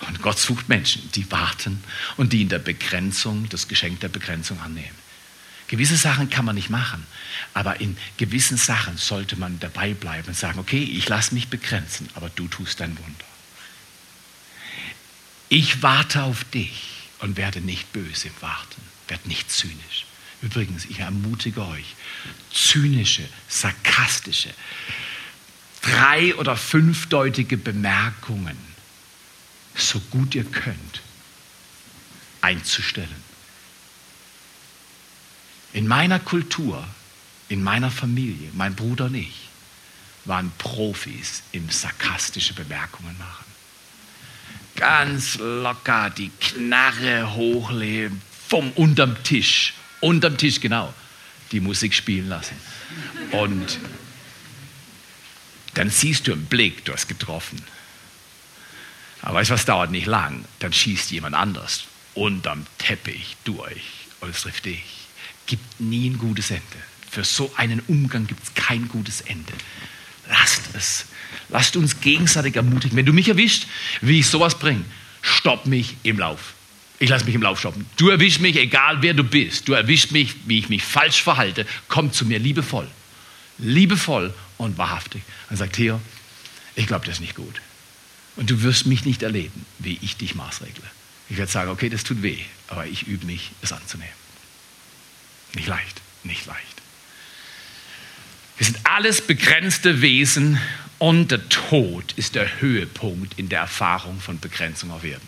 Und 0.08 0.22
Gott 0.22 0.39
sucht 0.39 0.68
Menschen, 0.68 1.12
die 1.12 1.30
warten 1.32 1.84
und 2.18 2.34
die 2.34 2.41
in 2.41 2.49
der 2.49 2.60
Begrenzung 2.60 3.47
das 3.49 3.68
Geschenk 3.68 3.99
der 3.99 4.10
Begrenzung 4.10 4.60
annehmen. 4.62 5.07
Gewisse 5.68 5.97
Sachen 5.97 6.30
kann 6.30 6.45
man 6.45 6.55
nicht 6.55 6.70
machen, 6.70 7.05
aber 7.53 7.82
in 7.82 7.97
gewissen 8.15 8.57
Sachen 8.57 8.97
sollte 8.97 9.36
man 9.36 9.59
dabei 9.59 9.93
bleiben 9.93 10.30
und 10.30 10.38
sagen, 10.38 10.59
okay, 10.59 10.82
ich 10.82 11.09
lasse 11.09 11.34
mich 11.34 11.49
begrenzen, 11.49 12.09
aber 12.15 12.30
du 12.30 12.47
tust 12.47 12.80
dein 12.80 12.97
Wunder. 12.97 13.26
Ich 15.49 15.82
warte 15.82 16.24
auf 16.24 16.45
dich 16.45 17.09
und 17.20 17.36
werde 17.36 17.61
nicht 17.61 17.91
böse 17.91 18.30
Warten, 18.39 18.82
werde 19.07 19.28
nicht 19.28 19.51
zynisch. 19.51 20.05
Übrigens, 20.41 20.86
ich 20.86 20.99
ermutige 20.99 21.65
euch, 21.65 21.95
zynische, 22.53 23.28
sarkastische, 23.49 24.53
drei- 25.82 26.36
oder 26.36 26.55
fünfdeutige 26.55 27.57
Bemerkungen, 27.57 28.57
so 29.76 29.99
gut 30.11 30.36
ihr 30.36 30.45
könnt, 30.45 31.01
einzustellen. 32.41 33.26
In 35.74 35.88
meiner 35.88 36.20
Kultur, 36.20 36.84
in 37.49 37.63
meiner 37.63 37.91
Familie, 37.91 38.49
mein 38.53 38.76
Bruder 38.76 39.05
und 39.05 39.15
ich, 39.15 39.49
waren 40.26 40.51
Profis 40.57 41.43
im 41.51 41.70
sarkastische 41.70 42.53
Bemerkungen 42.53 43.18
machen. 43.18 43.45
Ganz 44.76 45.38
locker 45.39 46.09
die 46.09 46.30
Knarre 46.39 47.34
hochleben, 47.34 48.22
vom 48.47 48.72
unterm 48.72 49.22
Tisch, 49.24 49.74
unterm 50.01 50.38
Tisch 50.38 50.59
genau, 50.59 50.93
die 51.51 51.59
Musik 51.59 51.93
spielen 51.93 52.30
lassen. 52.30 52.55
Und 53.32 53.80
dann 55.74 55.89
siehst 55.89 56.28
du 56.28 56.34
im 56.34 56.45
Blick, 56.45 56.86
du 56.86 56.93
hast 56.93 57.07
getroffen. 57.07 57.61
Aber 59.22 59.36
weißt 59.36 59.49
du, 59.49 59.53
was 59.55 59.65
dauert 59.65 59.91
nicht 59.91 60.07
lang? 60.07 60.45
Dann 60.59 60.74
schießt 60.74 61.11
jemand 61.11 61.36
anders 61.36 61.86
unterm 62.18 62.65
Teppich 62.80 63.38
durch 63.43 64.07
und 64.22 64.30
es 64.32 64.41
trifft 64.41 64.65
dich. 64.65 64.97
Gibt 65.48 65.82
nie 65.82 66.10
ein 66.10 66.18
gutes 66.18 66.52
Ende. 66.52 66.64
Für 67.10 67.24
so 67.24 67.52
einen 67.56 67.82
Umgang 67.88 68.28
gibt 68.28 68.43
es 68.43 68.54
kein 68.54 68.88
gutes 68.88 69.22
Ende. 69.22 69.54
Lasst 70.30 70.62
es. 70.74 71.06
Lasst 71.50 71.76
uns 71.76 72.00
gegenseitig 72.02 72.56
ermutigen. 72.56 72.95
Wenn 72.98 73.06
du 73.06 73.14
mich 73.14 73.30
erwischt, 73.30 73.66
wie 74.02 74.20
ich 74.20 74.28
sowas 74.28 74.60
bringe, 74.60 74.84
stopp 75.22 75.66
mich 75.66 75.95
im 76.04 76.20
Lauf. 76.20 76.54
Ich 77.00 77.10
lasse 77.10 77.26
mich 77.26 77.36
im 77.36 77.41
Lauf 77.41 77.60
stoppen. 77.60 77.86
Du 77.95 78.10
erwischst 78.10 78.41
mich, 78.41 78.56
egal 78.58 79.02
wer 79.02 79.14
du 79.14 79.24
bist. 79.24 79.68
Du 79.68 79.74
erwischst 79.74 80.12
mich, 80.12 80.36
wie 80.45 80.60
ich 80.60 80.70
mich 80.70 80.84
falsch 80.84 81.22
verhalte. 81.22 81.66
Komm 81.88 82.12
zu 82.12 82.26
mir 82.26 82.39
liebevoll. 82.39 82.88
Liebevoll 83.58 84.34
und 84.58 84.78
wahrhaftig. 84.78 85.22
Und 85.50 85.58
sagt, 85.58 85.74
Theo, 85.74 86.02
ich 86.76 86.88
glaube, 86.88 87.06
das 87.06 87.16
ist 87.16 87.22
nicht 87.22 87.36
gut. 87.36 87.62
Und 88.36 88.50
du 88.50 88.62
wirst 88.64 88.86
mich 88.86 89.06
nicht 89.06 89.24
erleben, 89.24 89.66
wie 89.80 89.98
ich 90.02 90.18
dich 90.18 90.36
maßregle. 90.36 90.84
Ich 91.30 91.38
werde 91.38 91.52
sagen, 91.52 91.70
okay, 91.70 91.89
das 91.89 92.04
tut 92.04 92.22
weh, 92.22 92.38
aber 92.68 92.86
ich 92.86 93.08
übe 93.08 93.26
mich, 93.26 93.52
es 93.62 93.72
anzunehmen. 93.72 94.14
Nicht 95.58 95.68
leicht, 95.68 96.01
nicht 96.24 96.45
leicht. 96.45 96.62
Wir 98.58 98.68
sind 98.68 98.80
alles 98.84 99.22
begrenzte 99.22 100.01
Wesen 100.01 100.60
und 100.99 101.32
der 101.32 101.49
Tod 101.49 102.14
ist 102.16 102.36
der 102.36 102.62
Höhepunkt 102.62 103.39
in 103.39 103.49
der 103.49 103.62
Erfahrung 103.62 104.22
von 104.22 104.39
Begrenzung 104.39 104.91
auf 104.91 105.03
Erden. 105.03 105.28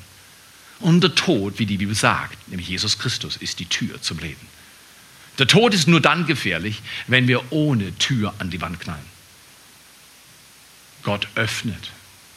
Und 0.80 1.01
der 1.01 1.15
Tod, 1.15 1.57
wie 1.57 1.65
die 1.65 1.77
Bibel 1.77 1.95
sagt, 1.95 2.47
nämlich 2.47 2.69
Jesus 2.69 2.99
Christus, 2.99 3.38
ist 3.38 3.57
die 3.57 3.65
Tür 3.65 3.99
zum 4.03 4.19
Leben. 4.19 4.47
Der 5.39 5.47
Tod 5.47 5.73
ist 5.73 5.88
nur 5.88 5.99
dann 5.99 6.27
gefährlich, 6.27 6.84
wenn 7.07 7.27
wir 7.27 7.51
ohne 7.51 7.97
Tür 7.97 8.36
an 8.38 8.51
die 8.51 8.61
Wand 8.61 8.80
knallen. 8.80 9.01
Gott 11.01 11.27
öffnet 11.34 11.89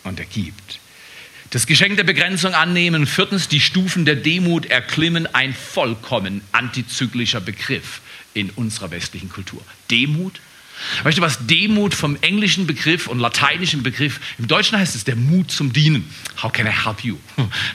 und 0.02 0.18
er 0.18 0.26
gibt. 0.26 0.78
Das 1.52 1.66
Geschenk 1.66 1.98
der 1.98 2.04
Begrenzung 2.04 2.54
annehmen. 2.54 3.06
Viertens, 3.06 3.46
die 3.46 3.60
Stufen 3.60 4.06
der 4.06 4.16
Demut 4.16 4.64
erklimmen. 4.64 5.26
Ein 5.34 5.52
vollkommen 5.52 6.40
antizyklischer 6.52 7.42
Begriff 7.42 8.00
in 8.32 8.48
unserer 8.48 8.90
westlichen 8.90 9.28
Kultur. 9.28 9.62
Demut 9.90 10.40
Weißt 11.02 11.18
du 11.18 11.22
was? 11.22 11.46
Demut 11.46 11.94
vom 11.94 12.16
englischen 12.22 12.66
Begriff 12.66 13.06
und 13.06 13.18
lateinischen 13.20 13.82
Begriff. 13.82 14.18
Im 14.38 14.48
Deutschen 14.48 14.78
heißt 14.78 14.96
es 14.96 15.04
der 15.04 15.14
Mut 15.14 15.50
zum 15.50 15.72
Dienen. 15.72 16.08
How 16.42 16.50
can 16.50 16.66
I 16.66 16.70
help 16.70 17.04
you? 17.04 17.18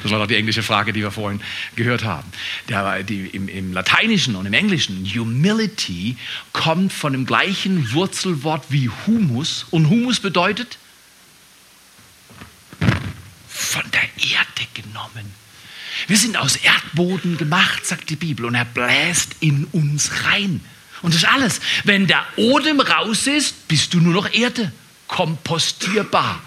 Das 0.03 0.11
war 0.11 0.19
doch 0.19 0.28
die 0.28 0.36
englische 0.36 0.63
Frage, 0.63 0.91
die 0.91 1.01
wir 1.01 1.11
vorhin 1.11 1.39
gehört 1.75 2.03
haben. 2.03 2.28
Der, 2.67 3.03
die, 3.03 3.28
im, 3.28 3.47
Im 3.47 3.73
Lateinischen 3.73 4.36
und 4.36 4.45
im 4.45 4.53
Englischen, 4.53 5.05
Humility 5.05 6.17
kommt 6.51 6.91
von 6.91 7.13
dem 7.13 7.25
gleichen 7.25 7.93
Wurzelwort 7.93 8.65
wie 8.69 8.89
Humus. 9.05 9.67
Und 9.69 9.89
Humus 9.89 10.19
bedeutet 10.19 10.78
von 13.78 13.91
der 13.91 14.01
Erde 14.01 14.67
genommen. 14.73 15.34
Wir 16.07 16.17
sind 16.17 16.38
aus 16.38 16.55
Erdboden 16.55 17.38
gemacht, 17.38 17.86
sagt 17.86 18.09
die 18.09 18.15
Bibel, 18.15 18.45
und 18.45 18.55
er 18.55 18.65
bläst 18.65 19.36
in 19.39 19.65
uns 19.65 20.25
rein. 20.25 20.61
Und 21.01 21.13
das 21.13 21.23
ist 21.23 21.30
alles. 21.30 21.59
Wenn 21.84 22.07
der 22.07 22.25
Odem 22.38 22.80
raus 22.80 23.28
ist, 23.28 23.67
bist 23.67 23.93
du 23.93 23.99
nur 23.99 24.13
noch 24.13 24.34
Erde. 24.34 24.71
Kompostierbar. 25.07 26.41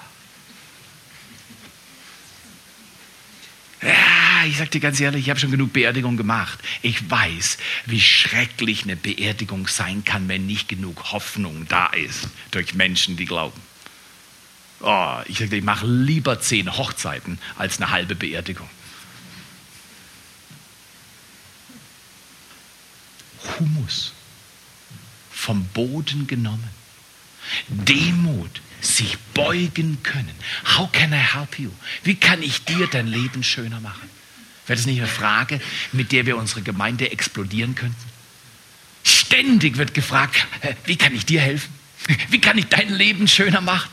Ja, 3.83 4.45
ich 4.47 4.59
sag 4.59 4.71
dir 4.73 4.81
ganz 4.81 5.01
ehrlich, 5.01 5.23
ich 5.23 5.31
habe 5.31 5.41
schon 5.41 5.51
genug 5.51 5.73
Beerdigung 5.73 6.17
gemacht. 6.17 6.59
Ich 6.83 7.11
weiß, 7.11 7.59
wie 7.87 8.01
schrecklich 8.01 8.83
eine 8.83 8.97
Beerdigung 8.97 9.69
sein 9.69 10.05
kann, 10.05 10.29
wenn 10.29 10.47
nicht 10.47 10.69
genug 10.69 11.13
Hoffnung 11.13 11.67
da 11.69 11.87
ist 11.87 12.29
durch 12.51 12.75
Menschen, 12.75 13.17
die 13.17 13.25
glauben. 13.25 13.61
Oh, 14.81 15.21
ich 15.27 15.41
ich 15.41 15.63
mache 15.63 15.87
lieber 15.87 16.41
zehn 16.41 16.77
Hochzeiten 16.77 17.39
als 17.59 17.77
eine 17.79 17.91
halbe 17.91 18.15
Beerdigung. 18.15 18.69
Humus 23.59 24.13
vom 25.31 25.65
Boden 25.67 26.27
genommen. 26.27 26.69
Demut, 27.69 28.61
sich 28.81 29.19
beugen 29.35 30.03
können. 30.03 30.35
How 30.77 30.91
can 30.93 31.13
I 31.13 31.17
help 31.17 31.59
you? 31.59 31.71
Wie 32.05 32.15
kann 32.15 32.43
ich 32.43 32.65
dir 32.65 32.87
dein 32.87 33.07
Leben 33.07 33.43
schöner 33.43 33.81
machen? 33.81 34.09
Wäre 34.67 34.77
das 34.77 34.87
nicht 34.87 34.99
eine 34.99 35.09
Frage, 35.09 35.61
mit 35.93 36.13
der 36.13 36.27
wir 36.27 36.37
unsere 36.37 36.63
Gemeinde 36.63 37.11
explodieren 37.11 37.75
könnten? 37.75 38.11
Ständig 39.03 39.79
wird 39.79 39.95
gefragt, 39.95 40.47
wie 40.85 40.97
kann 40.97 41.15
ich 41.15 41.27
dir 41.27 41.41
helfen? 41.41 41.73
Wie 42.29 42.41
kann 42.41 42.57
ich 42.59 42.67
dein 42.67 42.95
Leben 42.95 43.29
schöner 43.29 43.61
machen? 43.61 43.91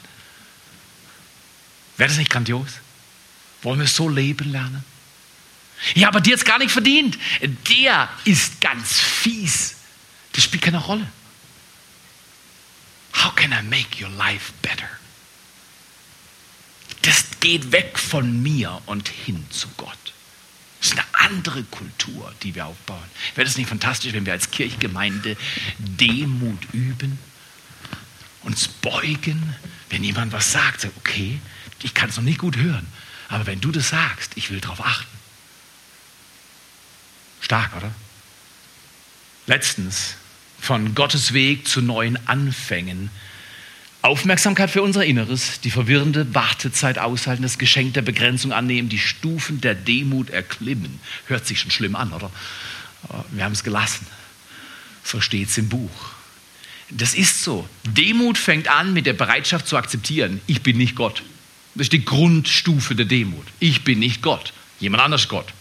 Wäre 1.97 2.09
das 2.09 2.17
nicht 2.17 2.31
grandios? 2.31 2.69
Wollen 3.63 3.79
wir 3.79 3.87
so 3.87 4.07
leben 4.07 4.51
lernen? 4.51 4.83
Ja, 5.93 6.07
aber 6.07 6.21
dir 6.21 6.31
jetzt 6.31 6.45
gar 6.45 6.59
nicht 6.59 6.71
verdient. 6.71 7.17
Der 7.41 8.09
ist 8.25 8.61
ganz 8.61 8.99
fies. 8.99 9.75
Das 10.33 10.43
spielt 10.43 10.63
keine 10.63 10.79
Rolle. 10.79 11.07
How 13.13 13.33
can 13.35 13.51
I 13.51 13.63
make 13.63 14.03
your 14.03 14.09
life 14.11 14.53
better? 14.61 14.89
Das 17.01 17.25
geht 17.39 17.71
weg 17.71 17.97
von 17.97 18.43
mir 18.43 18.81
und 18.85 19.07
hin 19.07 19.45
zu 19.49 19.67
Gott. 19.77 19.97
Das 20.79 20.89
ist 20.89 20.93
eine 20.93 21.05
andere 21.13 21.63
Kultur, 21.63 22.33
die 22.43 22.53
wir 22.53 22.67
aufbauen. 22.67 23.03
Wäre 23.35 23.45
das 23.45 23.57
nicht 23.57 23.69
fantastisch, 23.69 24.13
wenn 24.13 24.25
wir 24.25 24.33
als 24.33 24.51
Kirchgemeinde 24.51 25.35
Demut 25.79 26.59
üben, 26.73 27.17
uns 28.43 28.67
beugen, 28.67 29.55
wenn 29.89 30.03
jemand 30.03 30.33
was 30.33 30.51
sagt, 30.51 30.81
sagt, 30.81 30.97
okay, 30.97 31.39
ich 31.83 31.93
kann 31.93 32.09
es 32.09 32.17
noch 32.17 32.23
nicht 32.23 32.39
gut 32.39 32.57
hören, 32.57 32.87
aber 33.29 33.45
wenn 33.45 33.61
du 33.61 33.71
das 33.71 33.89
sagst, 33.89 34.33
ich 34.35 34.49
will 34.49 34.59
darauf 34.59 34.85
achten. 34.85 35.17
Stark, 37.41 37.75
oder? 37.75 37.91
Letztens 39.45 40.15
von 40.59 40.95
Gottes 40.95 41.33
Weg 41.33 41.67
zu 41.67 41.81
neuen 41.81 42.27
Anfängen. 42.27 43.09
Aufmerksamkeit 44.01 44.69
für 44.69 44.81
unser 44.81 45.05
Inneres, 45.05 45.59
die 45.61 45.71
verwirrende 45.71 46.33
Wartezeit 46.33 46.97
aushalten, 46.97 47.43
das 47.43 47.57
Geschenk 47.57 47.93
der 47.93 48.01
Begrenzung 48.01 48.53
annehmen, 48.53 48.89
die 48.89 48.99
Stufen 48.99 49.61
der 49.61 49.75
Demut 49.75 50.29
erklimmen. 50.29 50.99
Hört 51.25 51.45
sich 51.45 51.59
schon 51.59 51.71
schlimm 51.71 51.95
an, 51.95 52.13
oder? 52.13 52.31
Wir 53.31 53.43
haben 53.43 53.53
es 53.53 53.63
gelassen. 53.63 54.05
So 55.03 55.21
steht 55.21 55.49
es 55.49 55.57
im 55.57 55.69
Buch. 55.69 56.11
Das 56.89 57.13
ist 57.13 57.43
so. 57.43 57.67
Demut 57.85 58.37
fängt 58.37 58.67
an 58.67 58.93
mit 58.93 59.05
der 59.05 59.13
Bereitschaft 59.13 59.67
zu 59.67 59.77
akzeptieren, 59.77 60.41
ich 60.47 60.61
bin 60.61 60.77
nicht 60.77 60.95
Gott. 60.95 61.23
Das 61.77 61.85
ist 61.85 61.93
die 61.93 62.03
Grundstufe 62.03 62.95
der 62.95 63.05
Demut. 63.05 63.45
Ich 63.59 63.83
bin 63.83 63.99
nicht 63.99 64.23
Gott. 64.23 64.51
Jemand 64.79 65.03
anders 65.03 65.27
Gott. 65.27 65.53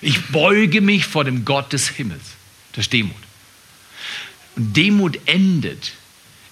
Ich 0.00 0.26
beuge 0.26 0.80
mich 0.80 1.06
vor 1.06 1.24
dem 1.24 1.44
Gott 1.44 1.72
des 1.72 1.88
Himmels. 1.88 2.22
Das 2.72 2.86
ist 2.86 2.92
Demut. 2.92 3.16
Und 4.56 4.76
Demut 4.76 5.18
endet 5.26 5.92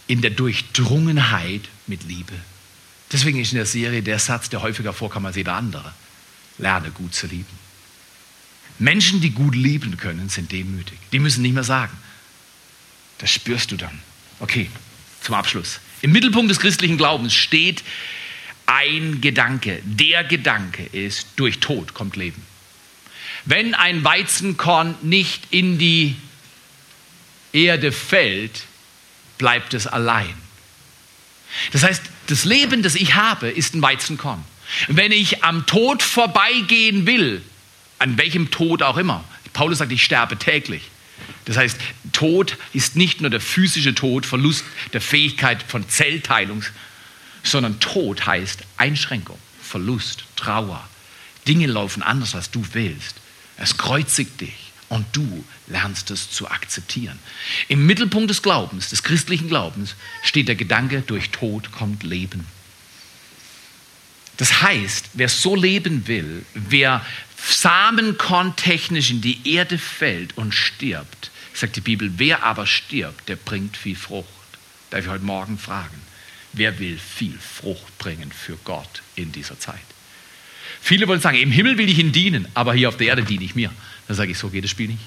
in 0.06 0.20
der 0.20 0.30
Durchdrungenheit 0.30 1.62
mit 1.88 2.04
Liebe. 2.04 2.32
Deswegen 3.10 3.40
ist 3.40 3.52
in 3.52 3.56
der 3.56 3.66
Serie 3.66 4.02
der 4.02 4.20
Satz, 4.20 4.48
der 4.48 4.62
häufiger 4.62 4.92
vorkam 4.92 5.26
als 5.26 5.36
jeder 5.36 5.54
andere. 5.54 5.92
Lerne 6.58 6.90
gut 6.90 7.14
zu 7.14 7.26
lieben. 7.26 7.66
Menschen, 8.78 9.20
die 9.20 9.30
gut 9.30 9.56
lieben 9.56 9.96
können, 9.96 10.28
sind 10.28 10.52
demütig. 10.52 10.98
Die 11.10 11.18
müssen 11.18 11.42
nicht 11.42 11.54
mehr 11.54 11.64
sagen. 11.64 11.96
Das 13.18 13.30
spürst 13.30 13.72
du 13.72 13.76
dann. 13.76 13.98
Okay, 14.38 14.70
zum 15.22 15.34
Abschluss. 15.34 15.80
Im 16.02 16.12
Mittelpunkt 16.12 16.50
des 16.50 16.60
christlichen 16.60 16.98
Glaubens 16.98 17.34
steht 17.34 17.82
ein 18.66 19.20
Gedanke. 19.20 19.80
Der 19.84 20.24
Gedanke 20.24 20.84
ist, 20.92 21.28
durch 21.36 21.60
Tod 21.60 21.94
kommt 21.94 22.16
Leben. 22.16 22.42
Wenn 23.44 23.74
ein 23.74 24.04
Weizenkorn 24.04 24.96
nicht 25.02 25.44
in 25.50 25.78
die 25.78 26.16
Erde 27.52 27.92
fällt, 27.92 28.62
bleibt 29.38 29.72
es 29.72 29.86
allein. 29.86 30.34
Das 31.72 31.84
heißt, 31.84 32.02
das 32.26 32.44
Leben, 32.44 32.82
das 32.82 32.96
ich 32.96 33.14
habe, 33.14 33.48
ist 33.48 33.74
ein 33.74 33.82
Weizenkorn. 33.82 34.44
Wenn 34.88 35.12
ich 35.12 35.44
am 35.44 35.64
Tod 35.66 36.02
vorbeigehen 36.02 37.06
will, 37.06 37.42
an 37.98 38.18
welchem 38.18 38.50
Tod 38.50 38.82
auch 38.82 38.96
immer, 38.96 39.24
Paulus 39.52 39.78
sagt, 39.78 39.92
ich 39.92 40.02
sterbe 40.02 40.36
täglich. 40.36 40.82
Das 41.44 41.56
heißt, 41.56 41.78
Tod 42.12 42.56
ist 42.72 42.96
nicht 42.96 43.20
nur 43.20 43.30
der 43.30 43.40
physische 43.40 43.94
Tod, 43.94 44.26
Verlust 44.26 44.64
der 44.92 45.00
Fähigkeit 45.00 45.62
von 45.62 45.88
Zellteilung, 45.88 46.64
sondern 47.46 47.80
Tod 47.80 48.26
heißt 48.26 48.62
Einschränkung, 48.76 49.38
Verlust, 49.62 50.24
Trauer. 50.36 50.86
Dinge 51.46 51.66
laufen 51.66 52.02
anders, 52.02 52.34
als 52.34 52.50
du 52.50 52.64
willst. 52.72 53.16
Es 53.56 53.78
kreuzigt 53.78 54.40
dich 54.40 54.72
und 54.88 55.06
du 55.12 55.44
lernst 55.66 56.10
es 56.10 56.30
zu 56.30 56.48
akzeptieren. 56.48 57.18
Im 57.68 57.86
Mittelpunkt 57.86 58.30
des 58.30 58.42
Glaubens, 58.42 58.90
des 58.90 59.02
christlichen 59.02 59.48
Glaubens, 59.48 59.94
steht 60.22 60.48
der 60.48 60.56
Gedanke, 60.56 61.02
durch 61.02 61.30
Tod 61.30 61.72
kommt 61.72 62.02
Leben. 62.02 62.46
Das 64.36 64.62
heißt, 64.62 65.10
wer 65.14 65.28
so 65.28 65.56
leben 65.56 66.06
will, 66.08 66.44
wer 66.54 67.04
samenkorntechnisch 67.48 69.10
in 69.10 69.20
die 69.20 69.48
Erde 69.54 69.78
fällt 69.78 70.36
und 70.36 70.52
stirbt, 70.52 71.30
sagt 71.54 71.76
die 71.76 71.80
Bibel, 71.80 72.12
wer 72.18 72.42
aber 72.42 72.66
stirbt, 72.66 73.28
der 73.28 73.36
bringt 73.36 73.76
viel 73.76 73.96
Frucht. 73.96 74.28
Darf 74.90 75.04
ich 75.04 75.10
heute 75.10 75.24
Morgen 75.24 75.58
fragen, 75.58 76.00
wer 76.56 76.78
will 76.78 76.98
viel 76.98 77.38
Frucht 77.38 77.96
bringen 77.98 78.32
für 78.32 78.56
Gott 78.64 79.02
in 79.14 79.32
dieser 79.32 79.58
Zeit? 79.58 79.78
Viele 80.80 81.06
wollen 81.08 81.20
sagen, 81.20 81.38
im 81.38 81.50
Himmel 81.50 81.78
will 81.78 81.88
ich 81.88 81.98
ihm 81.98 82.12
dienen, 82.12 82.48
aber 82.54 82.74
hier 82.74 82.88
auf 82.88 82.96
der 82.96 83.08
Erde 83.08 83.22
diene 83.22 83.44
ich 83.44 83.54
mir. 83.54 83.72
Dann 84.08 84.16
sage 84.16 84.32
ich, 84.32 84.38
so 84.38 84.48
geht 84.48 84.64
das 84.64 84.70
Spiel 84.70 84.88
nicht. 84.88 85.02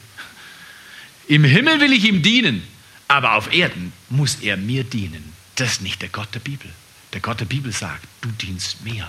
Im 1.28 1.44
Himmel 1.44 1.80
will 1.80 1.94
ich 1.94 2.06
ihm 2.06 2.22
dienen, 2.22 2.64
aber 3.08 3.36
auf 3.36 3.54
Erden 3.54 3.94
muss 4.10 4.36
er 4.42 4.58
mir 4.58 4.84
dienen. 4.84 5.34
Das 5.56 5.74
ist 5.74 5.82
nicht 5.82 6.02
der 6.02 6.10
Gott 6.10 6.34
der 6.34 6.40
Bibel. 6.40 6.70
Der 7.14 7.22
Gott 7.22 7.40
der 7.40 7.46
Bibel 7.46 7.72
sagt, 7.72 8.06
du 8.22 8.30
dienst 8.30 8.84
mir 8.84 9.08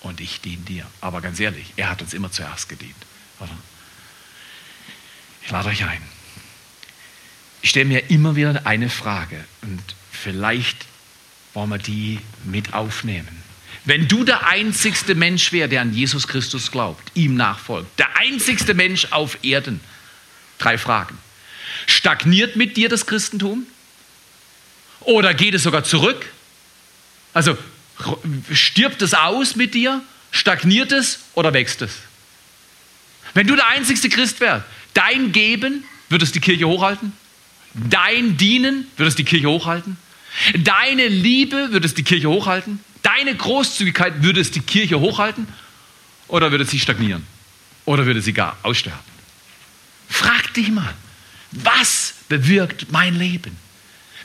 und 0.00 0.20
ich 0.20 0.40
diene 0.40 0.62
dir. 0.62 0.86
Aber 1.00 1.20
ganz 1.20 1.40
ehrlich, 1.40 1.72
er 1.76 1.90
hat 1.90 2.02
uns 2.02 2.14
immer 2.14 2.30
zuerst 2.30 2.68
gedient. 2.68 2.96
Oder? 3.40 3.56
Ich 5.44 5.50
lade 5.50 5.68
euch 5.68 5.84
ein. 5.84 6.02
Ich 7.62 7.70
stelle 7.70 7.86
mir 7.86 8.10
immer 8.10 8.36
wieder 8.36 8.66
eine 8.66 8.90
Frage 8.90 9.44
und 9.62 9.82
vielleicht 10.10 10.86
wollen 11.54 11.70
wir 11.70 11.78
die 11.78 12.18
mit 12.44 12.74
aufnehmen. 12.74 13.42
Wenn 13.84 14.06
du 14.06 14.22
der 14.24 14.46
einzigste 14.46 15.14
Mensch 15.14 15.52
wär, 15.52 15.66
der 15.66 15.80
an 15.80 15.92
Jesus 15.92 16.28
Christus 16.28 16.70
glaubt, 16.70 17.10
ihm 17.14 17.34
nachfolgt, 17.34 17.98
der 17.98 18.16
einzigste 18.16 18.74
Mensch 18.74 19.08
auf 19.10 19.38
Erden, 19.42 19.80
drei 20.58 20.78
Fragen. 20.78 21.18
Stagniert 21.86 22.54
mit 22.54 22.76
dir 22.76 22.88
das 22.88 23.06
Christentum? 23.06 23.66
Oder 25.00 25.34
geht 25.34 25.54
es 25.54 25.64
sogar 25.64 25.82
zurück? 25.82 26.26
Also 27.34 27.58
stirbt 28.52 29.02
es 29.02 29.14
aus 29.14 29.56
mit 29.56 29.74
dir? 29.74 30.02
Stagniert 30.30 30.92
es 30.92 31.20
oder 31.34 31.52
wächst 31.52 31.82
es? 31.82 31.92
Wenn 33.34 33.46
du 33.46 33.56
der 33.56 33.66
einzigste 33.68 34.08
Christ 34.08 34.40
wärst, 34.40 34.64
dein 34.94 35.32
Geben, 35.32 35.84
wird 36.08 36.22
es 36.22 36.32
die 36.32 36.40
Kirche 36.40 36.66
hochhalten? 36.66 37.12
Dein 37.74 38.36
Dienen, 38.36 38.86
wird 38.96 39.08
es 39.08 39.16
die 39.16 39.24
Kirche 39.24 39.48
hochhalten? 39.48 39.96
Deine 40.54 41.08
Liebe, 41.08 41.72
wird 41.72 41.84
es 41.84 41.94
die 41.94 42.02
Kirche 42.02 42.28
hochhalten? 42.28 42.80
Deine 43.02 43.34
Großzügigkeit, 43.34 44.22
würde 44.22 44.40
es 44.40 44.50
die 44.50 44.60
Kirche 44.60 45.00
hochhalten? 45.00 45.46
Oder 46.28 46.50
würde 46.50 46.64
sie 46.64 46.80
stagnieren? 46.80 47.26
Oder 47.84 48.06
würde 48.06 48.22
sie 48.22 48.32
gar 48.32 48.56
aussterben? 48.62 49.00
Frag 50.08 50.54
dich 50.54 50.70
mal, 50.70 50.94
was 51.50 52.14
bewirkt 52.28 52.90
mein 52.90 53.14
Leben? 53.14 53.56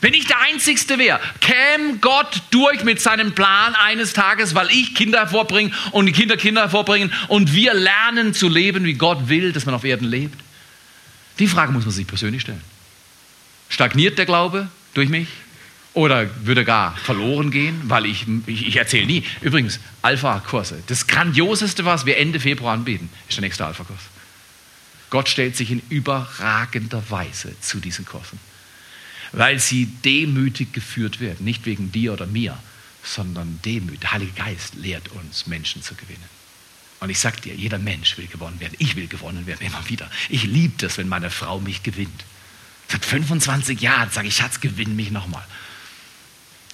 Wenn 0.00 0.14
ich 0.14 0.26
der 0.26 0.40
Einzigste 0.40 0.98
wäre, 0.98 1.20
käme 1.40 1.98
Gott 1.98 2.42
durch 2.50 2.84
mit 2.84 3.00
seinem 3.00 3.34
Plan 3.34 3.74
eines 3.74 4.12
Tages, 4.12 4.54
weil 4.54 4.70
ich 4.70 4.94
Kinder 4.94 5.18
hervorbringe 5.18 5.72
und 5.90 6.06
die 6.06 6.12
Kinder 6.12 6.36
Kinder 6.36 6.62
hervorbringen 6.62 7.12
und 7.26 7.52
wir 7.52 7.74
lernen 7.74 8.32
zu 8.32 8.48
leben, 8.48 8.84
wie 8.84 8.94
Gott 8.94 9.28
will, 9.28 9.52
dass 9.52 9.66
man 9.66 9.74
auf 9.74 9.84
Erden 9.84 10.06
lebt? 10.06 10.40
Die 11.40 11.48
Frage 11.48 11.72
muss 11.72 11.84
man 11.84 11.92
sich 11.92 12.06
persönlich 12.06 12.42
stellen. 12.42 12.62
Stagniert 13.68 14.18
der 14.18 14.26
Glaube 14.26 14.68
durch 14.94 15.08
mich? 15.08 15.28
Oder 15.98 16.30
würde 16.46 16.64
gar 16.64 16.96
verloren 16.96 17.50
gehen, 17.50 17.82
weil 17.84 18.06
ich, 18.06 18.26
ich, 18.46 18.66
ich 18.68 18.76
erzähle 18.76 19.06
nie. 19.06 19.24
Übrigens, 19.40 19.80
Alpha-Kurse. 20.02 20.82
Das 20.86 21.06
Grandioseste, 21.06 21.84
was 21.84 22.06
wir 22.06 22.18
Ende 22.18 22.38
Februar 22.38 22.74
anbieten, 22.74 23.08
ist 23.28 23.36
der 23.36 23.42
nächste 23.42 23.66
Alpha-Kurs. 23.66 24.00
Gott 25.10 25.28
stellt 25.28 25.56
sich 25.56 25.70
in 25.70 25.82
überragender 25.88 27.02
Weise 27.10 27.58
zu 27.60 27.80
diesen 27.80 28.04
Kursen 28.04 28.38
weil 29.32 29.58
sie 29.58 29.86
demütig 29.86 30.72
geführt 30.72 31.20
werden. 31.20 31.44
Nicht 31.44 31.66
wegen 31.66 31.92
dir 31.92 32.12
oder 32.12 32.26
mir, 32.26 32.58
sondern 33.02 33.60
demütig. 33.64 34.00
Der 34.00 34.12
Heilige 34.12 34.32
Geist 34.32 34.74
lehrt 34.74 35.08
uns, 35.10 35.46
Menschen 35.46 35.82
zu 35.82 35.94
gewinnen. 35.94 36.38
Und 37.00 37.10
ich 37.10 37.18
sage 37.18 37.40
dir, 37.40 37.54
jeder 37.54 37.78
Mensch 37.78 38.18
will 38.18 38.26
gewonnen 38.26 38.58
werden. 38.58 38.74
Ich 38.78 38.96
will 38.96 39.06
gewonnen 39.06 39.46
werden, 39.46 39.64
immer 39.64 39.88
wieder. 39.88 40.10
Ich 40.28 40.44
liebe 40.44 40.74
das, 40.78 40.98
wenn 40.98 41.08
meine 41.08 41.30
Frau 41.30 41.60
mich 41.60 41.82
gewinnt. 41.82 42.24
Seit 42.88 43.04
25 43.04 43.80
Jahren 43.80 44.10
sage 44.10 44.28
ich, 44.28 44.36
Schatz, 44.36 44.60
gewinn 44.60 44.96
mich 44.96 45.10
nochmal. 45.10 45.44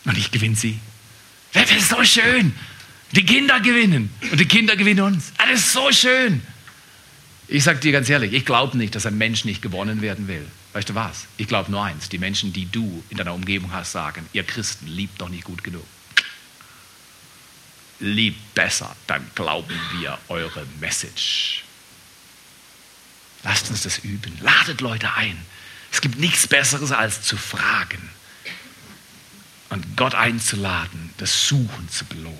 Und 0.05 0.19
ich 0.19 0.31
gewinne 0.31 0.57
sie. 0.57 0.79
Das 1.53 1.71
ist 1.71 1.89
so 1.89 2.03
schön. 2.05 2.55
Die 3.13 3.25
Kinder 3.25 3.61
gewinnen 3.61 4.11
und 4.31 4.41
die 4.41 4.47
Kinder 4.47 4.77
gewinnen 4.77 5.05
uns. 5.05 5.33
Das 5.39 5.51
ist 5.51 5.73
so 5.73 5.93
schön. 5.93 6.43
Ich 7.47 7.63
sage 7.63 7.79
dir 7.79 7.93
ganz 7.93 8.09
ehrlich, 8.09 8.33
ich 8.33 8.45
glaube 8.45 8.77
nicht, 8.77 8.95
dass 8.95 9.07
ein 9.07 9.17
Mensch 9.17 9.45
nicht 9.45 9.63
gewonnen 9.63 10.03
werden 10.03 10.27
will. 10.27 10.47
Weißt 10.73 10.89
du 10.89 10.95
was? 10.95 11.27
Ich 11.37 11.47
glaube 11.47 11.71
nur 11.71 11.85
eins, 11.85 12.09
die 12.09 12.19
Menschen, 12.19 12.53
die 12.53 12.71
du 12.71 13.05
in 13.11 13.17
deiner 13.17 13.35
Umgebung 13.35 13.73
hast, 13.73 13.93
sagen, 13.93 14.27
ihr 14.33 14.43
Christen 14.43 14.89
liebt 14.89 15.21
doch 15.21 15.29
nicht 15.29 15.45
gut 15.45 15.63
genug. 15.63 15.87
Liebt 18.01 18.55
besser, 18.55 18.97
dann 19.07 19.25
glauben 19.37 19.79
wir 20.01 20.19
eure 20.29 20.67
Message. 20.81 21.63
Lasst 23.45 23.71
uns 23.71 23.83
das 23.83 23.99
üben. 23.99 24.37
Ladet 24.41 24.81
Leute 24.81 25.13
ein. 25.15 25.37
Es 25.93 26.01
gibt 26.01 26.19
nichts 26.19 26.49
Besseres 26.49 26.91
als 26.91 27.23
zu 27.23 27.37
fragen 27.37 28.11
und 29.75 29.97
Gott 29.97 30.14
einzuladen, 30.14 31.11
das 31.16 31.49
Suchen 31.49 31.89
zu 31.91 32.05
belohnen. 32.05 32.39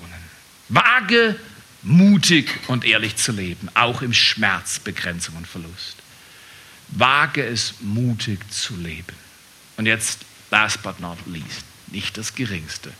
Wage, 0.69 1.37
mutig 1.83 2.49
und 2.67 2.85
ehrlich 2.85 3.17
zu 3.17 3.33
leben, 3.33 3.69
auch 3.73 4.01
im 4.01 4.13
Schmerz, 4.13 4.79
Begrenzung 4.79 5.35
und 5.35 5.45
Verlust. 5.45 5.97
Wage 6.87 7.45
es 7.45 7.73
mutig 7.81 8.39
zu 8.49 8.77
leben. 8.77 9.17
Und 9.75 9.85
jetzt, 9.85 10.21
last 10.49 10.81
but 10.81 11.01
not 11.01 11.17
least, 11.25 11.65
nicht 11.87 12.17
das 12.17 12.35
Geringste, 12.35 12.93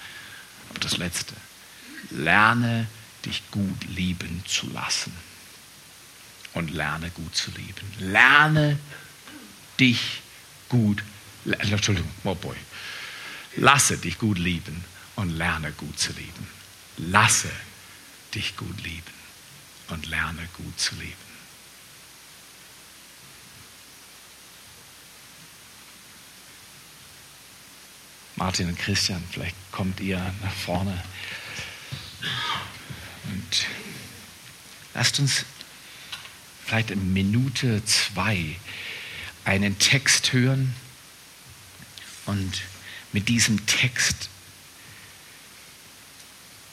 aber 0.69 0.79
das 0.81 0.97
Letzte. 0.97 1.33
Lerne 2.09 2.87
dich 3.25 3.41
gut 3.51 3.85
lieben 3.87 4.43
zu 4.45 4.69
lassen. 4.71 5.13
Und 6.53 6.71
lerne 6.71 7.09
gut 7.11 7.33
zu 7.37 7.51
lieben. 7.51 8.11
Lerne 8.11 8.77
dich 9.79 10.21
gut, 10.67 11.03
Entschuldigung, 11.45 12.11
oh 12.25 12.35
boy. 12.35 12.57
Lasse 13.57 13.97
dich 13.97 14.17
gut 14.17 14.37
lieben 14.37 14.83
und 15.15 15.29
lerne 15.29 15.71
gut 15.71 15.97
zu 15.97 16.11
lieben. 16.13 16.47
Lasse 16.97 17.51
dich 18.33 18.57
gut 18.57 18.83
lieben 18.83 19.13
und 19.87 20.05
lerne 20.07 20.47
gut 20.57 20.79
zu 20.79 20.95
lieben. 20.95 21.13
Martin 28.35 28.67
und 28.67 28.77
Christian, 28.77 29.23
vielleicht 29.31 29.55
kommt 29.71 30.01
ihr 30.01 30.19
nach 30.41 30.53
vorne. 30.53 31.01
Und 33.31 33.65
lasst 34.93 35.19
uns 35.19 35.45
vielleicht 36.65 36.91
in 36.91 37.13
Minute 37.13 37.83
zwei 37.85 38.57
einen 39.45 39.79
Text 39.79 40.33
hören 40.33 40.75
und 42.25 42.61
mit 43.15 43.29
diesem 43.29 43.65
Text, 43.65 44.29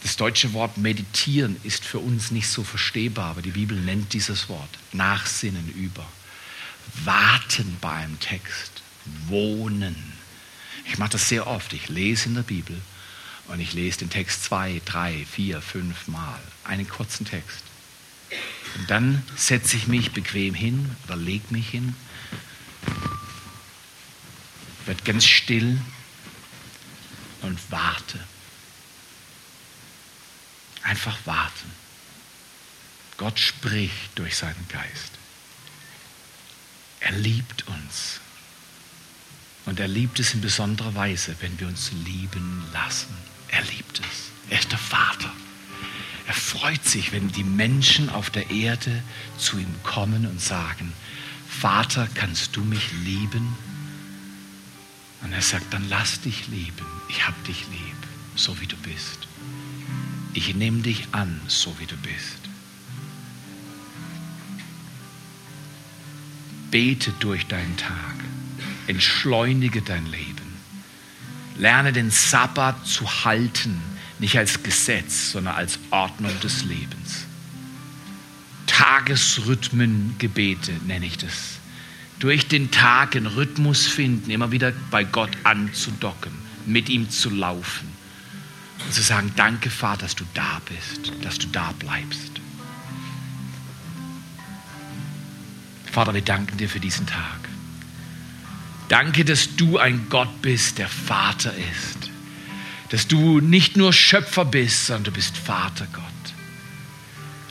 das 0.03 0.17
deutsche 0.17 0.53
Wort 0.53 0.77
meditieren 0.77 1.57
ist 1.63 1.85
für 1.85 2.01
uns 2.01 2.31
nicht 2.31 2.49
so 2.49 2.65
verstehbar, 2.65 3.31
aber 3.31 3.43
die 3.43 3.53
Bibel 3.53 3.81
nennt 3.81 4.13
dieses 4.13 4.49
Wort 4.49 4.79
Nachsinnen 4.93 5.73
über. 5.73 6.07
Warten 7.05 7.79
bei 7.81 7.93
einem 7.93 8.21
Text, 8.21 8.83
wohnen 9.29 10.13
ich 10.87 10.99
mache 10.99 11.11
das 11.11 11.29
sehr 11.29 11.47
oft. 11.47 11.73
Ich 11.73 11.89
lese 11.89 12.29
in 12.29 12.35
der 12.35 12.43
Bibel 12.43 12.81
und 13.49 13.61
ich 13.61 13.73
lese 13.73 14.01
den 14.01 14.11
Text 14.11 14.45
zwei, 14.45 14.81
drei, 14.85 15.25
vier, 15.31 15.61
fünf 15.61 16.09
Mal. 16.09 16.41
Einen 16.65 16.89
kurzen 16.89 17.27
Text. 17.27 17.63
Und 18.79 18.91
dann 18.91 19.23
setze 19.37 19.77
ich 19.77 19.87
mich 19.87 20.13
bequem 20.13 20.55
hin 20.55 20.91
oder 21.05 21.17
lege 21.17 21.45
mich 21.51 21.69
hin, 21.69 21.95
werde 24.87 25.03
ganz 25.05 25.27
still 25.27 25.79
und 27.43 27.59
warte. 27.71 28.19
Einfach 30.83 31.19
warten. 31.25 31.71
Gott 33.17 33.39
spricht 33.39 34.17
durch 34.17 34.37
seinen 34.37 34.67
Geist. 34.69 35.13
Er 37.01 37.13
liebt 37.13 37.67
uns. 37.69 38.21
Und 39.65 39.79
er 39.79 39.89
liebt 39.89 40.19
es 40.19 40.35
in 40.35 40.41
besonderer 40.41 40.95
Weise, 40.95 41.37
wenn 41.41 41.59
wir 41.61 41.69
uns 41.69 41.93
lieben 42.05 42.65
lassen. 42.73 43.15
Er 43.49 43.63
liebt 43.63 44.01
es. 44.01 44.31
Er 44.51 44.59
ist 44.59 44.73
der 44.73 44.79
Vater. 44.79 45.33
Er 46.27 46.35
freut 46.35 46.85
sich, 46.85 47.13
wenn 47.13 47.31
die 47.31 47.45
Menschen 47.45 48.09
auf 48.09 48.31
der 48.31 48.51
Erde 48.51 49.03
zu 49.39 49.59
ihm 49.59 49.83
kommen 49.83 50.27
und 50.27 50.41
sagen, 50.41 50.93
Vater, 51.49 52.09
kannst 52.15 52.57
du 52.57 52.63
mich 52.63 52.91
lieben? 53.05 53.57
Und 55.23 55.33
er 55.33 55.43
sagt, 55.43 55.73
dann 55.73 55.89
lass 55.89 56.21
dich 56.21 56.49
lieben. 56.49 56.87
Ich 57.09 57.27
hab 57.27 57.45
dich 57.45 57.67
lieb, 57.69 57.97
so 58.35 58.61
wie 58.61 58.67
du 58.67 58.77
bist. 58.77 59.29
Ich 60.35 60.55
nehme 60.55 60.83
dich 60.83 61.09
an, 61.13 61.41
so 61.47 61.79
wie 61.79 61.87
du 61.87 61.97
bist. 61.99 62.39
Bete 66.71 67.13
durch 67.21 67.47
deinen 67.47 67.77
Tag 67.77 68.15
entschleunige 68.87 69.83
dein 69.83 70.07
Leben. 70.07 70.53
Lerne 71.57 71.93
den 71.93 72.11
Sabbat 72.11 72.87
zu 72.87 73.25
halten, 73.25 73.81
nicht 74.19 74.39
als 74.39 74.63
Gesetz, 74.63 75.33
sondern 75.33 75.55
als 75.55 75.79
Ordnung 75.91 76.39
des 76.41 76.65
Lebens. 76.65 77.25
Tagesrhythmen, 78.67 80.17
Gebete 80.19 80.73
nenne 80.87 81.07
ich 81.07 81.19
das 81.19 81.59
durch 82.23 82.47
den 82.47 82.71
Tag 82.71 83.17
einen 83.17 83.27
Rhythmus 83.27 83.85
finden, 83.85 84.31
immer 84.31 84.53
wieder 84.53 84.73
bei 84.93 85.03
Gott 85.03 85.31
anzudocken, 85.43 86.31
mit 86.67 86.89
ihm 86.89 87.11
zu 87.11 87.31
laufen 87.31 87.89
und 88.85 88.95
zu 88.95 89.03
sagen, 89.03 89.33
danke 89.35 89.71
Vater, 89.71 90.03
dass 90.03 90.15
du 90.15 90.25
da 90.33 90.63
bist, 90.69 91.13
dass 91.25 91.41
du 91.41 91.49
da 91.49 91.73
bleibst. 91.81 92.31
Vater, 95.91 96.15
wir 96.15 96.23
danken 96.23 96.57
dir 96.59 96.69
für 96.69 96.79
diesen 96.79 97.09
Tag. 97.09 97.41
Danke, 98.89 99.25
dass 99.25 99.57
du 99.57 99.79
ein 99.79 100.07
Gott 100.09 100.43
bist, 100.43 100.79
der 100.79 100.89
Vater 100.89 101.53
ist. 101.73 102.09
Dass 102.91 103.09
du 103.09 103.41
nicht 103.41 103.77
nur 103.77 103.93
Schöpfer 103.93 104.45
bist, 104.45 104.87
sondern 104.87 105.05
du 105.05 105.11
bist 105.11 105.37
Vater 105.37 105.89
Gott. 105.93 106.12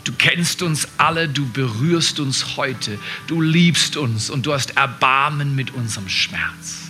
Du 0.03 0.13
kennst 0.13 0.61
uns 0.61 0.87
alle, 0.97 1.29
du 1.29 1.47
berührst 1.51 2.19
uns 2.19 2.57
heute, 2.57 2.97
du 3.27 3.41
liebst 3.41 3.97
uns 3.97 4.29
und 4.29 4.45
du 4.45 4.53
hast 4.53 4.77
Erbarmen 4.77 5.55
mit 5.55 5.71
unserem 5.71 6.09
Schmerz. 6.09 6.89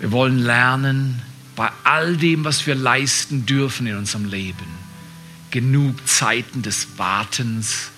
Wir 0.00 0.10
wollen 0.12 0.38
lernen, 0.38 1.22
bei 1.54 1.70
all 1.84 2.16
dem, 2.16 2.44
was 2.44 2.66
wir 2.66 2.74
leisten 2.74 3.44
dürfen 3.44 3.86
in 3.86 3.96
unserem 3.96 4.24
Leben, 4.24 4.66
genug 5.50 6.08
Zeiten 6.08 6.62
des 6.62 6.98
Wartens 6.98 7.90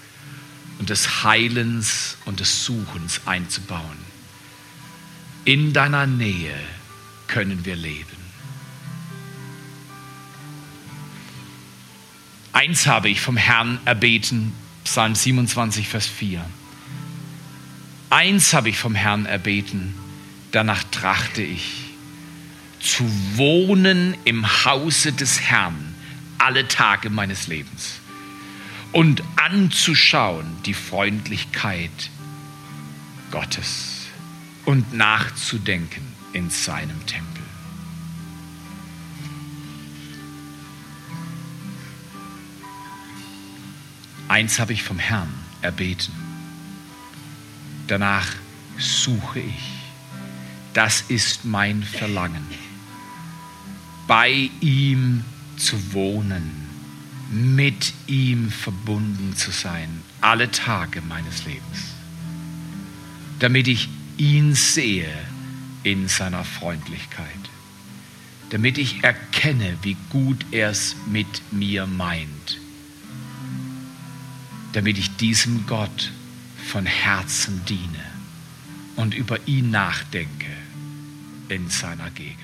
und 0.78 0.90
des 0.90 1.22
Heilens 1.22 2.16
und 2.24 2.40
des 2.40 2.64
Suchens 2.64 3.20
einzubauen. 3.24 3.98
In 5.44 5.72
deiner 5.72 6.06
Nähe 6.06 6.54
können 7.28 7.64
wir 7.64 7.76
leben. 7.76 8.21
Eins 12.52 12.86
habe 12.86 13.08
ich 13.08 13.20
vom 13.20 13.36
Herrn 13.36 13.80
erbeten, 13.86 14.52
Psalm 14.84 15.14
27, 15.14 15.88
Vers 15.88 16.06
4. 16.06 16.44
Eins 18.10 18.52
habe 18.52 18.68
ich 18.68 18.76
vom 18.76 18.94
Herrn 18.94 19.24
erbeten, 19.24 19.94
danach 20.50 20.84
trachte 20.90 21.42
ich, 21.42 21.72
zu 22.78 23.04
wohnen 23.36 24.14
im 24.24 24.64
Hause 24.64 25.12
des 25.12 25.40
Herrn 25.40 25.94
alle 26.36 26.68
Tage 26.68 27.08
meines 27.08 27.46
Lebens 27.46 28.00
und 28.92 29.22
anzuschauen 29.36 30.46
die 30.66 30.74
Freundlichkeit 30.74 32.10
Gottes 33.30 34.08
und 34.66 34.92
nachzudenken 34.92 36.02
in 36.34 36.50
seinem 36.50 37.06
Tempel. 37.06 37.31
Eins 44.32 44.58
habe 44.58 44.72
ich 44.72 44.82
vom 44.82 44.98
Herrn 44.98 45.28
erbeten. 45.60 46.14
Danach 47.86 48.32
suche 48.78 49.40
ich. 49.40 49.62
Das 50.72 51.02
ist 51.08 51.44
mein 51.44 51.82
Verlangen. 51.82 52.46
Bei 54.06 54.48
ihm 54.62 55.22
zu 55.58 55.92
wohnen, 55.92 56.50
mit 57.30 57.92
ihm 58.06 58.50
verbunden 58.50 59.36
zu 59.36 59.50
sein, 59.50 60.00
alle 60.22 60.50
Tage 60.50 61.02
meines 61.02 61.44
Lebens, 61.44 61.92
damit 63.38 63.68
ich 63.68 63.90
ihn 64.16 64.54
sehe 64.54 65.12
in 65.82 66.08
seiner 66.08 66.44
Freundlichkeit, 66.44 67.26
damit 68.48 68.78
ich 68.78 69.04
erkenne, 69.04 69.76
wie 69.82 69.98
gut 70.08 70.46
er 70.52 70.70
es 70.70 70.96
mit 71.06 71.52
mir 71.52 71.86
meint 71.86 72.61
damit 74.72 74.98
ich 74.98 75.16
diesem 75.16 75.66
Gott 75.66 76.10
von 76.66 76.86
Herzen 76.86 77.62
diene 77.68 78.04
und 78.96 79.14
über 79.14 79.38
ihn 79.46 79.70
nachdenke 79.70 80.46
in 81.48 81.68
seiner 81.68 82.10
Gegenwart. 82.10 82.41